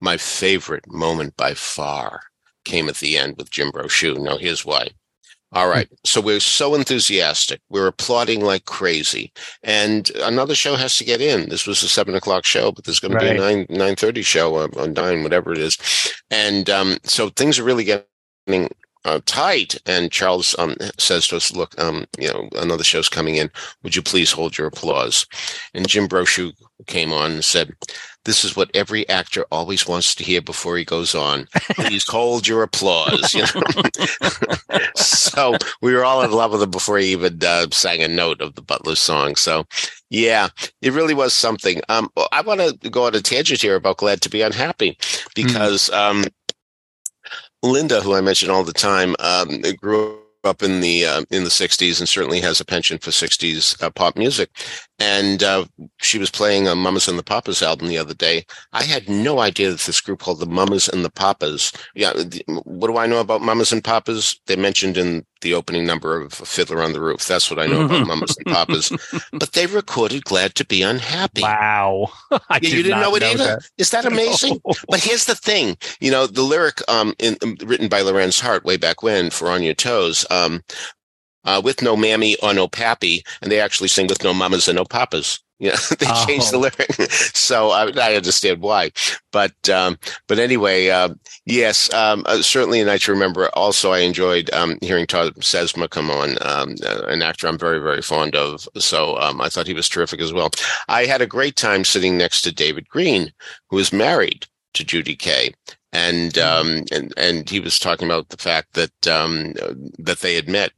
my 0.00 0.16
favorite 0.16 0.84
moment 0.88 1.36
by 1.36 1.54
far 1.54 2.22
came 2.64 2.88
at 2.88 2.96
the 2.96 3.16
end 3.16 3.36
with 3.36 3.50
Jim 3.50 3.70
Brochu. 3.72 4.18
Now, 4.18 4.36
here's 4.36 4.64
why. 4.64 4.88
All 5.52 5.68
hmm. 5.88 5.94
So 6.04 6.20
we're 6.20 6.40
so 6.40 6.74
enthusiastic. 6.74 7.60
We're 7.70 7.86
applauding 7.86 8.42
like 8.44 8.66
crazy. 8.66 9.32
And 9.62 10.10
another 10.16 10.54
show 10.54 10.76
has 10.76 10.96
to 10.98 11.04
get 11.04 11.22
in. 11.22 11.48
This 11.48 11.66
was 11.66 11.82
a 11.82 11.88
seven 11.88 12.14
o'clock 12.14 12.44
show, 12.44 12.70
but 12.70 12.84
there's 12.84 13.00
going 13.00 13.14
right. 13.14 13.24
to 13.24 13.30
be 13.30 13.36
a 13.36 13.40
nine, 13.40 13.66
nine 13.70 13.96
thirty 13.96 14.22
show 14.22 14.56
on 14.56 14.92
nine, 14.92 15.22
whatever 15.22 15.52
it 15.52 15.58
is. 15.58 15.78
And, 16.30 16.68
um, 16.68 16.98
so 17.04 17.30
things 17.30 17.58
are 17.58 17.64
really 17.64 17.84
getting 17.84 18.68
uh, 19.04 19.20
tight. 19.26 19.76
And 19.86 20.10
Charles, 20.10 20.54
um, 20.58 20.76
says 20.98 21.28
to 21.28 21.36
us, 21.36 21.54
look, 21.54 21.78
um, 21.80 22.06
you 22.18 22.28
know, 22.28 22.48
another 22.56 22.84
show's 22.84 23.08
coming 23.08 23.36
in. 23.36 23.50
Would 23.82 23.96
you 23.96 24.02
please 24.02 24.32
hold 24.32 24.58
your 24.58 24.66
applause? 24.66 25.26
And 25.74 25.88
Jim 25.88 26.08
Brochu 26.08 26.52
came 26.86 27.12
on 27.12 27.32
and 27.32 27.44
said, 27.44 27.74
this 28.24 28.44
is 28.44 28.54
what 28.54 28.70
every 28.74 29.08
actor 29.08 29.46
always 29.50 29.88
wants 29.88 30.14
to 30.14 30.22
hear 30.22 30.42
before 30.42 30.76
he 30.76 30.84
goes 30.84 31.14
on. 31.14 31.48
Please 31.70 32.06
hold 32.08 32.46
your 32.46 32.62
applause. 32.62 33.32
You 33.32 33.44
know? 33.54 34.78
so 34.94 35.54
we 35.80 35.94
were 35.94 36.04
all 36.04 36.22
in 36.22 36.30
love 36.30 36.52
with 36.52 36.62
him 36.62 36.70
before 36.70 36.98
he 36.98 37.12
even 37.12 37.38
uh, 37.42 37.68
sang 37.72 38.02
a 38.02 38.08
note 38.08 38.42
of 38.42 38.54
the 38.54 38.60
Butler 38.60 38.96
song. 38.96 39.36
So 39.36 39.64
yeah, 40.10 40.48
it 40.82 40.92
really 40.92 41.14
was 41.14 41.32
something. 41.32 41.80
Um, 41.88 42.10
I 42.32 42.42
want 42.42 42.60
to 42.60 42.90
go 42.90 43.06
on 43.06 43.14
a 43.14 43.22
tangent 43.22 43.62
here 43.62 43.76
about 43.76 43.96
Glad 43.98 44.20
to 44.22 44.30
Be 44.30 44.42
Unhappy 44.42 44.98
hmm. 45.00 45.28
because 45.34 45.88
mm. 45.88 45.94
um, 45.94 46.24
Linda, 47.62 48.00
who 48.00 48.14
I 48.14 48.20
mention 48.20 48.50
all 48.50 48.64
the 48.64 48.72
time, 48.72 49.16
um, 49.18 49.62
grew 49.80 50.18
up 50.44 50.62
in 50.62 50.80
the 50.80 51.04
uh, 51.04 51.22
in 51.30 51.44
the 51.44 51.50
60s 51.50 51.98
and 51.98 52.08
certainly 52.08 52.40
has 52.40 52.60
a 52.60 52.64
penchant 52.64 53.02
for 53.02 53.10
60s 53.10 53.82
uh, 53.82 53.90
pop 53.90 54.16
music 54.16 54.50
and 54.98 55.42
uh, 55.42 55.64
she 56.00 56.18
was 56.18 56.30
playing 56.30 56.66
a 56.66 56.74
Mamas 56.74 57.08
and 57.08 57.18
the 57.18 57.22
Papas 57.22 57.62
album 57.62 57.88
the 57.88 57.98
other 57.98 58.14
day. 58.14 58.44
I 58.72 58.82
had 58.82 59.08
no 59.08 59.40
idea 59.40 59.70
that 59.70 59.80
this 59.80 60.00
group 60.00 60.20
called 60.20 60.40
the 60.40 60.46
Mamas 60.46 60.88
and 60.88 61.04
the 61.04 61.10
Papas. 61.10 61.72
Yeah, 61.94 62.12
what 62.64 62.88
do 62.88 62.96
I 62.96 63.06
know 63.06 63.20
about 63.20 63.42
Mamas 63.42 63.72
and 63.72 63.84
Papas? 63.84 64.40
They 64.46 64.56
mentioned 64.56 64.96
in 64.96 65.24
the 65.40 65.54
opening 65.54 65.86
number 65.86 66.20
of 66.20 66.32
Fiddler 66.32 66.82
on 66.82 66.92
the 66.92 67.00
Roof. 67.00 67.26
That's 67.26 67.50
what 67.50 67.58
I 67.58 67.66
know 67.66 67.84
about 67.84 68.06
Mamas 68.06 68.36
and 68.36 68.54
Papas. 68.54 68.92
But 69.32 69.52
they 69.52 69.66
recorded 69.66 70.24
"Glad 70.24 70.54
to 70.56 70.64
Be 70.64 70.82
Unhappy." 70.82 71.42
Wow, 71.42 72.10
yeah, 72.30 72.38
did 72.60 72.72
you 72.72 72.82
didn't 72.82 73.00
know 73.00 73.14
it 73.14 73.20
know 73.20 73.30
either. 73.30 73.44
That. 73.44 73.70
Is 73.78 73.90
that 73.90 74.04
amazing? 74.12 74.60
No. 74.64 74.74
But 74.88 75.00
here's 75.00 75.26
the 75.26 75.34
thing: 75.34 75.76
you 76.00 76.10
know, 76.10 76.26
the 76.26 76.42
lyric 76.42 76.80
um, 76.88 77.14
in, 77.18 77.36
written 77.64 77.88
by 77.88 78.02
Lorenz 78.02 78.40
Hart 78.40 78.64
way 78.64 78.76
back 78.76 79.02
when 79.02 79.30
for 79.30 79.50
"On 79.50 79.62
Your 79.62 79.74
Toes." 79.74 80.26
Um, 80.30 80.62
uh, 81.44 81.62
with 81.64 81.80
no 81.82 81.96
mammy 81.96 82.36
or 82.42 82.52
no 82.52 82.68
pappy, 82.68 83.24
and 83.40 83.50
they 83.50 83.60
actually 83.60 83.88
sing 83.88 84.06
with 84.06 84.22
no 84.22 84.34
mamas 84.34 84.68
and 84.68 84.76
no 84.76 84.84
papas. 84.84 85.40
Know, 85.60 85.70
they 85.98 86.06
oh. 86.08 86.26
changed 86.26 86.52
the 86.52 86.58
lyric, 86.58 87.10
so 87.10 87.70
I, 87.70 87.90
I, 87.96 88.14
understand 88.14 88.60
why. 88.60 88.92
But 89.32 89.68
um, 89.68 89.98
but 90.28 90.38
anyway, 90.38 90.88
uh, 90.88 91.14
yes, 91.46 91.92
um, 91.92 92.22
uh, 92.26 92.42
certainly 92.42 92.80
a 92.80 92.84
night 92.84 93.02
to 93.02 93.12
remember. 93.12 93.48
Also, 93.54 93.90
I 93.90 94.00
enjoyed 94.00 94.52
um, 94.52 94.78
hearing 94.82 95.06
Todd 95.06 95.34
Sesma 95.36 95.90
come 95.90 96.10
on, 96.10 96.38
um, 96.42 96.76
uh, 96.86 97.06
an 97.08 97.22
actor 97.22 97.48
I'm 97.48 97.58
very 97.58 97.80
very 97.80 98.02
fond 98.02 98.36
of. 98.36 98.68
So 98.78 99.18
um, 99.18 99.40
I 99.40 99.48
thought 99.48 99.66
he 99.66 99.74
was 99.74 99.88
terrific 99.88 100.20
as 100.20 100.32
well. 100.32 100.50
I 100.86 101.06
had 101.06 101.22
a 101.22 101.26
great 101.26 101.56
time 101.56 101.84
sitting 101.84 102.16
next 102.16 102.42
to 102.42 102.54
David 102.54 102.88
Green, 102.88 103.32
who 103.70 103.78
is 103.78 103.92
married 103.92 104.46
to 104.74 104.84
Judy 104.84 105.16
Kaye. 105.16 105.54
And 105.92 106.36
hmm. 106.36 106.42
um, 106.42 106.84
and 106.92 107.12
and 107.16 107.50
he 107.50 107.58
was 107.58 107.80
talking 107.80 108.06
about 108.06 108.28
the 108.28 108.36
fact 108.36 108.74
that 108.74 109.08
um, 109.08 109.54
that 109.98 110.20
they 110.20 110.36
had 110.36 110.48
met 110.48 110.70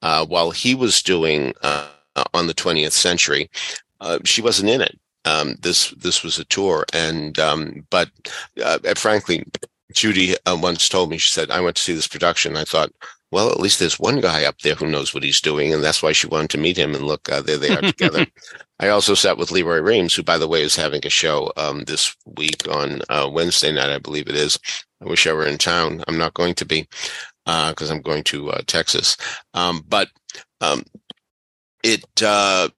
uh, 0.00 0.24
while 0.24 0.50
he 0.50 0.74
was 0.74 1.02
doing 1.02 1.52
uh, 1.62 1.88
on 2.32 2.46
the 2.46 2.54
20th 2.54 2.92
century. 2.92 3.50
Uh, 4.00 4.18
she 4.24 4.42
wasn't 4.42 4.70
in 4.70 4.80
it. 4.80 4.98
Um, 5.24 5.56
this 5.62 5.90
this 5.90 6.22
was 6.22 6.38
a 6.38 6.44
tour, 6.44 6.84
and 6.92 7.38
um, 7.38 7.86
but 7.90 8.10
uh, 8.62 8.78
frankly, 8.96 9.44
Judy 9.92 10.34
uh, 10.44 10.58
once 10.60 10.88
told 10.88 11.10
me 11.10 11.18
she 11.18 11.32
said, 11.32 11.50
"I 11.50 11.60
went 11.60 11.76
to 11.76 11.82
see 11.82 11.94
this 11.94 12.08
production. 12.08 12.56
I 12.56 12.64
thought, 12.64 12.92
well, 13.30 13.50
at 13.50 13.60
least 13.60 13.78
there's 13.78 13.98
one 13.98 14.20
guy 14.20 14.44
up 14.44 14.58
there 14.58 14.74
who 14.74 14.86
knows 14.86 15.14
what 15.14 15.22
he's 15.22 15.40
doing, 15.40 15.72
and 15.72 15.82
that's 15.82 16.02
why 16.02 16.12
she 16.12 16.26
wanted 16.26 16.50
to 16.50 16.58
meet 16.58 16.76
him. 16.76 16.94
And 16.94 17.06
look, 17.06 17.30
uh, 17.30 17.40
there 17.40 17.56
they 17.56 17.74
are 17.74 17.80
together." 17.80 18.26
I 18.80 18.88
also 18.88 19.14
sat 19.14 19.38
with 19.38 19.52
Lee 19.52 19.62
Roy 19.62 19.80
Reams, 19.80 20.14
who, 20.14 20.22
by 20.22 20.36
the 20.36 20.48
way, 20.48 20.62
is 20.62 20.74
having 20.74 21.06
a 21.06 21.10
show 21.10 21.52
um, 21.56 21.84
this 21.84 22.14
week 22.36 22.68
on 22.68 23.02
uh, 23.08 23.30
Wednesday 23.32 23.72
night, 23.72 23.90
I 23.90 23.98
believe 23.98 24.28
it 24.28 24.34
is. 24.34 24.58
I 25.00 25.08
wish 25.08 25.26
I 25.26 25.32
were 25.32 25.46
in 25.46 25.58
town. 25.58 26.02
I'm 26.08 26.18
not 26.18 26.34
going 26.34 26.54
to 26.56 26.64
be 26.64 26.88
because 27.44 27.90
uh, 27.90 27.94
I'm 27.94 28.02
going 28.02 28.24
to 28.24 28.50
uh, 28.50 28.62
Texas. 28.66 29.16
Um, 29.54 29.84
but 29.88 30.08
um, 30.60 30.84
it 31.82 32.04
uh, 32.22 32.68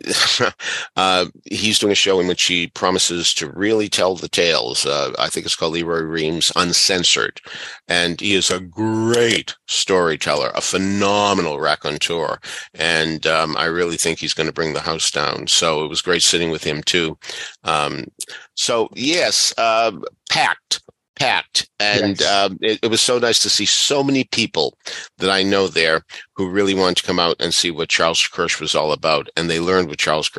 uh, 0.96 1.26
he's 1.44 1.78
doing 1.78 1.92
a 1.92 1.96
show 1.96 2.20
in 2.20 2.26
which 2.26 2.44
he 2.44 2.68
promises 2.68 3.34
to 3.34 3.50
really 3.52 3.88
tell 3.88 4.14
the 4.14 4.28
tales. 4.28 4.86
Uh, 4.86 5.12
I 5.18 5.28
think 5.28 5.46
it's 5.46 5.56
called 5.56 5.74
Lee 5.74 5.82
Roy 5.82 6.00
Reams 6.00 6.52
Uncensored, 6.56 7.40
and 7.88 8.20
he 8.20 8.34
is 8.34 8.50
a 8.50 8.60
great 8.60 9.56
storyteller, 9.66 10.50
a 10.54 10.60
phenomenal 10.60 11.60
raconteur, 11.60 12.38
and 12.74 13.26
um, 13.26 13.56
I 13.56 13.66
really 13.66 13.96
think 13.96 14.18
he's 14.18 14.34
going 14.34 14.48
to 14.48 14.52
bring 14.52 14.72
the 14.72 14.80
house 14.80 15.10
down. 15.10 15.46
So 15.46 15.84
it 15.84 15.88
was 15.88 16.02
great 16.02 16.22
sitting 16.22 16.50
with 16.50 16.64
him 16.64 16.82
too. 16.82 17.18
Um, 17.64 18.06
so 18.54 18.88
yes, 18.94 19.54
uh, 19.58 19.92
packed 20.28 20.82
packed. 21.20 21.68
And 21.78 22.20
um, 22.22 22.58
it, 22.62 22.80
it, 22.82 22.90
was 22.90 23.00
so 23.00 23.18
nice 23.18 23.38
to 23.40 23.50
see 23.50 23.66
so 23.66 24.02
many 24.02 24.24
people 24.24 24.76
that 25.18 25.30
I 25.30 25.42
know 25.42 25.68
there 25.68 26.02
who 26.34 26.48
really 26.48 26.74
wanted 26.74 26.96
to 26.96 27.06
come 27.06 27.20
out 27.20 27.36
and 27.38 27.52
see 27.52 27.70
what 27.70 27.90
Charles 27.90 28.26
Kirsch 28.26 28.58
was 28.58 28.74
all 28.74 28.90
about. 28.90 29.28
And 29.36 29.48
they 29.48 29.60
learned 29.60 29.88
what 29.88 29.98
Charles 29.98 30.30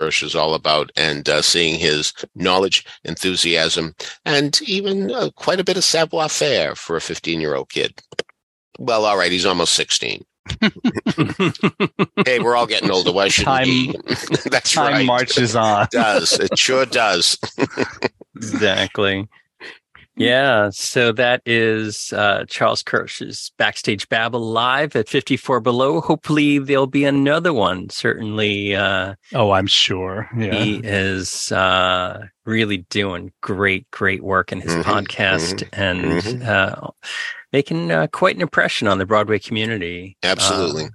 Kirsch 0.00 0.22
is 0.22 0.34
all 0.34 0.54
about 0.54 0.90
and 0.96 1.28
uh, 1.28 1.40
seeing 1.40 1.78
his 1.78 2.12
knowledge, 2.34 2.84
enthusiasm, 3.04 3.94
and 4.24 4.60
even 4.62 5.12
uh, 5.12 5.30
quite 5.36 5.60
a 5.60 5.64
bit 5.64 5.76
of 5.76 5.84
savoir 5.84 6.28
faire 6.28 6.74
for 6.74 6.96
a 6.96 7.00
15 7.00 7.40
year 7.40 7.54
old 7.54 7.70
kid. 7.70 8.02
Well, 8.78 9.04
all 9.04 9.16
right, 9.16 9.30
he's 9.30 9.46
almost 9.46 9.74
16. 9.74 10.24
hey, 12.26 12.38
we're 12.40 12.56
all 12.56 12.66
getting 12.66 12.90
older. 12.90 13.12
Why 13.12 13.28
should 13.28 13.44
time, 13.44 13.66
we? 13.66 13.94
That's 14.50 14.72
time 14.72 14.92
right. 14.92 15.06
marches 15.06 15.54
on. 15.54 15.84
It 15.84 15.90
does. 15.90 16.32
It 16.38 16.58
sure 16.58 16.84
does. 16.84 17.38
exactly. 18.36 19.28
Yeah, 20.16 20.70
so 20.70 21.10
that 21.12 21.42
is 21.44 22.12
uh, 22.12 22.44
Charles 22.48 22.82
Kirsch's 22.84 23.50
Backstage 23.58 24.08
Babble 24.08 24.40
live 24.40 24.94
at 24.94 25.08
54 25.08 25.60
Below. 25.60 26.00
Hopefully, 26.00 26.58
there'll 26.58 26.86
be 26.86 27.04
another 27.04 27.52
one. 27.52 27.90
Certainly. 27.90 28.76
Uh, 28.76 29.14
oh, 29.34 29.50
I'm 29.50 29.66
sure. 29.66 30.28
Yeah. 30.36 30.54
He 30.54 30.76
is 30.84 31.50
uh, 31.50 32.26
really 32.44 32.78
doing 32.90 33.32
great, 33.40 33.90
great 33.90 34.22
work 34.22 34.52
in 34.52 34.60
his 34.60 34.72
mm-hmm, 34.72 34.88
podcast 34.88 35.64
mm-hmm, 35.64 35.82
and 35.82 36.04
mm-hmm. 36.04 36.48
Uh, 36.48 36.90
making 37.52 37.90
uh, 37.90 38.06
quite 38.08 38.36
an 38.36 38.42
impression 38.42 38.86
on 38.86 38.98
the 38.98 39.06
Broadway 39.06 39.40
community. 39.40 40.16
Absolutely. 40.22 40.88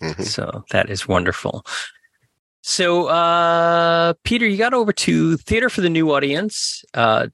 Mm-hmm. 0.00 0.22
So 0.22 0.64
that 0.70 0.90
is 0.90 1.08
wonderful. 1.08 1.64
So, 2.62 3.06
uh, 3.06 4.12
Peter, 4.22 4.46
you 4.46 4.58
got 4.58 4.74
over 4.74 4.92
to 4.92 5.36
Theater 5.38 5.70
for 5.70 5.80
the 5.80 5.88
New 5.88 6.12
Audience. 6.12 6.84
Uh, 6.92 7.28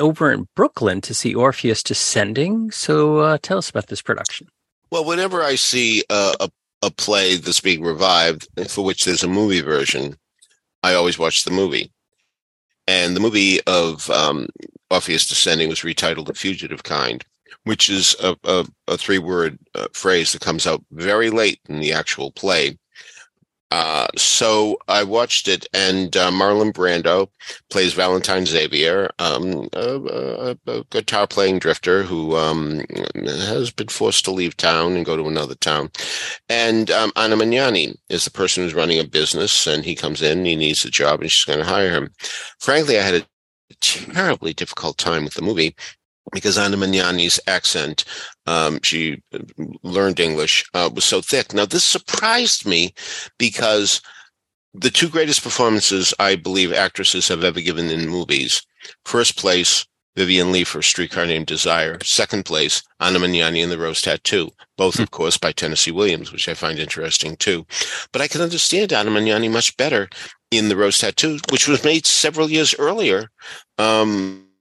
over 0.00 0.32
in 0.32 0.48
Brooklyn 0.54 1.00
to 1.02 1.14
see 1.14 1.34
Orpheus 1.34 1.82
Descending. 1.82 2.70
So 2.70 3.18
uh, 3.18 3.38
tell 3.40 3.58
us 3.58 3.70
about 3.70 3.88
this 3.88 4.02
production. 4.02 4.48
Well, 4.90 5.04
whenever 5.04 5.42
I 5.42 5.54
see 5.54 6.04
a, 6.10 6.50
a, 6.82 6.90
play 6.90 7.36
that's 7.36 7.60
being 7.60 7.82
revived 7.82 8.48
for 8.68 8.84
which 8.84 9.04
there's 9.04 9.22
a 9.22 9.28
movie 9.28 9.62
version, 9.62 10.16
I 10.82 10.94
always 10.94 11.18
watch 11.18 11.44
the 11.44 11.50
movie. 11.50 11.90
and 12.86 13.16
the 13.16 13.20
movie 13.20 13.60
of 13.66 14.10
um, 14.10 14.48
Orpheus 14.90 15.28
Descending 15.28 15.68
was 15.68 15.80
retitled 15.80 16.26
The 16.26 16.34
Fugitive 16.34 16.82
Kind, 16.82 17.24
which 17.64 17.88
is 17.88 18.16
a, 18.20 18.36
a, 18.44 18.66
a 18.88 18.98
three 18.98 19.18
word 19.18 19.58
uh, 19.74 19.86
phrase 19.92 20.32
that 20.32 20.42
comes 20.42 20.66
out 20.66 20.84
very 20.90 21.30
late 21.30 21.60
in 21.68 21.80
the 21.80 21.92
actual 21.92 22.32
play. 22.32 22.76
Uh, 23.72 24.06
so 24.18 24.76
I 24.86 25.02
watched 25.02 25.48
it, 25.48 25.66
and 25.72 26.14
uh, 26.14 26.30
Marlon 26.30 26.74
Brando 26.74 27.30
plays 27.70 27.94
Valentine 27.94 28.44
Xavier, 28.44 29.08
um, 29.18 29.66
a, 29.72 29.96
a, 29.96 30.56
a, 30.66 30.84
guitar 30.90 31.26
playing 31.26 31.58
drifter 31.58 32.02
who 32.02 32.36
um, 32.36 32.84
has 33.14 33.70
been 33.70 33.88
forced 33.88 34.26
to 34.26 34.30
leave 34.30 34.58
town 34.58 34.92
and 34.92 35.06
go 35.06 35.16
to 35.16 35.26
another 35.26 35.54
town. 35.54 35.90
And 36.50 36.90
um, 36.90 37.12
Anna 37.16 37.34
Magnani 37.34 37.96
is 38.10 38.26
the 38.26 38.30
person 38.30 38.62
who's 38.62 38.74
running 38.74 38.98
a 38.98 39.04
business, 39.04 39.66
and 39.66 39.86
he 39.86 39.94
comes 39.94 40.20
in, 40.20 40.44
he 40.44 40.54
needs 40.54 40.84
a 40.84 40.90
job, 40.90 41.22
and 41.22 41.30
she's 41.30 41.46
going 41.46 41.60
to 41.60 41.64
hire 41.64 41.92
him. 41.92 42.10
Frankly, 42.60 42.98
I 42.98 43.02
had 43.02 43.14
a 43.14 43.26
terribly 43.80 44.52
difficult 44.52 44.98
time 44.98 45.24
with 45.24 45.32
the 45.32 45.40
movie 45.40 45.74
because 46.32 46.58
Anna 46.58 46.76
Magnani's 46.76 47.38
accent, 47.46 48.04
um, 48.46 48.80
she 48.82 49.22
learned 49.82 50.20
English, 50.20 50.64
uh, 50.74 50.90
was 50.92 51.04
so 51.04 51.20
thick. 51.20 51.52
Now, 51.52 51.66
this 51.66 51.84
surprised 51.84 52.66
me 52.66 52.94
because 53.38 54.00
the 54.74 54.90
two 54.90 55.08
greatest 55.08 55.42
performances 55.42 56.14
I 56.18 56.36
believe 56.36 56.72
actresses 56.72 57.28
have 57.28 57.44
ever 57.44 57.60
given 57.60 57.90
in 57.90 58.08
movies 58.08 58.62
first 59.04 59.36
place, 59.36 59.86
Vivien 60.16 60.52
Leigh 60.52 60.64
for 60.64 60.82
Streetcar 60.82 61.26
Named 61.26 61.46
Desire. 61.46 61.98
Second 62.02 62.44
place, 62.44 62.82
Anna 63.00 63.18
Magnani 63.18 63.62
in 63.62 63.70
The 63.70 63.78
Rose 63.78 64.02
Tattoo, 64.02 64.50
both, 64.76 64.98
of 64.98 65.10
course, 65.10 65.38
by 65.38 65.52
Tennessee 65.52 65.90
Williams, 65.90 66.32
which 66.32 66.48
I 66.48 66.54
find 66.54 66.78
interesting 66.78 67.36
too. 67.36 67.66
But 68.12 68.20
I 68.20 68.28
can 68.28 68.40
understand 68.40 68.92
Anna 68.92 69.10
Magnani 69.10 69.50
much 69.50 69.76
better 69.76 70.08
in 70.50 70.68
The 70.68 70.76
Rose 70.76 70.98
Tattoo, 70.98 71.38
which 71.50 71.66
was 71.66 71.84
made 71.84 72.04
several 72.04 72.50
years 72.50 72.74
earlier. 72.78 73.30
Um, 73.78 74.51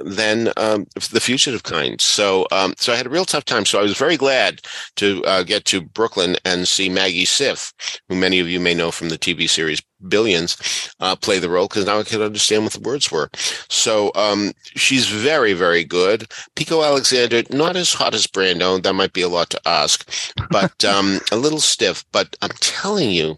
than 0.00 0.52
um, 0.56 0.86
the 1.10 1.20
fugitive 1.20 1.62
kind. 1.62 2.00
So, 2.00 2.46
um, 2.52 2.74
so 2.78 2.92
I 2.92 2.96
had 2.96 3.06
a 3.06 3.10
real 3.10 3.24
tough 3.24 3.44
time. 3.44 3.64
So 3.64 3.78
I 3.78 3.82
was 3.82 3.96
very 3.96 4.16
glad 4.16 4.60
to 4.96 5.24
uh, 5.24 5.42
get 5.42 5.64
to 5.66 5.80
Brooklyn 5.80 6.36
and 6.44 6.66
see 6.66 6.88
Maggie 6.88 7.24
Siff, 7.24 7.72
who 8.08 8.16
many 8.16 8.38
of 8.38 8.48
you 8.48 8.60
may 8.60 8.74
know 8.74 8.90
from 8.90 9.08
the 9.08 9.18
TV 9.18 9.48
series 9.48 9.82
Billions, 10.08 10.56
uh, 11.00 11.14
play 11.14 11.38
the 11.38 11.50
role 11.50 11.68
because 11.68 11.86
now 11.86 11.98
I 11.98 12.04
could 12.04 12.22
understand 12.22 12.64
what 12.64 12.72
the 12.72 12.80
words 12.80 13.12
were. 13.12 13.30
So 13.68 14.10
um, 14.14 14.52
she's 14.62 15.08
very, 15.08 15.52
very 15.52 15.84
good. 15.84 16.30
Pico 16.56 16.82
Alexander, 16.82 17.42
not 17.50 17.76
as 17.76 17.92
hot 17.92 18.14
as 18.14 18.26
Brando. 18.26 18.82
That 18.82 18.94
might 18.94 19.12
be 19.12 19.22
a 19.22 19.28
lot 19.28 19.50
to 19.50 19.60
ask, 19.68 20.10
but 20.50 20.84
um, 20.86 21.20
a 21.30 21.36
little 21.36 21.60
stiff. 21.60 22.04
But 22.12 22.36
I'm 22.40 22.50
telling 22.60 23.10
you, 23.10 23.36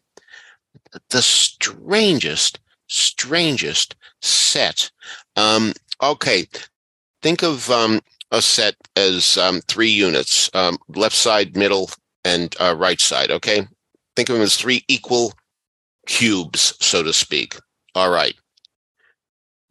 the 1.10 1.22
strangest, 1.22 2.60
strangest 2.86 3.96
set. 4.20 4.90
Um, 5.36 5.72
Okay. 6.02 6.46
Think 7.22 7.42
of 7.42 7.70
um, 7.70 8.00
a 8.32 8.42
set 8.42 8.74
as 8.96 9.38
um, 9.38 9.60
three 9.68 9.90
units 9.90 10.50
um, 10.54 10.78
left 10.88 11.14
side, 11.14 11.56
middle, 11.56 11.90
and 12.24 12.54
uh, 12.60 12.74
right 12.76 13.00
side. 13.00 13.30
Okay. 13.30 13.66
Think 14.16 14.28
of 14.28 14.34
them 14.34 14.42
as 14.42 14.56
three 14.56 14.84
equal 14.88 15.32
cubes, 16.06 16.74
so 16.80 17.02
to 17.02 17.12
speak. 17.12 17.56
All 17.94 18.10
right. 18.10 18.34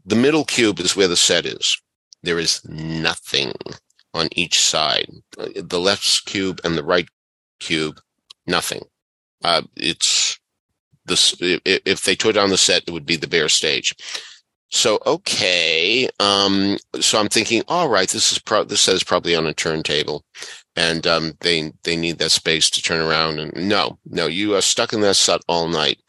The 0.05 0.15
middle 0.15 0.45
cube 0.45 0.79
is 0.79 0.95
where 0.95 1.07
the 1.07 1.17
set 1.17 1.45
is. 1.45 1.77
There 2.23 2.39
is 2.39 2.61
nothing 2.65 3.51
on 4.13 4.29
each 4.31 4.59
side. 4.59 5.09
The 5.37 5.79
left 5.79 6.25
cube 6.25 6.61
and 6.63 6.77
the 6.77 6.83
right 6.83 7.07
cube, 7.59 7.99
nothing. 8.47 8.83
Uh, 9.43 9.63
it's 9.75 10.39
this. 11.05 11.35
If 11.39 12.03
they 12.03 12.15
tore 12.15 12.33
down 12.33 12.49
the 12.49 12.57
set, 12.57 12.83
it 12.87 12.91
would 12.91 13.05
be 13.05 13.15
the 13.15 13.27
bare 13.27 13.49
stage. 13.49 13.95
So 14.71 14.99
okay, 15.05 16.07
um, 16.21 16.77
so 17.01 17.19
I'm 17.19 17.27
thinking, 17.27 17.61
all 17.67 17.89
right, 17.89 18.07
this 18.07 18.31
is 18.31 18.39
pro- 18.39 18.63
this 18.63 18.79
says 18.79 19.03
probably 19.03 19.35
on 19.35 19.45
a 19.45 19.53
turntable, 19.53 20.23
and 20.77 21.05
um, 21.05 21.33
they 21.41 21.73
they 21.83 21.97
need 21.97 22.19
that 22.19 22.31
space 22.31 22.69
to 22.71 22.81
turn 22.81 23.01
around. 23.01 23.39
And 23.39 23.67
no, 23.67 23.99
no, 24.05 24.27
you 24.27 24.55
are 24.55 24.61
stuck 24.61 24.93
in 24.93 25.01
that 25.01 25.15
set 25.15 25.41
all 25.49 25.67
night, 25.67 25.99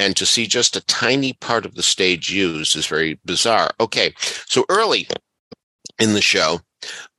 and 0.00 0.16
to 0.16 0.26
see 0.26 0.46
just 0.48 0.74
a 0.74 0.84
tiny 0.86 1.34
part 1.34 1.64
of 1.64 1.76
the 1.76 1.82
stage 1.82 2.28
used 2.28 2.74
is 2.76 2.86
very 2.86 3.20
bizarre. 3.24 3.70
Okay, 3.80 4.12
so 4.18 4.64
early 4.68 5.06
in 6.00 6.14
the 6.14 6.20
show, 6.20 6.60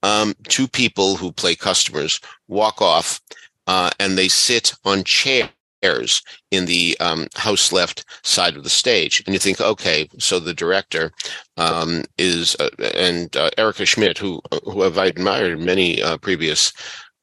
um, 0.03 0.35
two 0.49 0.67
people 0.67 1.15
who 1.15 1.31
play 1.31 1.55
customers 1.55 2.19
walk 2.49 2.81
off, 2.81 3.21
uh, 3.67 3.89
and 4.01 4.17
they 4.17 4.27
sit 4.27 4.73
on 4.83 5.05
chairs 5.05 5.49
chairs 5.83 6.21
in 6.51 6.65
the 6.65 6.97
um, 6.99 7.27
house 7.35 7.71
left 7.71 8.05
side 8.23 8.55
of 8.55 8.63
the 8.63 8.69
stage. 8.69 9.23
And 9.25 9.33
you 9.33 9.39
think, 9.39 9.61
okay, 9.61 10.07
so 10.17 10.39
the 10.39 10.53
director 10.53 11.11
um, 11.57 12.03
is, 12.17 12.55
uh, 12.59 12.69
and 12.95 13.35
uh, 13.35 13.49
Erica 13.57 13.85
Schmidt, 13.85 14.17
who, 14.17 14.41
who 14.63 14.81
have 14.81 14.97
admired 14.97 15.59
many 15.59 16.01
uh, 16.01 16.17
previous 16.17 16.73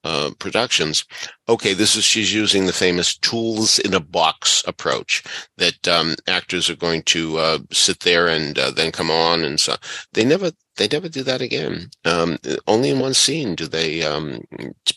uh, 0.07 0.31
productions. 0.39 1.05
Okay, 1.49 1.75
this 1.75 1.97
is 1.97 2.05
she's 2.05 2.33
using 2.33 2.67
the 2.67 2.73
famous 2.73 3.17
tools 3.19 3.79
in 3.81 3.93
a 3.93 4.01
box 4.01 4.63
approach 4.67 5.25
that 5.57 5.89
um, 5.89 6.15
actors 6.29 6.71
are 6.71 6.77
going 6.77 7.03
to 7.03 7.39
uh, 7.39 7.59
sit 7.73 8.01
there 8.01 8.29
and 8.29 8.59
uh, 8.59 8.71
then 8.71 8.93
come 8.93 9.11
on, 9.11 9.45
and 9.45 9.59
so 9.59 9.75
they 10.13 10.25
never 10.25 10.53
they 10.77 10.87
never 10.87 11.09
do 11.09 11.23
that 11.25 11.41
again. 11.41 11.91
Um, 12.05 12.39
only 12.67 12.91
in 12.91 13.01
one 13.01 13.15
scene 13.15 13.55
do 13.57 13.67
they 13.67 14.03
um, 14.03 14.43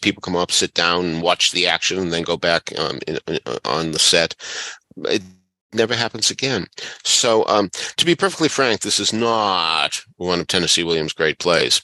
people 0.02 0.22
come 0.22 0.36
up, 0.36 0.52
sit 0.52 0.74
down, 0.76 1.22
watch 1.22 1.52
the 1.52 1.68
action, 1.68 1.98
and 1.98 2.14
then 2.14 2.24
go 2.24 2.38
back 2.38 2.78
um, 2.78 3.00
in, 3.08 3.18
in, 3.28 3.40
on 3.66 3.92
the 3.92 4.00
set. 4.00 4.36
It, 5.06 5.24
never 5.74 5.96
happens 5.96 6.32
again. 6.32 6.68
So, 7.04 7.46
um, 7.48 7.70
to 7.98 8.06
be 8.06 8.16
perfectly 8.16 8.50
frank, 8.50 8.82
this 8.82 9.00
is 9.00 9.14
not 9.14 10.02
one 10.18 10.40
of 10.40 10.48
Tennessee 10.48 10.84
Williams' 10.84 11.14
great 11.14 11.40
plays 11.40 11.82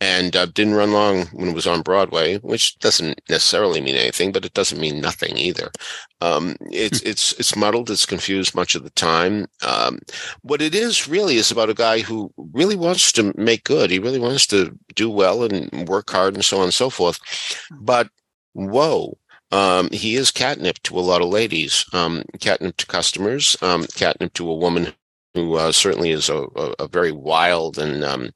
and 0.00 0.36
uh, 0.36 0.46
didn't 0.46 0.74
run 0.74 0.92
long 0.92 1.26
when 1.32 1.48
it 1.48 1.54
was 1.54 1.66
on 1.66 1.82
Broadway, 1.82 2.36
which 2.38 2.78
doesn't 2.78 3.20
necessarily 3.30 3.80
mean 3.80 3.94
anything, 3.94 4.30
but 4.30 4.44
it 4.44 4.52
doesn't 4.52 4.80
mean 4.80 5.00
nothing 5.00 5.36
either. 5.38 5.70
Um, 6.20 6.56
it's 6.70 7.00
hmm. 7.00 7.08
it's 7.08 7.32
it's 7.34 7.56
muddled, 7.56 7.90
it's 7.90 8.06
confused 8.06 8.54
much 8.54 8.74
of 8.74 8.84
the 8.84 8.90
time. 8.90 9.46
Um, 9.66 10.00
what 10.42 10.62
it 10.62 10.74
is 10.74 11.08
really 11.08 11.36
is 11.36 11.50
about 11.50 11.70
a 11.70 11.74
guy 11.74 12.00
who 12.00 12.32
really 12.52 12.76
wants 12.76 13.12
to 13.12 13.32
make 13.36 13.64
good. 13.64 13.90
He 13.90 13.98
really 13.98 14.18
wants 14.18 14.46
to 14.48 14.76
do 14.94 15.10
well 15.10 15.44
and 15.44 15.88
work 15.88 16.10
hard 16.10 16.34
and 16.34 16.44
so 16.44 16.58
on 16.58 16.64
and 16.64 16.74
so 16.74 16.90
forth. 16.90 17.18
But 17.80 18.08
whoa. 18.52 19.18
Um, 19.52 19.90
he 19.90 20.16
is 20.16 20.30
catnip 20.30 20.82
to 20.84 20.98
a 20.98 21.00
lot 21.00 21.22
of 21.22 21.28
ladies, 21.28 21.84
um, 21.92 22.24
catnip 22.40 22.76
to 22.78 22.86
customers, 22.86 23.56
um, 23.62 23.86
catnip 23.94 24.32
to 24.34 24.50
a 24.50 24.56
woman 24.56 24.92
who 25.34 25.54
uh, 25.54 25.70
certainly 25.70 26.10
is 26.10 26.28
a, 26.28 26.46
a, 26.56 26.74
a, 26.80 26.88
very 26.88 27.12
wild 27.12 27.78
and 27.78 28.02
um, 28.02 28.30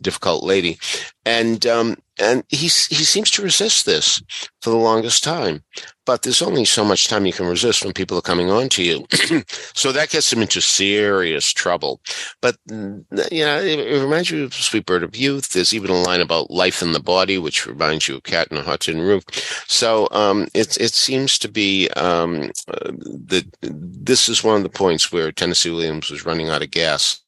difficult 0.00 0.44
lady, 0.44 0.78
and 1.26 1.66
um, 1.66 1.96
and 2.18 2.44
he 2.48 2.66
he 2.66 2.68
seems 2.68 3.30
to 3.32 3.42
resist 3.42 3.86
this 3.86 4.22
for 4.60 4.70
the 4.70 4.76
longest 4.76 5.24
time. 5.24 5.62
But 6.06 6.22
there's 6.22 6.42
only 6.42 6.66
so 6.66 6.84
much 6.84 7.08
time 7.08 7.24
you 7.24 7.32
can 7.32 7.46
resist 7.46 7.82
when 7.82 7.94
people 7.94 8.18
are 8.18 8.22
coming 8.22 8.50
on 8.50 8.68
to 8.70 8.82
you, 8.82 9.06
so 9.74 9.90
that 9.90 10.10
gets 10.10 10.30
him 10.32 10.42
into 10.42 10.60
serious 10.60 11.50
trouble. 11.50 12.00
But 12.42 12.56
mm, 12.68 13.04
you 13.32 13.44
know, 13.44 13.58
it, 13.58 13.78
it, 13.78 14.02
reminds 14.02 14.30
you 14.30 14.44
of 14.44 14.54
Sweet 14.54 14.84
Bird 14.84 15.02
of 15.02 15.16
Youth. 15.16 15.52
There's 15.52 15.72
even 15.72 15.90
a 15.90 16.02
line 16.02 16.20
about 16.20 16.50
life 16.50 16.82
in 16.82 16.92
the 16.92 17.00
body, 17.00 17.38
which 17.38 17.66
reminds 17.66 18.06
you 18.06 18.16
of 18.16 18.22
Cat 18.22 18.48
in 18.50 18.58
a 18.58 18.62
Hot 18.62 18.80
Tin 18.80 19.00
Roof. 19.00 19.24
So 19.66 20.08
um, 20.10 20.46
it 20.52 20.76
it 20.78 20.92
seems 20.92 21.38
to 21.38 21.48
be 21.48 21.88
um, 21.90 22.50
uh, 22.68 22.92
that 23.26 23.46
this 23.62 24.28
is 24.28 24.44
one 24.44 24.56
of 24.56 24.62
the 24.62 24.68
points 24.68 25.10
where 25.10 25.32
Tennessee 25.32 25.70
Williams 25.70 26.10
was 26.10 26.26
running 26.26 26.50
out 26.50 26.62
of 26.62 26.70
gas 26.70 27.23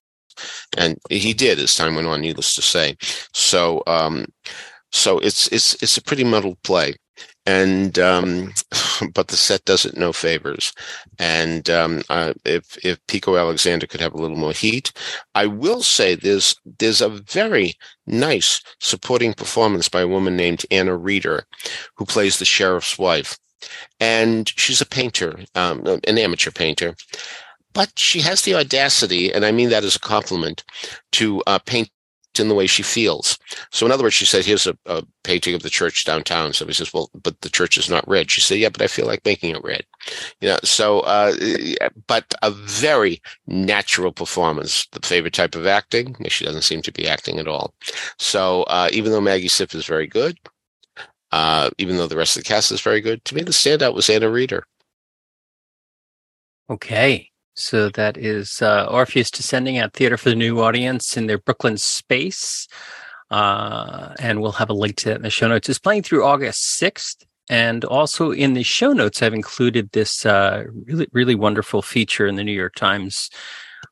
and 0.77 0.99
he 1.11 1.33
did 1.33 1.59
as 1.59 1.75
time 1.75 1.95
went 1.95 2.09
on. 2.09 2.21
Needless 2.21 2.55
to 2.55 2.63
say, 2.63 2.97
so 3.33 3.83
um, 3.87 4.27
so 4.93 5.19
it's 5.19 5.49
it's 5.49 5.81
it's 5.83 5.97
a 5.97 6.03
pretty 6.03 6.25
muddled 6.25 6.63
play, 6.63 6.95
and 7.45 7.99
um, 7.99 8.53
but 9.15 9.29
the 9.29 9.37
set 9.37 9.65
does 9.65 9.85
it 9.85 9.97
no 9.97 10.13
favors. 10.13 10.73
And 11.19 11.69
um, 11.71 12.03
uh, 12.09 12.35
if 12.45 12.77
if 12.85 13.05
Pico 13.07 13.37
Alexander 13.37 13.87
could 13.87 14.01
have 14.01 14.15
a 14.15 14.19
little 14.19 14.37
more 14.37 14.53
heat, 14.53 14.93
I 15.35 15.47
will 15.47 15.83
say 15.83 16.15
there's 16.15 16.55
there's 16.79 17.01
a 17.01 17.09
very 17.09 17.75
nice 18.07 18.61
supporting 18.81 19.35
performance 19.35 19.89
by 19.89 20.03
a 20.03 20.09
woman 20.09 20.37
named 20.37 20.67
Anna 20.71 20.97
Reeder, 20.97 21.45
who 21.97 22.05
plays 22.05 22.39
the 22.39 22.45
sheriff's 22.45 22.99
wife, 22.99 23.39
and 24.01 24.49
she's 24.57 24.81
a 24.81 24.87
painter, 24.87 25.39
um, 25.55 25.87
an 25.87 26.19
amateur 26.19 26.51
painter 26.51 26.95
but 27.77 27.99
she 27.99 28.23
has 28.23 28.41
the 28.41 28.55
audacity, 28.55 29.31
and 29.31 29.45
I 29.45 29.53
mean 29.53 29.69
that 29.69 29.85
as 29.85 29.97
a 29.97 30.01
compliment, 30.01 30.65
to 31.13 31.43
uh, 31.47 31.59
paint 31.59 31.91
in 32.39 32.49
the 32.49 32.55
way 32.55 32.67
she 32.67 32.83
feels. 32.83 33.39
So, 33.71 33.85
in 33.85 33.93
other 33.93 34.03
words, 34.03 34.15
she 34.15 34.25
said, 34.25 34.47
"Here's 34.47 34.67
a, 34.67 34.79
a 34.87 35.03
painting 35.25 35.55
of 35.55 35.63
the 35.63 35.69
church 35.69 36.07
downtown." 36.07 36.55
Somebody 36.55 36.75
says, 36.75 36.95
"Well, 36.95 37.11
but 37.23 37.39
the 37.43 37.51
church 37.51 37.77
is 37.77 37.91
not 37.91 38.09
red." 38.09 38.31
She 38.31 38.41
said, 38.41 38.59
"Yeah, 38.59 38.71
but 38.71 38.81
I 38.81 38.87
feel 38.87 39.05
like 39.07 39.27
making 39.27 39.55
it 39.55 39.63
red." 39.63 39.85
You 40.41 40.49
know, 40.49 40.59
so, 40.65 41.01
uh, 41.01 41.35
but 42.07 42.33
a 42.41 42.51
very 42.51 43.21
natural 43.47 44.11
performance. 44.11 44.87
The 44.93 45.07
favorite 45.07 45.35
type 45.35 45.55
of 45.55 45.67
acting. 45.67 46.17
She 46.29 46.47
doesn't 46.47 46.63
seem 46.63 46.81
to 46.81 46.93
be 46.93 47.07
acting 47.07 47.39
at 47.39 47.47
all. 47.47 47.75
So, 48.19 48.63
uh, 48.65 48.89
even 48.91 49.13
though 49.13 49.21
Maggie 49.21 49.49
Siff 49.49 49.75
is 49.75 49.85
very 49.85 50.07
good, 50.07 50.39
uh, 51.31 51.69
even 51.77 51.99
though 51.99 52.07
the 52.07 52.17
rest 52.17 52.39
of 52.39 52.43
the 52.43 52.49
cast 52.49 52.73
is 52.73 52.81
very 52.81 53.03
good, 53.03 53.23
to 53.27 53.35
me 53.35 53.43
the 53.43 53.53
standout 53.53 53.93
was 53.93 54.09
Anna 54.09 54.31
Reeder. 54.31 54.65
Okay. 56.71 57.31
So 57.57 57.89
that 57.91 58.19
is 58.19 58.61
uh, 58.61 58.87
Orpheus 58.91 59.31
Descending 59.31 59.79
at 59.79 59.95
Theater 59.95 60.17
for 60.17 60.29
the 60.29 60.37
New 60.37 60.61
Audience 60.61 61.17
in 61.17 61.27
their 61.27 61.39
Brooklyn 61.39 61.79
space. 61.79 62.69
Uh, 63.31 64.15
and 64.21 64.41
we'll 64.41 64.53
have 64.53 64.71
a 64.71 64.75
link 64.75 64.97
to 64.97 65.09
that 65.09 65.17
in 65.17 65.23
the 65.23 65.31
show 65.31 65.49
notes. 65.49 65.69
It's 65.69 65.79
playing 65.79 66.03
through 66.03 66.25
August 66.25 66.81
6th. 66.81 67.25
And 67.49 67.85
also 67.85 68.33
in 68.33 68.55
the 68.55 68.63
show 68.63 68.93
notes, 68.93 69.23
I've 69.23 69.35
included 69.35 69.91
this 69.93 70.27
uh, 70.27 70.65
really, 70.87 71.07
really 71.13 71.35
wonderful 71.35 71.81
feature 71.81 72.27
in 72.27 72.37
the 72.37 72.45
New 72.45 72.53
York 72.53 72.75
Times 72.75 73.31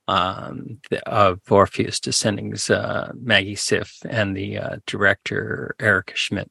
um, 0.09 0.81
of 1.07 1.41
Orpheus 1.49 2.01
Descending's 2.01 2.69
uh, 2.69 3.13
Maggie 3.15 3.55
Siff 3.55 4.05
and 4.09 4.37
the 4.37 4.59
uh, 4.59 4.77
director 4.87 5.75
Erica 5.81 6.17
Schmidt. 6.17 6.51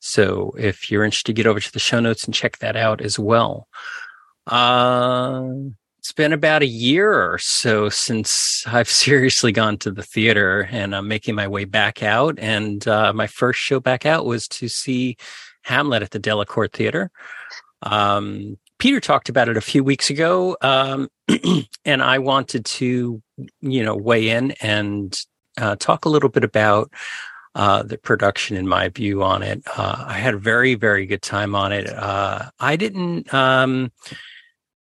So 0.00 0.52
if 0.58 0.90
you're 0.90 1.04
interested, 1.04 1.36
get 1.36 1.46
over 1.46 1.60
to 1.60 1.72
the 1.72 1.78
show 1.78 2.00
notes 2.00 2.24
and 2.24 2.34
check 2.34 2.58
that 2.58 2.76
out 2.76 3.00
as 3.00 3.18
well. 3.18 3.68
Uh, 4.46 5.50
it's 6.00 6.12
been 6.12 6.32
about 6.32 6.62
a 6.62 6.66
year 6.66 7.12
or 7.12 7.36
so 7.36 7.90
since 7.90 8.66
I've 8.66 8.88
seriously 9.04 9.52
gone 9.52 9.76
to 9.78 9.90
the 9.90 10.02
theater 10.02 10.66
and 10.70 10.96
I'm 10.96 11.06
making 11.08 11.34
my 11.34 11.46
way 11.46 11.66
back 11.66 12.02
out. 12.02 12.38
And 12.38 12.88
uh, 12.88 13.12
my 13.12 13.26
first 13.26 13.60
show 13.60 13.80
back 13.80 14.06
out 14.06 14.24
was 14.24 14.48
to 14.48 14.68
see 14.68 15.18
Hamlet 15.60 16.02
at 16.02 16.12
the 16.12 16.18
Delacorte 16.18 16.72
Theater. 16.72 17.10
Um, 17.82 18.56
Peter 18.78 18.98
talked 18.98 19.28
about 19.28 19.50
it 19.50 19.58
a 19.58 19.60
few 19.60 19.84
weeks 19.84 20.08
ago, 20.08 20.56
um, 20.62 21.10
and 21.84 22.02
I 22.02 22.18
wanted 22.18 22.64
to, 22.64 23.22
you 23.60 23.84
know, 23.84 23.94
weigh 23.94 24.30
in 24.30 24.52
and 24.52 25.20
uh, 25.58 25.76
talk 25.76 26.06
a 26.06 26.08
little 26.08 26.30
bit 26.30 26.44
about 26.44 26.90
uh, 27.54 27.82
the 27.82 27.98
production 27.98 28.56
and 28.56 28.66
my 28.66 28.88
view 28.88 29.22
on 29.22 29.42
it. 29.42 29.62
Uh, 29.76 30.02
I 30.08 30.14
had 30.14 30.32
a 30.32 30.38
very, 30.38 30.76
very 30.76 31.04
good 31.04 31.20
time 31.20 31.54
on 31.54 31.72
it. 31.72 31.90
Uh, 31.90 32.48
I 32.58 32.76
didn't. 32.76 33.32
Um, 33.34 33.92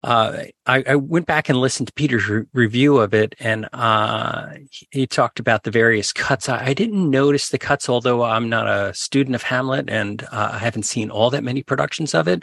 uh, 0.08 0.44
I, 0.64 0.82
I, 0.88 0.96
went 0.96 1.26
back 1.26 1.50
and 1.50 1.60
listened 1.60 1.88
to 1.88 1.92
Peter's 1.92 2.26
re- 2.30 2.46
review 2.54 2.96
of 2.96 3.12
it, 3.12 3.34
and 3.38 3.68
uh, 3.74 4.54
he, 4.70 4.88
he, 4.90 5.06
talked 5.06 5.38
about 5.38 5.64
the 5.64 5.70
various 5.70 6.14
cuts. 6.14 6.48
I, 6.48 6.68
I, 6.68 6.72
didn't 6.72 7.10
notice 7.10 7.50
the 7.50 7.58
cuts, 7.58 7.90
although 7.90 8.22
I'm 8.22 8.48
not 8.48 8.66
a 8.66 8.94
student 8.94 9.34
of 9.34 9.42
Hamlet 9.42 9.90
and 9.90 10.22
uh, 10.32 10.52
I 10.54 10.58
haven't 10.60 10.84
seen 10.84 11.10
all 11.10 11.28
that 11.28 11.44
many 11.44 11.62
productions 11.62 12.14
of 12.14 12.26
it. 12.26 12.42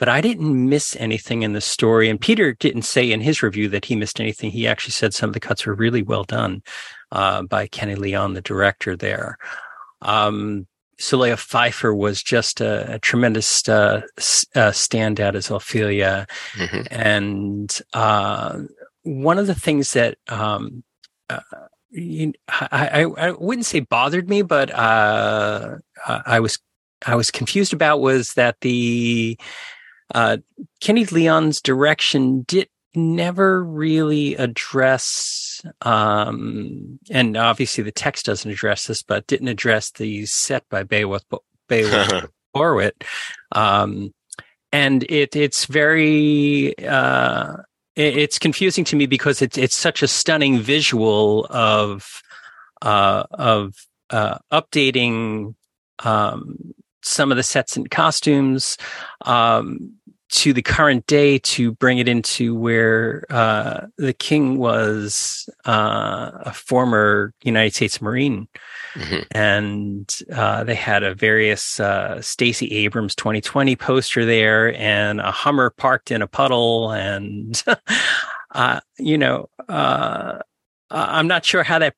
But 0.00 0.08
I 0.08 0.20
didn't 0.20 0.68
miss 0.68 0.96
anything 0.96 1.44
in 1.44 1.52
the 1.52 1.60
story, 1.60 2.08
and 2.08 2.20
Peter 2.20 2.52
didn't 2.52 2.82
say 2.82 3.12
in 3.12 3.20
his 3.20 3.44
review 3.44 3.68
that 3.68 3.84
he 3.84 3.94
missed 3.94 4.18
anything. 4.18 4.50
He 4.50 4.66
actually 4.66 4.90
said 4.90 5.14
some 5.14 5.30
of 5.30 5.34
the 5.34 5.40
cuts 5.40 5.66
were 5.66 5.74
really 5.74 6.02
well 6.02 6.24
done 6.24 6.64
uh, 7.12 7.42
by 7.42 7.68
Kenny 7.68 7.94
Leon, 7.94 8.34
the 8.34 8.40
director 8.40 8.96
there. 8.96 9.38
Um, 10.02 10.66
Solea 10.98 11.38
Pfeiffer 11.38 11.94
was 11.94 12.22
just 12.22 12.60
a, 12.60 12.94
a 12.94 12.98
tremendous 12.98 13.68
uh, 13.68 14.02
uh, 14.18 14.70
standout 14.70 15.34
as 15.34 15.50
Ophelia, 15.50 16.26
mm-hmm. 16.52 16.82
and 16.90 17.80
uh, 17.92 18.58
one 19.02 19.38
of 19.38 19.46
the 19.46 19.54
things 19.54 19.92
that 19.92 20.18
um, 20.28 20.82
uh, 21.30 21.40
you, 21.90 22.32
I, 22.48 23.04
I, 23.18 23.28
I, 23.28 23.30
wouldn't 23.32 23.66
say 23.66 23.80
bothered 23.80 24.28
me, 24.28 24.42
but 24.42 24.70
uh, 24.72 25.76
I 26.06 26.40
was 26.40 26.58
I 27.06 27.16
was 27.16 27.30
confused 27.30 27.72
about 27.72 28.00
was 28.00 28.34
that 28.34 28.60
the 28.60 29.38
uh, 30.14 30.38
Kenny 30.80 31.04
Leon's 31.06 31.60
direction 31.60 32.42
did 32.42 32.68
never 32.94 33.62
really 33.64 34.34
address, 34.36 35.43
um, 35.82 36.98
and 37.10 37.36
obviously 37.36 37.84
the 37.84 37.92
text 37.92 38.26
doesn't 38.26 38.50
address 38.50 38.86
this, 38.86 39.02
but 39.02 39.26
didn't 39.26 39.48
address 39.48 39.90
the 39.90 40.26
set 40.26 40.68
by 40.68 40.82
Beowulf, 40.82 41.22
Beowulf 41.68 42.26
Boritt. 42.54 43.04
Um, 43.52 44.12
and 44.72 45.04
it, 45.04 45.36
it's 45.36 45.66
very, 45.66 46.76
uh, 46.78 47.56
it, 47.96 48.16
it's 48.16 48.38
confusing 48.38 48.84
to 48.84 48.96
me 48.96 49.06
because 49.06 49.42
it's, 49.42 49.56
it's 49.56 49.76
such 49.76 50.02
a 50.02 50.08
stunning 50.08 50.58
visual 50.58 51.46
of, 51.50 52.22
uh, 52.82 53.24
of, 53.30 53.74
uh, 54.10 54.38
updating, 54.52 55.54
um, 56.00 56.74
some 57.02 57.30
of 57.30 57.36
the 57.36 57.42
sets 57.42 57.76
and 57.76 57.90
costumes, 57.90 58.76
um, 59.22 59.94
to 60.30 60.52
the 60.52 60.62
current 60.62 61.06
day 61.06 61.38
to 61.38 61.72
bring 61.72 61.98
it 61.98 62.08
into 62.08 62.54
where 62.54 63.24
uh, 63.30 63.86
the 63.98 64.12
king 64.12 64.58
was 64.58 65.48
uh, 65.66 66.30
a 66.40 66.52
former 66.52 67.32
United 67.42 67.74
States 67.74 68.00
Marine, 68.00 68.48
mm-hmm. 68.94 69.22
and 69.32 70.18
uh, 70.32 70.64
they 70.64 70.74
had 70.74 71.02
a 71.02 71.14
various 71.14 71.78
uh, 71.78 72.20
Stacey 72.22 72.68
Abrams 72.72 73.14
2020 73.14 73.76
poster 73.76 74.24
there, 74.24 74.74
and 74.76 75.20
a 75.20 75.30
Hummer 75.30 75.70
parked 75.70 76.10
in 76.10 76.22
a 76.22 76.26
puddle, 76.26 76.90
and 76.90 77.62
uh, 78.54 78.80
you 78.98 79.18
know, 79.18 79.48
uh, 79.68 80.38
I'm 80.90 81.28
not 81.28 81.44
sure 81.44 81.62
how 81.62 81.78
that 81.78 81.94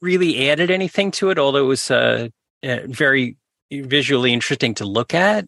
really 0.00 0.50
added 0.50 0.70
anything 0.70 1.10
to 1.12 1.30
it, 1.30 1.38
although 1.38 1.64
it 1.64 1.68
was 1.68 1.88
very 2.62 3.36
visually 3.72 4.32
interesting 4.32 4.74
to 4.74 4.84
look 4.84 5.14
at. 5.14 5.46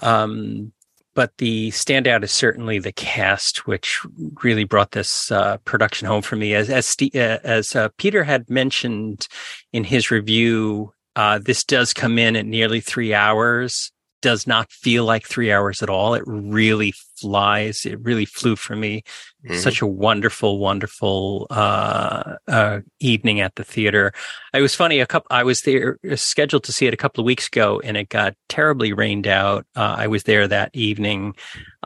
Um, 0.00 0.72
but 1.14 1.36
the 1.38 1.70
standout 1.70 2.24
is 2.24 2.32
certainly 2.32 2.78
the 2.78 2.92
cast, 2.92 3.66
which 3.66 4.00
really 4.42 4.64
brought 4.64 4.92
this 4.92 5.30
uh, 5.30 5.58
production 5.58 6.08
home 6.08 6.22
for 6.22 6.36
me. 6.36 6.54
As 6.54 6.70
as, 6.70 6.96
uh, 7.14 7.38
as 7.44 7.76
uh, 7.76 7.88
Peter 7.98 8.24
had 8.24 8.48
mentioned 8.48 9.28
in 9.72 9.84
his 9.84 10.10
review, 10.10 10.92
uh, 11.16 11.38
this 11.38 11.64
does 11.64 11.92
come 11.92 12.18
in 12.18 12.36
at 12.36 12.46
nearly 12.46 12.80
three 12.80 13.12
hours. 13.12 13.92
Does 14.22 14.46
not 14.46 14.72
feel 14.72 15.04
like 15.04 15.26
three 15.26 15.52
hours 15.52 15.82
at 15.82 15.90
all. 15.90 16.14
It 16.14 16.22
really 16.26 16.94
flies. 17.20 17.84
It 17.84 18.00
really 18.00 18.24
flew 18.24 18.56
for 18.56 18.74
me. 18.74 19.04
Mm-hmm. 19.44 19.58
Such 19.58 19.82
a 19.82 19.86
wonderful, 19.86 20.58
wonderful 20.58 21.46
uh, 21.50 22.36
uh, 22.48 22.80
evening 23.00 23.40
at 23.40 23.56
the 23.56 23.64
theater. 23.64 24.12
It 24.54 24.60
was 24.60 24.74
funny. 24.74 25.00
A 25.00 25.06
couple, 25.06 25.26
I 25.30 25.42
was 25.42 25.62
there 25.62 25.98
uh, 26.10 26.16
scheduled 26.16 26.64
to 26.64 26.72
see 26.72 26.86
it 26.86 26.94
a 26.94 26.96
couple 26.96 27.22
of 27.22 27.26
weeks 27.26 27.48
ago, 27.48 27.80
and 27.82 27.96
it 27.96 28.08
got 28.08 28.34
terribly 28.48 28.92
rained 28.92 29.26
out. 29.26 29.66
Uh, 29.76 29.96
I 29.98 30.06
was 30.06 30.22
there 30.22 30.46
that 30.48 30.70
evening, 30.72 31.34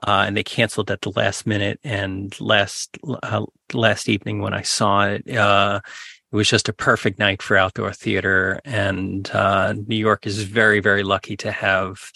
uh, 0.07 0.24
and 0.26 0.37
they 0.37 0.45
canceled 0.45 0.91
at 0.91 1.01
the 1.01 1.12
last 1.16 1.47
minute. 1.47 1.80
And 1.82 2.39
last 2.41 2.97
uh, 3.22 3.47
last 3.72 4.09
evening 4.09 4.41
when 4.41 4.55
I 4.55 4.62
saw 4.62 5.07
it, 5.07 5.26
it 6.37 6.41
was 6.41 6.51
just 6.51 6.68
a 6.68 6.72
perfect 6.74 7.18
night 7.18 7.41
for 7.41 7.57
outdoor 7.57 7.95
theater. 7.95 8.61
And 8.66 9.30
New 9.89 9.97
York 9.97 10.26
is 10.26 10.43
very, 10.43 10.80
very 10.80 11.03
lucky 11.03 11.34
to 11.39 11.51
have 11.51 12.12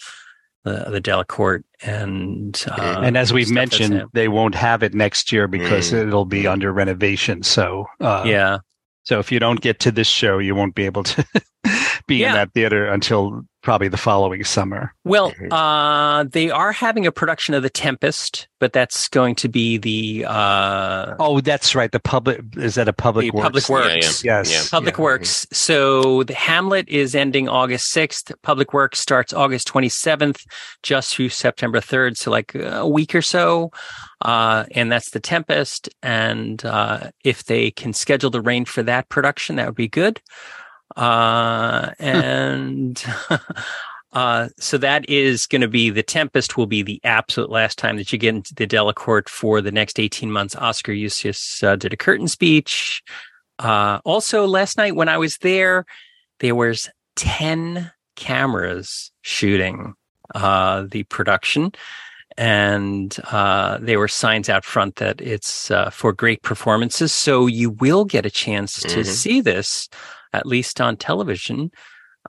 the 0.63 0.91
the 0.91 1.01
Delacorte 1.01 1.63
and 1.81 2.63
uh, 2.67 3.01
and 3.03 3.17
as 3.17 3.33
we've 3.33 3.49
mentioned, 3.49 4.05
they 4.13 4.27
won't 4.27 4.53
have 4.53 4.83
it 4.83 4.93
next 4.93 5.31
year 5.31 5.47
because 5.47 5.91
mm. 5.91 6.07
it'll 6.07 6.25
be 6.25 6.45
under 6.45 6.71
renovation. 6.71 7.41
So 7.41 7.87
uh, 7.99 8.21
yeah, 8.27 8.59
so 9.01 9.17
if 9.17 9.31
you 9.31 9.39
don't 9.39 9.59
get 9.59 9.79
to 9.79 9.91
this 9.91 10.05
show, 10.05 10.37
you 10.37 10.53
won't 10.53 10.75
be 10.75 10.85
able 10.85 11.01
to 11.01 11.25
be 12.07 12.17
yeah. 12.17 12.29
in 12.29 12.33
that 12.35 12.53
theater 12.53 12.87
until 12.87 13.45
probably 13.61 13.87
the 13.87 13.97
following 13.97 14.43
summer. 14.43 14.91
Well, 15.03 15.31
uh, 15.51 16.23
they 16.23 16.49
are 16.49 16.71
having 16.71 17.05
a 17.05 17.11
production 17.11 17.53
of 17.53 17.61
The 17.61 17.69
Tempest, 17.69 18.47
but 18.59 18.73
that's 18.73 19.07
going 19.07 19.35
to 19.35 19.47
be 19.47 19.77
the. 19.77 20.25
Uh, 20.27 21.15
oh, 21.19 21.41
that's 21.41 21.75
right. 21.75 21.91
The 21.91 21.99
public 21.99 22.41
is 22.57 22.75
that 22.75 22.87
a 22.87 22.93
public 22.93 23.31
works? 23.33 23.43
Public 23.43 23.69
Works. 23.69 24.23
Yeah, 24.23 24.37
yeah. 24.37 24.49
Yes, 24.49 24.69
Public 24.69 24.97
yeah. 24.97 25.03
Works. 25.03 25.47
So 25.51 26.23
the 26.23 26.33
Hamlet 26.33 26.89
is 26.89 27.13
ending 27.13 27.47
August 27.47 27.91
sixth. 27.91 28.31
Public 28.41 28.73
Works 28.73 28.99
starts 28.99 29.31
August 29.31 29.67
twenty 29.67 29.89
seventh, 29.89 30.43
just 30.81 31.15
through 31.15 31.29
September 31.29 31.79
third. 31.79 32.17
So 32.17 32.31
like 32.31 32.55
a 32.55 32.87
week 32.87 33.13
or 33.13 33.21
so. 33.21 33.71
Uh, 34.21 34.65
and 34.71 34.91
that's 34.91 35.11
The 35.11 35.19
Tempest. 35.19 35.89
And 36.03 36.63
uh, 36.65 37.09
if 37.23 37.45
they 37.45 37.71
can 37.71 37.93
schedule 37.93 38.29
the 38.29 38.41
rain 38.41 38.65
for 38.65 38.83
that 38.83 39.09
production, 39.09 39.55
that 39.55 39.65
would 39.65 39.75
be 39.75 39.87
good. 39.87 40.21
Uh, 40.95 41.91
and 41.99 43.03
uh, 44.13 44.49
so 44.57 44.77
that 44.77 45.07
is 45.09 45.47
going 45.47 45.61
to 45.61 45.67
be 45.67 45.89
the 45.89 46.03
Tempest 46.03 46.57
will 46.57 46.67
be 46.67 46.81
the 46.81 46.99
absolute 47.03 47.49
last 47.49 47.77
time 47.77 47.97
that 47.97 48.11
you 48.11 48.19
get 48.19 48.35
into 48.35 48.53
the 48.55 48.67
Delacorte 48.67 49.29
for 49.29 49.61
the 49.61 49.71
next 49.71 49.99
18 49.99 50.31
months. 50.31 50.55
Oskar 50.55 50.93
Eustis 50.93 51.63
uh, 51.63 51.75
did 51.75 51.93
a 51.93 51.97
curtain 51.97 52.27
speech. 52.27 53.03
Uh, 53.59 53.99
also, 54.05 54.45
last 54.45 54.77
night 54.77 54.95
when 54.95 55.09
I 55.09 55.17
was 55.17 55.37
there, 55.37 55.85
there 56.39 56.55
was 56.55 56.89
10 57.15 57.91
cameras 58.15 59.11
shooting 59.21 59.93
uh, 60.35 60.85
the 60.89 61.03
production. 61.03 61.71
And 62.37 63.15
uh, 63.31 63.77
there 63.81 63.99
were 63.99 64.07
signs 64.07 64.49
out 64.49 64.63
front 64.63 64.95
that 64.95 65.19
it's 65.21 65.69
uh, 65.69 65.89
for 65.89 66.13
great 66.13 66.41
performances. 66.41 67.11
So 67.11 67.45
you 67.45 67.71
will 67.71 68.05
get 68.05 68.25
a 68.25 68.31
chance 68.31 68.79
to 68.81 68.87
mm-hmm. 68.87 69.03
see 69.03 69.41
this 69.41 69.89
at 70.33 70.45
least 70.45 70.79
on 70.81 70.97
television, 70.97 71.71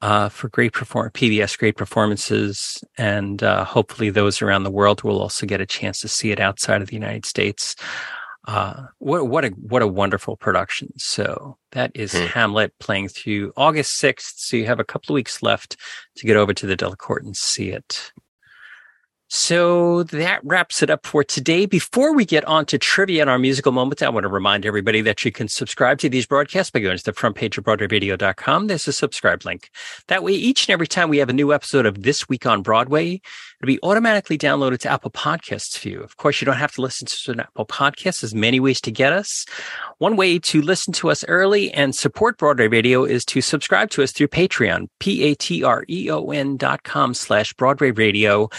uh, 0.00 0.28
for 0.28 0.48
great 0.48 0.72
perform 0.72 1.10
PBS 1.10 1.58
great 1.58 1.76
performances, 1.76 2.82
and 2.96 3.42
uh, 3.42 3.64
hopefully 3.64 4.10
those 4.10 4.40
around 4.40 4.64
the 4.64 4.70
world 4.70 5.02
will 5.02 5.20
also 5.20 5.46
get 5.46 5.60
a 5.60 5.66
chance 5.66 6.00
to 6.00 6.08
see 6.08 6.30
it 6.30 6.40
outside 6.40 6.80
of 6.80 6.88
the 6.88 6.96
United 6.96 7.26
States. 7.26 7.76
Uh, 8.48 8.86
what 8.98 9.28
what 9.28 9.44
a 9.44 9.48
what 9.50 9.82
a 9.82 9.86
wonderful 9.86 10.36
production! 10.36 10.88
So 10.96 11.58
that 11.72 11.92
is 11.94 12.12
mm. 12.12 12.26
Hamlet 12.28 12.76
playing 12.80 13.08
through 13.08 13.52
August 13.56 13.98
sixth. 13.98 14.34
So 14.38 14.56
you 14.56 14.66
have 14.66 14.80
a 14.80 14.84
couple 14.84 15.12
of 15.12 15.16
weeks 15.16 15.42
left 15.42 15.76
to 16.16 16.26
get 16.26 16.36
over 16.36 16.52
to 16.54 16.66
the 16.66 16.76
Delacorte 16.76 17.24
and 17.24 17.36
see 17.36 17.70
it. 17.70 18.12
So 19.34 20.02
that 20.02 20.40
wraps 20.44 20.82
it 20.82 20.90
up 20.90 21.06
for 21.06 21.24
today. 21.24 21.64
Before 21.64 22.14
we 22.14 22.26
get 22.26 22.44
on 22.44 22.66
to 22.66 22.76
trivia 22.76 23.22
and 23.22 23.30
our 23.30 23.38
musical 23.38 23.72
moment, 23.72 24.02
I 24.02 24.10
want 24.10 24.24
to 24.24 24.28
remind 24.28 24.66
everybody 24.66 25.00
that 25.00 25.24
you 25.24 25.32
can 25.32 25.48
subscribe 25.48 25.98
to 26.00 26.10
these 26.10 26.26
broadcasts 26.26 26.70
by 26.70 26.80
going 26.80 26.98
to 26.98 27.02
the 27.02 27.14
front 27.14 27.36
page 27.36 27.56
of 27.56 27.64
BroadwayRadio.com. 27.64 28.66
There's 28.66 28.86
a 28.86 28.92
subscribe 28.92 29.46
link. 29.46 29.70
That 30.08 30.22
way, 30.22 30.32
each 30.32 30.68
and 30.68 30.74
every 30.74 30.86
time 30.86 31.08
we 31.08 31.16
have 31.16 31.30
a 31.30 31.32
new 31.32 31.54
episode 31.54 31.86
of 31.86 32.02
This 32.02 32.28
Week 32.28 32.44
on 32.44 32.60
Broadway, 32.60 33.22
it'll 33.62 33.66
be 33.66 33.80
automatically 33.82 34.36
downloaded 34.36 34.80
to 34.80 34.90
Apple 34.90 35.10
Podcasts 35.10 35.78
for 35.78 35.88
you. 35.88 36.02
Of 36.02 36.18
course, 36.18 36.42
you 36.42 36.44
don't 36.44 36.56
have 36.56 36.72
to 36.72 36.82
listen 36.82 37.06
to 37.06 37.30
an 37.30 37.40
Apple 37.40 37.64
Podcast. 37.64 38.20
There's 38.20 38.34
many 38.34 38.60
ways 38.60 38.82
to 38.82 38.90
get 38.90 39.14
us. 39.14 39.46
One 39.96 40.16
way 40.16 40.40
to 40.40 40.60
listen 40.60 40.92
to 40.92 41.08
us 41.10 41.24
early 41.26 41.72
and 41.72 41.94
support 41.94 42.36
Broadway 42.36 42.68
Radio 42.68 43.04
is 43.04 43.24
to 43.24 43.40
subscribe 43.40 43.88
to 43.92 44.02
us 44.02 44.12
through 44.12 44.28
Patreon, 44.28 44.88
P-A-T-R-E-O-N 45.00 46.58
dot 46.58 46.82
com 46.82 47.14
slash 47.14 47.54
Broadway 47.54 47.92
Radio 47.92 48.50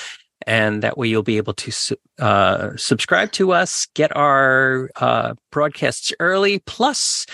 and 0.48 0.84
that 0.84 0.98
way 0.98 1.08
you'll 1.08 1.24
be 1.24 1.38
able 1.38 1.54
to 1.54 1.98
uh, 2.20 2.72
subscribe 2.76 3.32
to 3.34 3.52
us, 3.52 3.88
get 3.94 4.16
our 4.16 4.90
uh, 4.96 5.34
broadcasts 5.52 6.12
early, 6.20 6.60
plus 6.60 7.26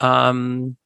um, 0.00 0.76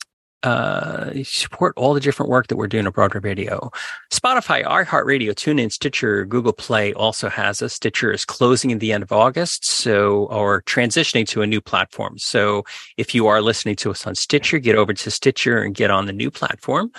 uh, 0.43 1.12
support 1.23 1.73
all 1.77 1.95
the 1.95 2.01
different 2.01 2.29
work 2.29 2.49
that 2.49 2.57
we're 2.57 2.66
doing 2.66 2.87
at 2.87 2.93
Broadway 2.93 3.20
Radio. 3.20 3.70
Spotify, 4.12 4.64
iHeartRadio, 4.64 5.31
TuneIn, 5.31 5.70
Stitcher, 5.70 6.25
Google 6.25 6.53
Play 6.53 6.93
also 6.95 7.29
has 7.29 7.62
us. 7.62 7.75
Stitcher 7.75 8.12
is 8.12 8.25
closing 8.25 8.73
at 8.73 8.81
the 8.81 8.93
end 8.93 9.03
of 9.03 9.12
August, 9.12 9.64
so 9.64 10.25
or 10.27 10.62
transitioning 10.62 11.27
to 11.29 11.43
a 11.43 11.47
new 11.47 11.61
platform. 11.61 12.18
So 12.18 12.64
if 12.97 13.14
you 13.14 13.29
are 13.29 13.41
listening 13.41 13.77
to 13.77 13.91
us 13.91 14.07
on 14.07 14.14
Stitcher, 14.14 14.59
get 14.59 14.75
over 14.75 14.93
to 14.93 15.11
Stitcher 15.11 15.62
and 15.62 15.75
get 15.75 15.91
on 15.91 16.07
the 16.07 16.12
new 16.12 16.31
platform. 16.31 16.91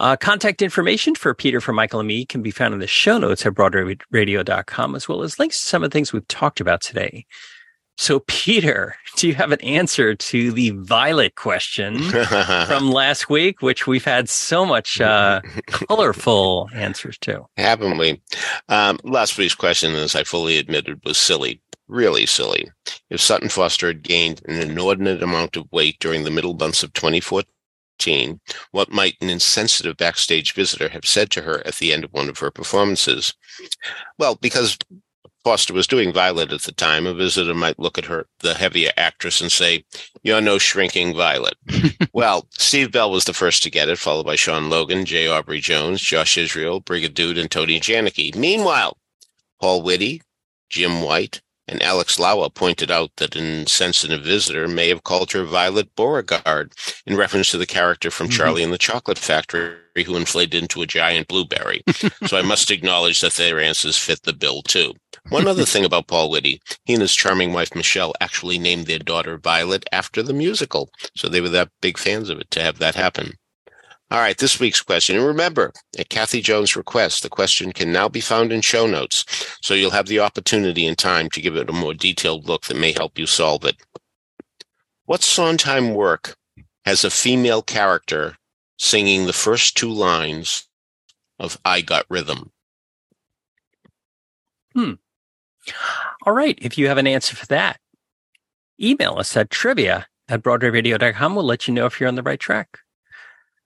Uh, 0.00 0.16
contact 0.16 0.62
information 0.62 1.14
for 1.14 1.34
Peter, 1.34 1.60
for 1.60 1.72
Michael, 1.72 2.00
and 2.00 2.08
me 2.08 2.24
can 2.24 2.42
be 2.42 2.50
found 2.50 2.74
in 2.74 2.80
the 2.80 2.86
show 2.86 3.18
notes 3.18 3.46
at 3.46 3.54
broadwayradio.com, 3.54 4.94
as 4.94 5.08
well 5.08 5.22
as 5.22 5.38
links 5.38 5.58
to 5.58 5.64
some 5.64 5.84
of 5.84 5.90
the 5.90 5.94
things 5.94 6.12
we've 6.12 6.28
talked 6.28 6.60
about 6.60 6.80
today. 6.80 7.26
So, 7.96 8.20
Peter, 8.26 8.96
do 9.16 9.28
you 9.28 9.34
have 9.34 9.52
an 9.52 9.60
answer 9.60 10.14
to 10.14 10.52
the 10.52 10.70
violet 10.70 11.36
question 11.36 11.98
from 12.66 12.90
last 12.90 13.30
week, 13.30 13.62
which 13.62 13.86
we've 13.86 14.04
had 14.04 14.28
so 14.28 14.66
much 14.66 15.00
uh, 15.00 15.40
colorful 15.66 16.68
answers 16.74 17.18
to? 17.18 17.44
Haven't 17.56 17.98
we? 17.98 18.20
Um, 18.68 18.98
last 19.04 19.38
week's 19.38 19.54
question, 19.54 19.94
as 19.94 20.14
I 20.14 20.24
fully 20.24 20.58
admitted, 20.58 21.00
was 21.04 21.18
silly, 21.18 21.60
really 21.86 22.26
silly. 22.26 22.68
If 23.10 23.20
Sutton 23.20 23.48
Foster 23.48 23.88
had 23.88 24.02
gained 24.02 24.42
an 24.46 24.56
inordinate 24.56 25.22
amount 25.22 25.56
of 25.56 25.70
weight 25.70 25.98
during 26.00 26.24
the 26.24 26.30
middle 26.30 26.54
months 26.54 26.82
of 26.82 26.92
2014, 26.94 27.48
what 28.70 28.90
might 28.90 29.16
an 29.20 29.30
insensitive 29.30 29.96
backstage 29.96 30.52
visitor 30.54 30.88
have 30.88 31.04
said 31.04 31.30
to 31.30 31.42
her 31.42 31.66
at 31.66 31.76
the 31.76 31.92
end 31.92 32.04
of 32.04 32.12
one 32.12 32.28
of 32.28 32.38
her 32.38 32.50
performances? 32.50 33.34
Well, 34.18 34.36
because 34.36 34.78
Foster 35.44 35.74
was 35.74 35.86
doing 35.86 36.12
Violet 36.12 36.52
at 36.52 36.62
the 36.62 36.72
time, 36.72 37.06
a 37.06 37.12
visitor 37.12 37.52
might 37.52 37.78
look 37.78 37.98
at 37.98 38.06
her, 38.06 38.26
the 38.40 38.54
heavier 38.54 38.90
actress, 38.96 39.42
and 39.42 39.52
say, 39.52 39.84
You're 40.22 40.40
no 40.40 40.56
shrinking 40.56 41.14
Violet. 41.14 41.54
well, 42.14 42.46
Steve 42.50 42.90
Bell 42.90 43.10
was 43.10 43.26
the 43.26 43.34
first 43.34 43.62
to 43.62 43.70
get 43.70 43.90
it, 43.90 43.98
followed 43.98 44.24
by 44.24 44.36
Sean 44.36 44.70
Logan, 44.70 45.04
J. 45.04 45.28
Aubrey 45.28 45.60
Jones, 45.60 46.00
Josh 46.00 46.38
Israel, 46.38 46.80
Brigadude, 46.80 47.38
and 47.38 47.50
Tony 47.50 47.78
Janicki. 47.78 48.34
Meanwhile, 48.34 48.96
Paul 49.60 49.82
Whitty, 49.82 50.22
Jim 50.70 51.02
White, 51.02 51.42
and 51.66 51.82
Alex 51.82 52.18
Lauer 52.18 52.50
pointed 52.50 52.90
out 52.90 53.10
that 53.16 53.36
an 53.36 53.44
insensitive 53.44 54.22
visitor 54.22 54.68
may 54.68 54.88
have 54.88 55.04
called 55.04 55.32
her 55.32 55.44
Violet 55.44 55.94
Beauregarde 55.96 56.72
in 57.06 57.16
reference 57.16 57.50
to 57.50 57.58
the 57.58 57.66
character 57.66 58.10
from 58.10 58.28
mm-hmm. 58.28 58.36
Charlie 58.36 58.62
and 58.62 58.72
the 58.72 58.78
Chocolate 58.78 59.18
Factory 59.18 59.76
who 60.02 60.16
inflated 60.16 60.60
into 60.60 60.82
a 60.82 60.86
giant 60.86 61.28
blueberry. 61.28 61.82
so 62.26 62.36
I 62.36 62.42
must 62.42 62.70
acknowledge 62.70 63.20
that 63.20 63.34
their 63.34 63.60
answers 63.60 63.96
fit 63.96 64.22
the 64.22 64.32
bill 64.32 64.62
too. 64.62 64.94
One 65.28 65.46
other 65.46 65.64
thing 65.64 65.84
about 65.84 66.08
Paul 66.08 66.30
Whitty, 66.30 66.60
he 66.84 66.94
and 66.94 67.02
his 67.02 67.14
charming 67.14 67.52
wife 67.52 67.74
Michelle 67.74 68.12
actually 68.20 68.58
named 68.58 68.86
their 68.86 68.98
daughter 68.98 69.38
Violet 69.38 69.86
after 69.92 70.22
the 70.22 70.34
musical. 70.34 70.90
So 71.16 71.28
they 71.28 71.40
were 71.40 71.48
that 71.50 71.70
big 71.80 71.96
fans 71.96 72.28
of 72.28 72.40
it 72.40 72.50
to 72.50 72.60
have 72.60 72.78
that 72.78 72.94
happen. 72.94 73.34
All 74.14 74.20
right, 74.20 74.38
this 74.38 74.60
week's 74.60 74.80
question. 74.80 75.16
And 75.16 75.26
remember, 75.26 75.72
at 75.98 76.08
Kathy 76.08 76.40
Jones' 76.40 76.76
request, 76.76 77.24
the 77.24 77.28
question 77.28 77.72
can 77.72 77.90
now 77.90 78.08
be 78.08 78.20
found 78.20 78.52
in 78.52 78.60
show 78.60 78.86
notes. 78.86 79.24
So 79.60 79.74
you'll 79.74 79.90
have 79.90 80.06
the 80.06 80.20
opportunity 80.20 80.86
and 80.86 80.96
time 80.96 81.28
to 81.30 81.40
give 81.40 81.56
it 81.56 81.68
a 81.68 81.72
more 81.72 81.94
detailed 81.94 82.46
look 82.46 82.66
that 82.66 82.76
may 82.76 82.92
help 82.92 83.18
you 83.18 83.26
solve 83.26 83.64
it. 83.64 83.74
What 85.06 85.24
Sondheim 85.24 85.94
work 85.94 86.36
has 86.84 87.02
a 87.02 87.10
female 87.10 87.60
character 87.60 88.36
singing 88.78 89.26
the 89.26 89.32
first 89.32 89.76
two 89.76 89.90
lines 89.90 90.68
of 91.40 91.58
I 91.64 91.80
Got 91.80 92.06
Rhythm? 92.08 92.52
Hmm. 94.74 94.92
All 96.24 96.34
right. 96.34 96.56
If 96.62 96.78
you 96.78 96.86
have 96.86 96.98
an 96.98 97.08
answer 97.08 97.34
for 97.34 97.46
that, 97.46 97.80
email 98.80 99.16
us 99.18 99.36
at 99.36 99.50
trivia 99.50 100.06
at 100.28 100.44
broadwayradio.com. 100.44 101.34
We'll 101.34 101.44
let 101.44 101.66
you 101.66 101.74
know 101.74 101.86
if 101.86 101.98
you're 101.98 102.08
on 102.08 102.14
the 102.14 102.22
right 102.22 102.38
track. 102.38 102.78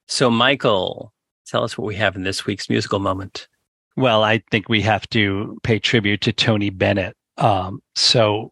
So, 0.09 0.31
Michael, 0.31 1.13
tell 1.45 1.63
us 1.63 1.77
what 1.77 1.85
we 1.85 1.95
have 1.95 2.15
in 2.15 2.23
this 2.23 2.45
week's 2.45 2.67
musical 2.67 2.97
moment. 2.97 3.47
Well, 3.95 4.23
I 4.23 4.41
think 4.49 4.67
we 4.67 4.81
have 4.81 5.07
to 5.11 5.57
pay 5.63 5.77
tribute 5.77 6.21
to 6.21 6.33
Tony 6.33 6.71
Bennett. 6.71 7.15
Um, 7.37 7.81
so, 7.95 8.51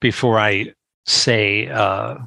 before 0.00 0.38
I 0.38 0.74
say 1.06 1.68
uh, 1.68 2.18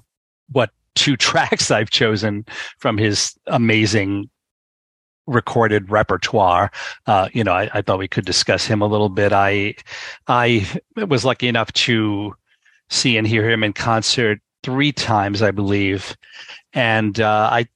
what 0.51 0.71
two 0.95 1.15
tracks 1.17 1.69
I've 1.69 1.91
chosen 1.91 2.45
from 2.79 2.97
his 2.97 3.37
amazing 3.45 4.29
recorded 5.27 5.91
repertoire. 5.91 6.71
Uh, 7.05 7.29
you 7.33 7.43
know, 7.43 7.51
I, 7.51 7.69
I, 7.73 7.81
thought 7.81 7.99
we 7.99 8.07
could 8.07 8.25
discuss 8.25 8.65
him 8.65 8.81
a 8.81 8.87
little 8.87 9.09
bit. 9.09 9.33
I 9.33 9.75
I 10.27 10.65
was 10.95 11.25
lucky 11.25 11.47
enough 11.47 11.71
to 11.73 12.33
see 12.89 13.17
and 13.17 13.27
hear 13.27 13.47
him 13.47 13.63
in 13.63 13.73
concert 13.73 14.39
three 14.63 14.93
times, 14.93 15.41
I 15.41 15.51
believe, 15.51 16.15
and 16.73 17.19
uh, 17.19 17.49
I 17.51 17.67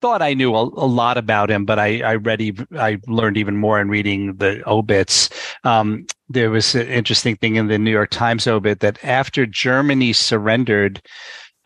thought 0.00 0.22
I 0.22 0.34
knew 0.34 0.54
a, 0.54 0.62
a, 0.62 0.86
lot 0.86 1.18
about 1.18 1.50
him, 1.50 1.64
but 1.64 1.78
I, 1.78 2.00
I 2.00 2.14
read, 2.16 2.40
ev- 2.40 2.66
I 2.76 2.98
learned 3.06 3.36
even 3.36 3.56
more 3.56 3.80
in 3.80 3.88
reading 3.88 4.36
the 4.36 4.62
obits. 4.68 5.30
Um, 5.64 6.06
there 6.28 6.50
was 6.50 6.74
an 6.74 6.86
interesting 6.86 7.36
thing 7.36 7.56
in 7.56 7.68
the 7.68 7.78
New 7.78 7.90
York 7.90 8.10
Times 8.10 8.46
obit 8.46 8.80
that 8.80 9.02
after 9.04 9.46
Germany 9.46 10.12
surrendered, 10.12 11.02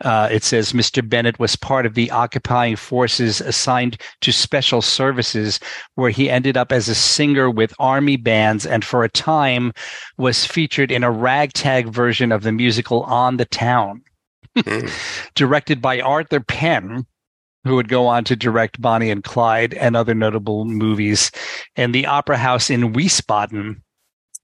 uh, 0.03 0.27
it 0.29 0.43
says 0.43 0.73
Mr. 0.73 1.07
Bennett 1.07 1.39
was 1.39 1.55
part 1.55 1.85
of 1.85 1.93
the 1.93 2.11
occupying 2.11 2.75
forces 2.75 3.39
assigned 3.39 3.97
to 4.21 4.31
special 4.33 4.81
services, 4.81 5.59
where 5.95 6.09
he 6.09 6.29
ended 6.29 6.57
up 6.57 6.71
as 6.71 6.89
a 6.89 6.95
singer 6.95 7.49
with 7.49 7.73
army 7.79 8.17
bands 8.17 8.65
and 8.65 8.83
for 8.83 9.03
a 9.03 9.09
time 9.09 9.71
was 10.17 10.45
featured 10.45 10.91
in 10.91 11.03
a 11.03 11.11
ragtag 11.11 11.87
version 11.87 12.31
of 12.31 12.43
the 12.43 12.51
musical 12.51 13.03
On 13.03 13.37
the 13.37 13.45
Town. 13.45 14.01
Hmm. 14.57 14.87
Directed 15.35 15.81
by 15.81 16.01
Arthur 16.01 16.41
Penn, 16.41 17.05
who 17.65 17.75
would 17.75 17.89
go 17.89 18.07
on 18.07 18.23
to 18.23 18.35
direct 18.35 18.79
Bonnie 18.79 19.09
and 19.09 19.23
Clyde 19.23 19.73
and 19.73 19.95
other 19.95 20.13
notable 20.13 20.65
movies, 20.65 21.31
and 21.75 21.93
the 21.93 22.05
Opera 22.05 22.37
House 22.37 22.69
in 22.69 22.93
Wiesbaden. 22.93 23.81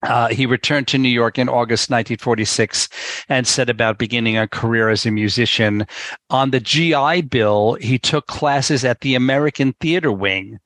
Uh, 0.04 0.30
he 0.30 0.48
returned 0.48 0.88
to 0.88 0.98
New 0.98 1.10
York 1.10 1.38
in 1.38 1.48
August 1.48 1.92
1946 1.92 2.90
and 3.30 3.46
set 3.46 3.70
about 3.70 4.00
beginning 4.00 4.36
a 4.36 4.48
career 4.48 4.90
as 4.90 5.06
a 5.06 5.12
musician. 5.12 5.86
On 6.32 6.50
the 6.50 6.60
GI 6.60 7.22
Bill, 7.22 7.76
he 7.76 8.00
took 8.00 8.26
classes 8.26 8.84
at 8.84 9.02
the 9.02 9.14
American 9.14 9.74
Theater 9.80 10.12
Wing, 10.12 10.58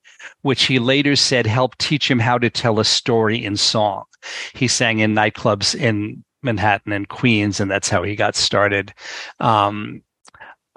which 0.44 0.64
he 0.64 0.80
later 0.80 1.18
said 1.18 1.46
helped 1.46 1.80
teach 1.80 2.10
him 2.10 2.20
how 2.20 2.38
to 2.38 2.50
tell 2.50 2.80
a 2.80 2.86
story 2.86 3.44
in 3.44 3.58
song. 3.58 4.06
He 4.54 4.70
sang 4.70 5.00
in 5.00 5.14
nightclubs 5.14 5.76
in 5.76 6.24
Manhattan 6.42 6.94
and 6.94 7.10
Queens, 7.10 7.60
and 7.60 7.70
that's 7.70 7.90
how 7.90 8.04
he 8.04 8.16
got 8.16 8.38
started. 8.38 8.94
Um, 9.42 10.02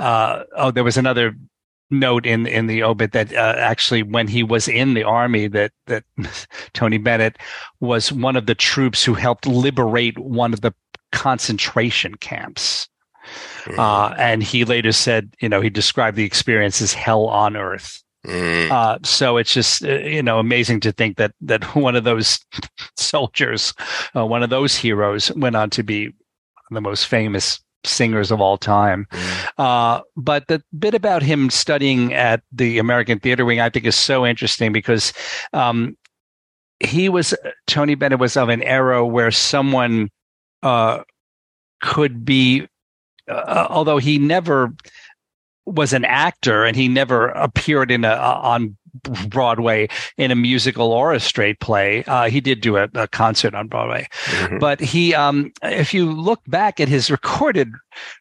uh, 0.01 0.43
oh, 0.57 0.73
there 0.73 0.85
was 0.85 0.97
another 0.97 1.37
note 1.91 2.27
in 2.27 2.47
in 2.47 2.67
the 2.67 2.83
obit 2.83 3.13
that 3.13 3.33
uh, 3.33 3.55
actually 3.57 4.03
when 4.03 4.29
he 4.29 4.43
was 4.43 4.69
in 4.69 4.95
the 4.95 5.05
army 5.05 5.49
that 5.49 5.73
that 5.87 6.05
Tony 6.73 6.99
Bennett 6.99 7.39
was 7.81 8.13
one 8.13 8.37
of 8.37 8.47
the 8.47 8.55
troops 8.55 9.05
who 9.05 9.15
helped 9.15 9.47
liberate 9.47 10.19
one 10.19 10.53
of 10.53 10.61
the 10.61 10.75
concentration 11.13 12.15
camps. 12.17 12.89
Mm. 13.65 13.79
Uh, 13.79 14.15
and 14.19 14.43
he 14.43 14.65
later 14.65 14.93
said, 14.93 15.35
you 15.41 15.49
know, 15.49 15.61
he 15.61 15.69
described 15.69 16.17
the 16.17 16.25
experience 16.25 16.81
as 16.81 16.93
hell 16.93 17.27
on 17.27 17.57
earth. 17.57 18.03
Mm. 18.27 18.71
Uh, 18.71 18.99
so 19.03 19.37
it's 19.37 19.55
just 19.55 19.85
uh, 19.85 19.99
you 19.99 20.23
know 20.23 20.39
amazing 20.39 20.81
to 20.81 20.93
think 20.93 21.17
that 21.17 21.33
that 21.41 21.65
one 21.77 21.97
of 21.97 22.05
those 22.05 22.41
soldiers, 22.97 23.73
uh, 24.17 24.27
one 24.27 24.43
of 24.43 24.51
those 24.51 24.77
heroes, 24.77 25.33
went 25.33 25.57
on 25.57 25.71
to 25.71 25.83
be 25.83 26.13
the 26.71 26.81
most 26.81 27.07
famous 27.07 27.61
singers 27.85 28.31
of 28.31 28.41
all 28.41 28.59
time. 28.59 29.07
Mm. 29.11 29.49
Uh, 29.59 30.03
but 30.17 30.47
the 30.49 30.63
bit 30.79 30.95
about 30.95 31.23
him 31.23 31.51
studying 31.51 32.13
at 32.13 32.43
the 32.53 32.79
American 32.79 33.19
Theater 33.19 33.45
Wing, 33.45 33.61
I 33.61 33.71
think, 33.71 33.87
is 33.87 33.97
so 33.97 34.27
interesting 34.27 34.73
because 34.73 35.13
um, 35.53 35.97
he 36.81 37.09
was 37.09 37.35
Tony 37.67 37.95
Bennett 37.95 38.21
was 38.21 38.37
of 38.37 38.49
an 38.49 38.63
era 38.63 39.05
where 39.05 39.31
someone 39.31 40.11
uh, 40.63 41.03
could 41.81 42.25
be, 42.25 42.69
uh, 43.29 43.67
although 43.71 43.99
he 43.99 44.19
never 44.19 44.73
was 45.67 45.93
an 45.93 46.05
actor 46.05 46.65
and 46.65 46.77
he 46.77 46.89
never 46.89 47.29
appeared 47.29 47.91
in 47.91 48.05
a 48.05 48.15
on 48.15 48.77
Broadway 49.29 49.89
in 50.17 50.31
a 50.31 50.37
musical 50.37 50.93
or 50.93 51.13
a 51.13 51.21
straight 51.21 51.61
play. 51.61 52.05
Uh, 52.05 52.29
he 52.29 52.41
did 52.41 52.61
do 52.61 52.77
a, 52.77 52.89
a, 52.95 53.09
concert 53.09 53.55
on 53.55 53.69
Broadway, 53.69 54.09
mm-hmm. 54.25 54.59
but 54.59 54.81
he, 54.81 55.15
um, 55.15 55.53
if 55.63 55.93
you 55.93 56.11
look 56.11 56.41
back 56.47 56.81
at 56.81 56.89
his 56.89 57.11
recorded 57.11 57.73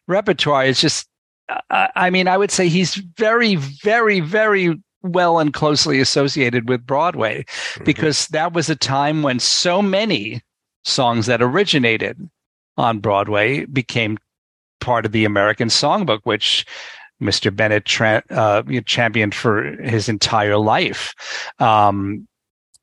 repertoire, 0.06 0.64
it's 0.64 0.80
just, 0.80 1.08
uh, 1.48 1.88
I 1.94 2.10
mean, 2.10 2.28
I 2.28 2.36
would 2.36 2.50
say 2.50 2.68
he's 2.68 2.94
very, 2.94 3.56
very, 3.56 4.20
very 4.20 4.76
well 5.02 5.38
and 5.38 5.52
closely 5.52 6.00
associated 6.00 6.68
with 6.68 6.86
Broadway 6.86 7.44
mm-hmm. 7.44 7.84
because 7.84 8.26
that 8.28 8.52
was 8.52 8.68
a 8.68 8.76
time 8.76 9.22
when 9.22 9.38
so 9.38 9.80
many 9.80 10.42
songs 10.84 11.26
that 11.26 11.42
originated 11.42 12.28
on 12.76 12.98
Broadway 12.98 13.64
became 13.66 14.18
part 14.80 15.04
of 15.04 15.12
the 15.12 15.24
American 15.24 15.68
Songbook, 15.68 16.20
which 16.24 16.64
Mr. 17.20 17.54
Bennett 17.54 17.84
tra- 17.84 18.22
uh, 18.30 18.62
championed 18.86 19.34
for 19.34 19.64
his 19.82 20.08
entire 20.08 20.58
life. 20.58 21.14
Um, 21.58 22.28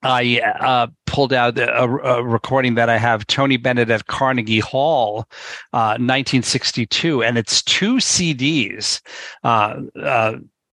I 0.03 0.39
uh, 0.59 0.87
pulled 1.07 1.33
out 1.33 1.57
a, 1.57 1.83
a, 1.83 2.23
recording 2.23 2.75
that 2.75 2.89
I 2.89 2.97
have 2.97 3.25
Tony 3.25 3.57
Bennett 3.57 3.89
at 3.89 4.05
Carnegie 4.05 4.59
Hall, 4.59 5.27
uh, 5.73 5.97
1962, 5.97 7.23
and 7.23 7.37
it's 7.37 7.63
two 7.63 7.95
CDs. 7.95 9.01
Uh, 9.43 9.81
uh, 9.99 10.33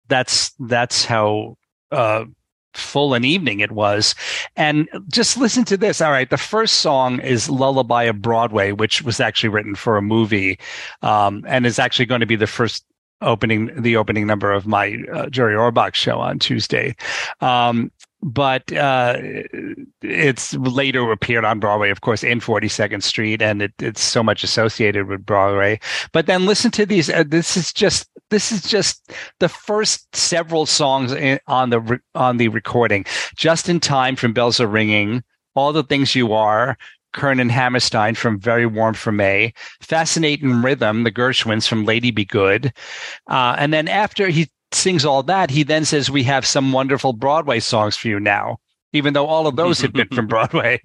that's 0.08 0.52
that's 0.58 1.04
how 1.04 1.58
uh, 1.92 2.24
full 2.74 3.14
an 3.14 3.24
evening 3.24 3.60
it 3.60 3.72
was. 3.72 4.14
And 4.56 4.88
just 5.08 5.36
listen 5.36 5.64
to 5.66 5.76
this. 5.76 6.00
All 6.00 6.10
right. 6.10 6.30
The 6.30 6.38
first 6.38 6.76
song 6.76 7.20
is 7.20 7.50
Lullaby 7.50 8.04
of 8.04 8.22
Broadway, 8.22 8.72
which 8.72 9.02
was 9.02 9.20
actually 9.20 9.50
written 9.50 9.74
for 9.74 9.96
a 9.96 10.02
movie 10.02 10.58
um, 11.02 11.44
and 11.46 11.66
is 11.66 11.78
actually 11.78 12.06
going 12.06 12.20
to 12.20 12.26
be 12.26 12.36
the 12.36 12.46
first 12.46 12.84
opening, 13.20 13.70
the 13.80 13.96
opening 13.96 14.26
number 14.26 14.52
of 14.52 14.66
my 14.66 14.98
uh, 15.12 15.28
Jerry 15.28 15.54
Orbach 15.54 15.94
show 15.94 16.18
on 16.20 16.38
Tuesday. 16.38 16.96
Um, 17.40 17.90
but 18.20 18.72
uh, 18.72 19.16
it's 20.02 20.54
later 20.54 21.12
appeared 21.12 21.44
on 21.44 21.60
Broadway, 21.60 21.90
of 21.90 22.00
course, 22.00 22.24
in 22.24 22.40
42nd 22.40 23.02
Street, 23.02 23.40
and 23.40 23.62
it, 23.62 23.72
it's 23.78 24.02
so 24.02 24.22
much 24.22 24.42
associated 24.42 25.06
with 25.06 25.24
Broadway. 25.24 25.78
But 26.12 26.26
then 26.26 26.44
listen 26.44 26.70
to 26.72 26.86
these. 26.86 27.08
Uh, 27.08 27.24
this 27.26 27.56
is 27.56 27.72
just 27.72 28.08
this 28.30 28.50
is 28.50 28.62
just 28.62 29.12
the 29.38 29.48
first 29.48 30.14
several 30.14 30.66
songs 30.66 31.12
in, 31.12 31.38
on 31.46 31.70
the 31.70 31.80
re- 31.80 31.98
on 32.16 32.38
the 32.38 32.48
recording. 32.48 33.04
Just 33.36 33.68
in 33.68 33.78
time 33.78 34.16
from 34.16 34.32
Bells 34.32 34.60
Are 34.60 34.66
Ringing, 34.66 35.22
All 35.54 35.72
the 35.72 35.84
Things 35.84 36.16
You 36.16 36.32
Are, 36.32 36.76
Kern 37.18 37.40
and 37.40 37.50
Hammerstein 37.50 38.14
from 38.14 38.38
Very 38.38 38.64
Warm 38.64 38.94
for 38.94 39.10
May, 39.10 39.52
Fascinating 39.80 40.62
Rhythm, 40.62 41.02
the 41.02 41.10
Gershwins 41.10 41.66
from 41.66 41.84
Lady 41.84 42.12
Be 42.12 42.24
Good. 42.24 42.72
Uh, 43.28 43.56
and 43.58 43.72
then 43.72 43.88
after 43.88 44.28
he 44.28 44.48
sings 44.70 45.04
all 45.04 45.24
that, 45.24 45.50
he 45.50 45.64
then 45.64 45.84
says, 45.84 46.08
We 46.08 46.22
have 46.22 46.46
some 46.46 46.70
wonderful 46.70 47.12
Broadway 47.12 47.58
songs 47.58 47.96
for 47.96 48.06
you 48.06 48.20
now, 48.20 48.58
even 48.92 49.14
though 49.14 49.26
all 49.26 49.48
of 49.48 49.56
those 49.56 49.80
had 49.80 49.92
been 49.92 50.06
from 50.08 50.26
Broadway. 50.28 50.80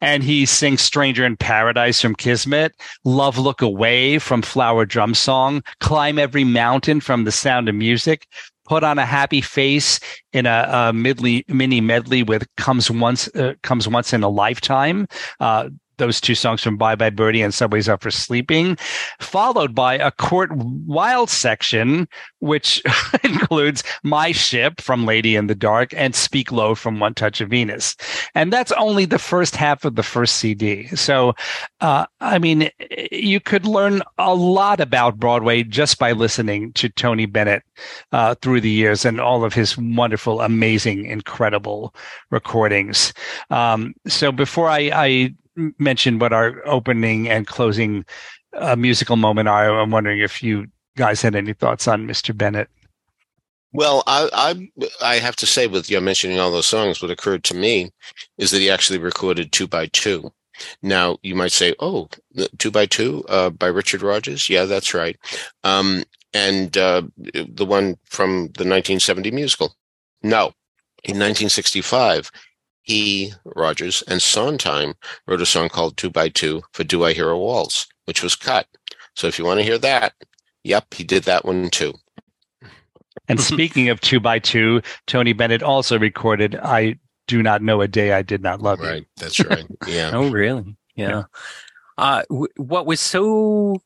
and 0.00 0.22
he 0.22 0.46
sings 0.46 0.80
Stranger 0.80 1.26
in 1.26 1.36
Paradise 1.36 2.00
from 2.00 2.14
Kismet, 2.14 2.72
Love 3.04 3.36
Look 3.36 3.60
Away 3.60 4.20
from 4.20 4.42
Flower 4.42 4.86
Drum 4.86 5.12
Song, 5.12 5.60
Climb 5.80 6.20
Every 6.20 6.44
Mountain 6.44 7.00
from 7.00 7.24
The 7.24 7.32
Sound 7.32 7.68
of 7.68 7.74
Music, 7.74 8.28
Put 8.64 8.82
on 8.82 8.98
a 8.98 9.04
happy 9.04 9.40
face 9.40 10.00
in 10.32 10.46
a, 10.46 10.68
a 10.68 10.92
midley, 10.92 11.48
mini 11.48 11.80
medley 11.80 12.22
with 12.22 12.46
comes 12.56 12.90
once 12.90 13.28
uh, 13.34 13.54
comes 13.62 13.86
once 13.86 14.12
in 14.12 14.22
a 14.22 14.28
lifetime. 14.28 15.06
Uh, 15.38 15.68
those 15.98 16.20
two 16.20 16.34
songs 16.34 16.62
from 16.62 16.76
Bye 16.76 16.94
Bye 16.94 17.10
Birdie 17.10 17.42
and 17.42 17.54
Subways 17.54 17.88
Are 17.88 17.98
for 17.98 18.10
Sleeping, 18.10 18.76
followed 19.20 19.74
by 19.74 19.94
a 19.94 20.10
Kurt 20.10 20.50
Weill 20.54 21.26
section, 21.26 22.08
which 22.40 22.82
includes 23.24 23.82
My 24.02 24.32
Ship 24.32 24.80
from 24.80 25.06
Lady 25.06 25.36
in 25.36 25.46
the 25.46 25.54
Dark 25.54 25.92
and 25.94 26.14
Speak 26.14 26.52
Low 26.52 26.74
from 26.74 27.00
One 27.00 27.14
Touch 27.14 27.40
of 27.40 27.50
Venus. 27.50 27.96
And 28.34 28.52
that's 28.52 28.72
only 28.72 29.04
the 29.04 29.18
first 29.18 29.56
half 29.56 29.84
of 29.84 29.94
the 29.94 30.02
first 30.02 30.36
CD. 30.36 30.86
So, 30.88 31.34
uh, 31.80 32.06
I 32.20 32.38
mean, 32.38 32.70
you 33.10 33.40
could 33.40 33.66
learn 33.66 34.02
a 34.18 34.34
lot 34.34 34.80
about 34.80 35.18
Broadway 35.18 35.62
just 35.62 35.98
by 35.98 36.12
listening 36.12 36.72
to 36.74 36.88
Tony 36.88 37.26
Bennett 37.26 37.62
uh, 38.12 38.34
through 38.36 38.60
the 38.60 38.70
years 38.70 39.04
and 39.04 39.20
all 39.20 39.44
of 39.44 39.54
his 39.54 39.76
wonderful, 39.78 40.40
amazing, 40.40 41.06
incredible 41.06 41.94
recordings. 42.30 43.12
Um, 43.50 43.94
so 44.06 44.32
before 44.32 44.68
I, 44.68 44.90
I 44.94 45.34
mention 45.78 46.18
what 46.18 46.32
our 46.32 46.66
opening 46.66 47.28
and 47.28 47.46
closing 47.46 48.04
uh, 48.54 48.76
musical 48.76 49.16
moment 49.16 49.48
are. 49.48 49.78
I'm 49.80 49.90
wondering 49.90 50.20
if 50.20 50.42
you 50.42 50.66
guys 50.96 51.22
had 51.22 51.34
any 51.34 51.52
thoughts 51.52 51.88
on 51.88 52.06
Mr. 52.06 52.36
Bennett. 52.36 52.68
Well, 53.72 54.04
I, 54.06 54.28
I, 54.32 54.86
I 55.02 55.14
have 55.16 55.34
to 55.36 55.46
say, 55.46 55.66
with 55.66 55.90
you 55.90 56.00
mentioning 56.00 56.38
all 56.38 56.52
those 56.52 56.66
songs, 56.66 57.02
what 57.02 57.10
occurred 57.10 57.42
to 57.44 57.56
me 57.56 57.90
is 58.38 58.52
that 58.52 58.60
he 58.60 58.70
actually 58.70 59.00
recorded 59.00 59.50
two 59.50 59.66
by 59.66 59.86
two. 59.86 60.32
Now 60.82 61.18
you 61.22 61.34
might 61.34 61.50
say, 61.50 61.74
"Oh, 61.80 62.08
two 62.58 62.70
by 62.70 62.86
two 62.86 63.24
uh, 63.28 63.50
by 63.50 63.66
Richard 63.66 64.02
Rodgers." 64.02 64.48
Yeah, 64.48 64.66
that's 64.66 64.94
right. 64.94 65.16
Um, 65.64 66.04
and 66.32 66.76
uh, 66.78 67.02
the 67.16 67.66
one 67.66 67.96
from 68.04 68.50
the 68.56 68.64
1970 68.64 69.32
musical. 69.32 69.74
No, 70.22 70.52
in 71.02 71.18
1965, 71.18 72.30
he, 72.84 73.32
Rodgers, 73.44 74.02
and 74.06 74.22
Sondheim 74.22 74.94
wrote 75.26 75.40
a 75.40 75.46
song 75.46 75.68
called 75.68 75.96
Two 75.96 76.10
by 76.10 76.28
Two 76.28 76.62
for 76.72 76.84
Do 76.84 77.04
I 77.04 77.12
Hear 77.12 77.30
a 77.30 77.38
Waltz, 77.38 77.86
which 78.04 78.22
was 78.22 78.36
cut. 78.36 78.66
So 79.16 79.26
if 79.26 79.38
you 79.38 79.44
want 79.44 79.58
to 79.60 79.64
hear 79.64 79.78
that, 79.78 80.12
yep, 80.62 80.92
he 80.92 81.02
did 81.02 81.24
that 81.24 81.44
one 81.44 81.70
too. 81.70 81.94
And 83.26 83.40
speaking 83.40 83.88
of 83.88 84.00
two 84.00 84.20
by 84.20 84.38
two, 84.38 84.82
Tony 85.06 85.32
Bennett 85.32 85.62
also 85.62 85.98
recorded 85.98 86.56
I 86.56 86.98
Do 87.26 87.42
Not 87.42 87.62
Know 87.62 87.80
a 87.80 87.88
Day 87.88 88.12
I 88.12 88.22
Did 88.22 88.42
Not 88.42 88.60
Love 88.60 88.80
You. 88.80 88.86
Right, 88.88 89.06
that's 89.16 89.40
right. 89.44 89.64
Yeah. 89.86 90.10
oh, 90.12 90.30
really? 90.30 90.76
Yeah. 90.94 91.24
Uh, 91.96 92.22
w- 92.28 92.48
what 92.56 92.86
was 92.86 93.00
so 93.00 93.80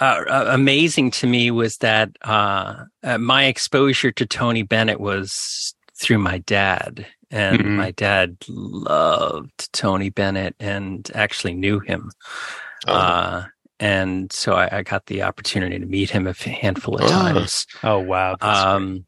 uh, 0.00 0.22
uh, 0.28 0.46
amazing 0.50 1.10
to 1.10 1.26
me 1.26 1.50
was 1.50 1.78
that 1.78 2.10
uh, 2.22 2.84
uh, 3.02 3.18
my 3.18 3.46
exposure 3.46 4.12
to 4.12 4.26
Tony 4.26 4.62
Bennett 4.62 5.00
was 5.00 5.74
through 5.98 6.18
my 6.18 6.38
dad 6.38 7.06
and 7.30 7.58
mm-hmm. 7.58 7.76
my 7.76 7.90
dad 7.92 8.36
loved 8.48 9.72
Tony 9.72 10.10
Bennett 10.10 10.54
and 10.60 11.10
actually 11.14 11.54
knew 11.54 11.80
him. 11.80 12.10
Oh. 12.86 12.92
Uh, 12.92 13.44
and 13.78 14.32
so 14.32 14.54
I, 14.54 14.78
I, 14.78 14.82
got 14.82 15.06
the 15.06 15.22
opportunity 15.22 15.78
to 15.78 15.84
meet 15.84 16.08
him 16.08 16.26
a 16.26 16.32
handful 16.32 16.96
of 16.96 17.02
oh. 17.02 17.08
times. 17.08 17.66
Oh, 17.82 17.98
wow. 17.98 18.36
Um, 18.40 19.04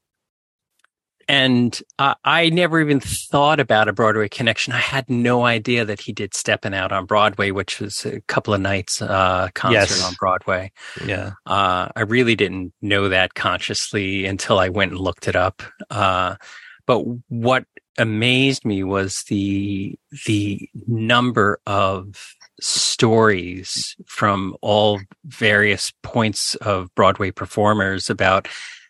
and 1.27 1.81
I, 1.99 2.15
I, 2.25 2.49
never 2.51 2.81
even 2.81 3.01
thought 3.01 3.61
about 3.61 3.89
a 3.89 3.93
Broadway 3.93 4.29
connection. 4.29 4.73
I 4.73 4.79
had 4.79 5.09
no 5.09 5.45
idea 5.45 5.85
that 5.85 6.01
he 6.01 6.13
did 6.13 6.35
Stepping 6.35 6.75
Out 6.75 6.91
on 6.91 7.05
Broadway, 7.05 7.51
which 7.51 7.81
was 7.81 8.05
a 8.07 8.21
couple 8.23 8.55
of 8.55 8.61
nights 8.61 9.01
uh, 9.01 9.49
concert 9.55 9.91
yes. 9.91 10.05
on 10.05 10.15
Broadway. 10.19 10.73
Yeah, 11.05 11.33
uh, 11.47 11.89
I 11.95 12.01
really 12.03 12.35
didn't 12.35 12.73
know 12.81 13.11
that 13.11 13.35
consciously 13.35 14.25
until 14.25 14.59
I 14.59 14.71
went 14.71 14.93
and 14.93 15.01
looked 15.01 15.29
it 15.29 15.37
up. 15.37 15.63
Uh, 15.91 16.37
but 16.87 17.05
what 17.29 17.65
amazed 17.99 18.65
me 18.65 18.85
was 18.85 19.25
the 19.25 19.99
the 20.27 20.69
number 20.87 21.61
of 21.67 22.35
stories 22.61 23.97
from 24.07 24.57
all 24.63 25.01
various 25.25 25.93
points 26.03 26.55
of 26.57 26.95
Broadway 26.95 27.31
performers 27.31 28.09
about 28.09 28.49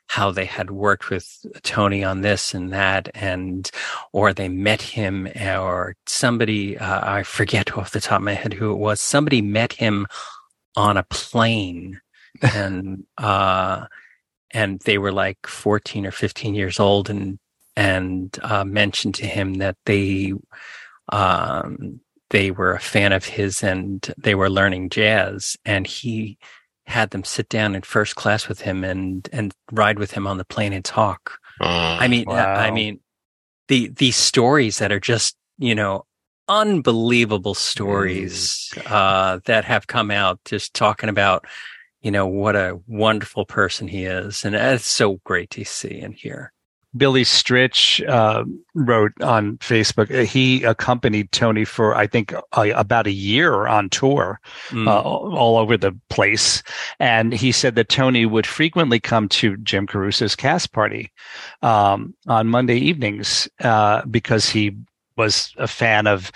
how 0.09 0.31
they 0.31 0.47
had 0.47 0.71
worked 0.71 1.11
with 1.11 1.45
Tony 1.63 2.03
on 2.03 2.23
this 2.23 2.55
and 2.55 2.73
that, 2.73 3.11
and 3.15 3.71
or 4.13 4.33
they 4.33 4.49
met 4.49 4.81
him, 4.81 5.29
or 5.37 5.97
somebody 6.07 6.79
uh, 6.79 7.01
I 7.17 7.23
forget 7.23 7.77
off 7.77 7.93
the 7.93 8.01
top 8.01 8.19
of 8.19 8.25
my 8.25 8.33
head 8.33 8.55
who 8.55 8.73
it 8.73 8.79
was. 8.79 9.01
Somebody 9.01 9.43
met 9.43 9.75
him 9.75 10.07
on 10.77 10.97
a 10.97 11.03
plane, 11.05 12.01
and 12.43 13.05
uh, 13.19 13.87
and 14.51 14.81
they 14.81 14.97
were 14.99 15.13
like 15.13 15.47
fourteen 15.47 16.07
or 16.07 16.11
fifteen 16.11 16.55
years 16.55 16.81
old, 16.81 17.11
and 17.11 17.39
and 17.79 18.37
uh, 18.43 18.65
mentioned 18.65 19.15
to 19.15 19.27
him 19.27 19.55
that 19.55 19.77
they 19.87 20.35
um, 21.11 22.01
they 22.31 22.51
were 22.51 22.73
a 22.73 22.81
fan 22.81 23.13
of 23.13 23.25
his 23.25 23.63
and 23.63 24.13
they 24.19 24.35
were 24.35 24.51
learning 24.51 24.91
jazz, 24.91 25.57
and 25.65 25.87
he 25.87 26.39
had 26.87 27.11
them 27.11 27.23
sit 27.23 27.49
down 27.49 27.77
in 27.77 27.83
first 27.83 28.17
class 28.17 28.49
with 28.49 28.61
him 28.61 28.83
and 28.83 29.29
and 29.33 29.55
ride 29.71 30.01
with 30.01 30.11
him 30.11 30.27
on 30.27 30.39
the 30.39 30.45
plane 30.45 30.73
and 30.73 30.85
talk. 30.85 31.39
I 32.01 32.09
mean, 32.09 32.25
wow. 32.27 32.55
I 32.55 32.73
mean, 32.73 32.99
the 33.69 33.89
these 33.95 34.17
stories 34.17 34.79
that 34.79 34.91
are 34.91 35.01
just 35.01 35.37
you 35.57 35.77
know 35.77 36.05
unbelievable 36.49 37.55
stories 37.55 38.73
mm. 38.75 38.91
uh, 38.91 39.39
that 39.45 39.65
have 39.65 39.87
come 39.87 40.11
out 40.11 40.41
just 40.45 40.75
talking 40.75 41.09
about 41.09 41.45
you 42.01 42.11
know 42.11 42.27
what 42.27 42.57
a 42.57 42.81
wonderful 42.89 43.45
person 43.45 43.87
he 43.87 44.05
is 44.05 44.45
and 44.45 44.55
it's 44.55 44.87
so 44.87 45.21
great 45.25 45.51
to 45.51 45.65
see 45.65 46.01
and 46.01 46.15
hear 46.15 46.53
Billy 46.99 47.23
Stritch 47.25 48.07
uh, 48.09 48.45
wrote 48.75 49.13
on 49.23 49.57
Facebook. 49.59 50.11
uh, 50.15 50.25
He 50.25 50.65
accompanied 50.65 51.31
Tony 51.33 51.65
for 51.65 51.95
I 51.95 52.07
think 52.07 52.35
uh, 52.53 52.71
about 52.75 53.07
a 53.07 53.13
year 53.13 53.67
on 53.67 53.89
tour, 53.89 54.41
Mm. 54.71 54.87
uh, 54.89 55.01
all 55.01 55.57
over 55.57 55.77
the 55.77 55.93
place, 56.11 56.63
and 57.01 57.33
he 57.33 57.53
said 57.53 57.75
that 57.77 57.89
Tony 57.89 58.27
would 58.27 58.47
frequently 58.47 59.01
come 59.01 59.29
to 59.29 59.57
Jim 59.59 59.87
Caruso's 59.87 60.37
cast 60.37 60.73
party 60.73 61.11
um, 61.63 62.15
on 62.27 62.49
Monday 62.49 62.77
evenings 62.77 63.49
uh, 63.61 64.05
because 64.07 64.49
he 64.51 64.77
was 65.17 65.55
a 65.59 65.67
fan 65.69 66.07
of 66.07 66.31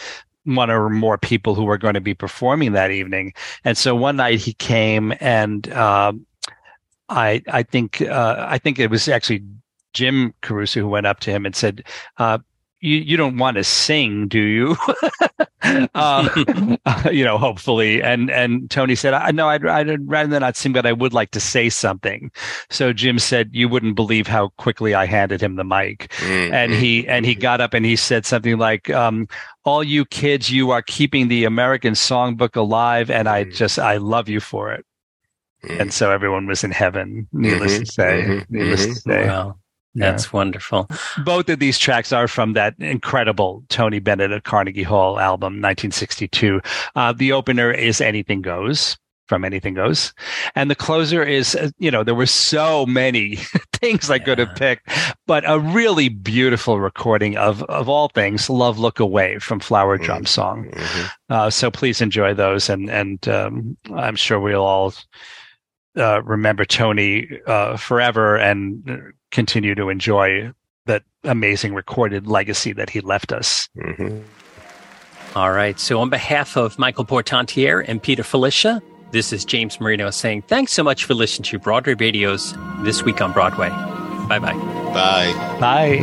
one 0.45 0.71
or 0.71 0.89
more 0.91 1.19
people 1.19 1.55
who 1.55 1.65
were 1.65 1.79
going 1.79 1.95
to 1.95 2.01
be 2.01 2.15
performing 2.15 2.73
that 2.73 2.91
evening. 2.91 3.33
And 3.65 3.77
so 3.79 3.95
one 3.95 4.17
night 4.17 4.41
he 4.41 4.55
came 4.55 5.15
and 5.21 5.71
um 5.73 6.27
I 7.09 7.43
I 7.49 7.63
think 7.63 8.01
uh, 8.01 8.37
I 8.49 8.59
think 8.59 8.79
it 8.79 8.91
was 8.91 9.07
actually 9.09 9.43
Jim 9.93 10.35
Caruso 10.43 10.81
who 10.81 10.89
went 10.89 11.07
up 11.07 11.21
to 11.21 11.31
him 11.31 11.47
and 11.47 11.55
said, 11.55 11.85
uh, 12.19 12.39
"You 12.81 12.97
you 12.99 13.17
don't 13.17 13.37
want 13.39 13.57
to 13.57 13.65
sing, 13.65 14.29
do 14.29 14.41
you?" 14.41 14.77
um, 15.95 16.29
you 17.13 17.25
know, 17.25 17.39
hopefully. 17.39 18.03
And 18.03 18.31
and 18.31 18.71
Tony 18.71 18.95
said, 18.95 19.15
"I 19.15 19.31
know 19.31 19.49
I'd, 19.49 19.65
I'd 19.67 20.09
rather 20.09 20.41
not 20.41 20.57
sing, 20.57 20.73
but 20.73 20.87
I 20.87 20.93
would 20.93 21.13
like 21.13 21.31
to 21.33 21.41
say 21.41 21.69
something." 21.69 22.31
So 22.71 22.93
Jim 22.93 23.19
said, 23.19 23.51
"You 23.53 23.69
wouldn't 23.69 23.97
believe 23.97 24.27
how 24.27 24.49
quickly 24.59 24.95
I 24.95 25.07
handed 25.07 25.41
him 25.43 25.57
the 25.57 25.65
mic." 25.65 26.11
Mm, 26.19 26.53
and 26.53 26.75
he 26.75 27.07
and 27.09 27.25
he 27.25 27.35
got 27.35 27.61
up 27.61 27.75
and 27.75 27.85
he 27.87 27.97
said 27.97 28.27
something 28.27 28.59
like 28.59 28.91
um, 28.91 29.29
all 29.65 29.85
you 29.85 30.05
kids 30.05 30.51
you 30.51 30.71
are 30.71 30.83
keeping 30.83 31.29
the 31.29 31.45
american 31.45 31.95
songbook 31.95 32.57
alive 32.57 33.11
and 33.11 33.29
i 33.29 33.45
Mm. 33.45 33.53
just 33.53 33.79
i 33.79 33.97
love 33.97 34.29
you 34.29 34.41
for 34.41 34.73
it 34.73 34.85
Mm. 35.65 35.81
and 35.81 35.93
so 35.93 36.11
everyone 36.11 36.47
was 36.47 36.65
in 36.65 36.73
heaven 36.73 37.29
needless 37.33 37.79
to 37.79 37.85
Mhm, 37.85 37.87
say 37.87 38.25
mhm, 38.27 38.47
needless 38.51 38.87
to 38.89 38.95
mhm. 38.95 38.97
say 38.97 39.27
Wow. 39.29 39.57
Yeah. 39.95 40.11
That's 40.13 40.33
wonderful. 40.33 40.89
both 41.25 41.49
of 41.51 41.59
these 41.59 41.79
tracks 41.79 42.13
are 42.13 42.27
from 42.29 42.55
that 42.55 42.75
incredible 42.79 43.63
tony 43.69 43.99
bennett 44.01 44.31
at 44.31 44.45
carnegie 44.45 44.83
hall 44.83 45.19
album 45.21 45.55
1962 45.61 46.61
uh, 46.97 47.13
the 47.13 47.33
opener 47.33 47.71
is 47.71 48.01
anything 48.01 48.41
goes 48.43 48.97
from 49.29 49.45
anything 49.45 49.75
goes 49.75 50.13
and 50.55 50.71
the 50.71 50.75
closer 50.75 51.23
is 51.23 51.55
uh, 51.55 51.71
you 51.79 51.91
know 51.91 52.03
there 52.05 52.15
were 52.15 52.27
so 52.27 52.85
many 52.87 53.37
things 53.75 54.11
i 54.11 54.19
could 54.19 54.39
have 54.39 54.55
picked 54.57 54.89
but 55.27 55.45
a 55.47 55.59
really 55.59 56.09
beautiful 56.09 56.81
recording 56.81 57.37
of 57.37 57.63
of 57.65 57.89
all 57.89 58.09
things 58.09 58.51
love 58.51 58.79
look 58.79 58.99
away 59.01 59.39
from 59.39 59.61
flower 59.61 59.99
Mm. 59.99 60.05
drum 60.05 60.27
song 60.27 60.71
Mhm. 60.73 61.11
uh, 61.31 61.51
so 61.51 61.71
please 61.71 62.01
enjoy 62.01 62.35
those 62.35 62.69
and 62.69 62.91
and 62.91 63.27
um, 63.29 63.77
i'm 63.95 64.17
sure 64.17 64.41
we'll 64.41 64.65
all 64.65 64.93
uh, 65.97 66.23
remember 66.23 66.65
tony 66.65 67.29
uh, 67.47 67.77
forever 67.77 68.37
and 68.37 68.91
uh, 68.91 68.97
continue 69.33 69.75
to 69.75 69.89
enjoy 69.89 70.53
that 70.87 71.03
amazing 71.25 71.75
recorded 71.75 72.27
legacy 72.27 72.73
that 72.73 72.91
he 72.91 73.01
left 73.01 73.33
us 73.33 73.69
Mhm. 73.77 74.23
All 75.35 75.51
right. 75.53 75.81
So, 75.81 75.99
on 76.01 76.11
behalf 76.11 76.57
of 76.59 76.79
Michael 76.79 77.07
Portantiere 77.07 77.81
and 77.89 78.03
Peter 78.03 78.23
Filichia, 78.23 78.83
this 79.13 79.33
is 79.33 79.45
James 79.47 79.81
Marino 79.81 80.11
saying 80.11 80.43
thanks 80.43 80.73
so 80.75 80.83
much 80.83 81.05
for 81.07 81.15
listening 81.15 81.45
to 81.45 81.59
Broadway 81.59 81.95
Radio's 81.95 82.55
This 82.83 83.03
Week 83.03 83.21
on 83.23 83.33
Broadway. 83.33 83.71
Bye 84.29 84.39
bye. 84.39 84.53
Bye. 84.93 85.33
bye 85.59 85.97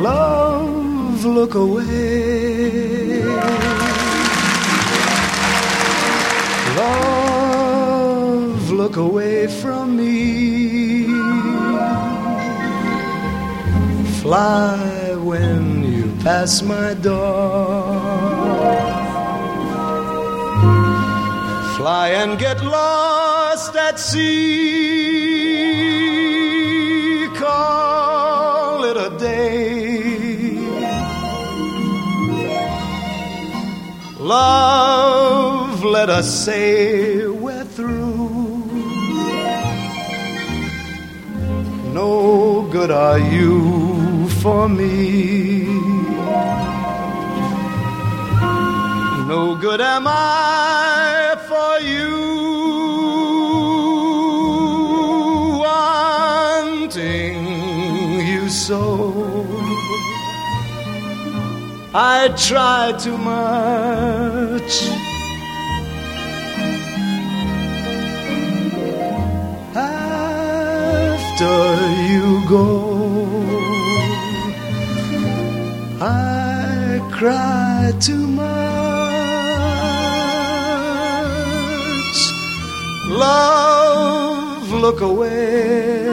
Love, 0.00 1.24
look 1.26 1.54
away. 1.54 3.22
Love, 7.38 8.70
look 8.70 8.96
away 8.96 9.46
from 9.46 9.96
me. 9.96 10.57
Fly 14.28 15.16
when 15.24 15.82
you 15.84 16.12
pass 16.22 16.60
my 16.60 16.92
door. 16.92 17.96
Fly 21.78 22.08
and 22.10 22.38
get 22.38 22.62
lost 22.62 23.74
at 23.74 23.98
sea. 23.98 24.18
Call 27.36 28.84
it 28.84 28.98
a 28.98 29.16
day. 29.18 30.58
Love, 34.20 35.82
let 35.84 36.10
us 36.10 36.28
say 36.44 37.26
we're 37.26 37.64
through. 37.64 38.66
No 41.94 42.68
good 42.70 42.90
are 42.90 43.18
you 43.18 43.87
for 44.42 44.68
me. 44.68 45.64
No 49.26 49.56
good 49.60 49.80
am 49.80 50.06
I 50.06 51.36
for 51.48 51.80
you. 51.92 52.16
Wanting 56.78 57.40
you 58.26 58.48
so. 58.48 58.80
I 61.94 62.28
try 62.36 62.92
too 62.98 63.18
much. 63.18 64.72
After 69.74 71.56
you 72.12 72.42
go, 72.48 72.87
cry 77.18 77.92
too 77.98 78.26
much. 78.28 78.48
Love, 83.08 84.70
look 84.70 85.00
away. 85.00 86.06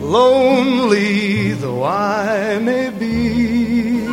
Lonely 0.00 1.52
though 1.52 1.84
I 1.84 2.58
may 2.60 2.88
be, 2.88 4.08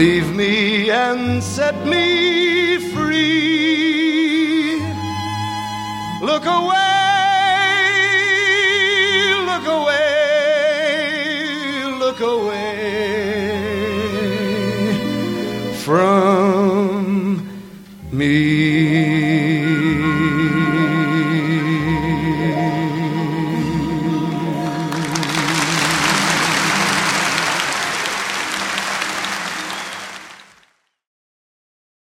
leave 0.00 0.28
me 0.34 0.90
and 0.90 1.42
set 1.42 1.76
me 1.86 2.78
free. 2.94 4.80
Look 6.22 6.46
away, 6.46 6.83
look 12.18 12.20
away 12.20 12.54
from 15.82 17.48
me. 18.12 18.83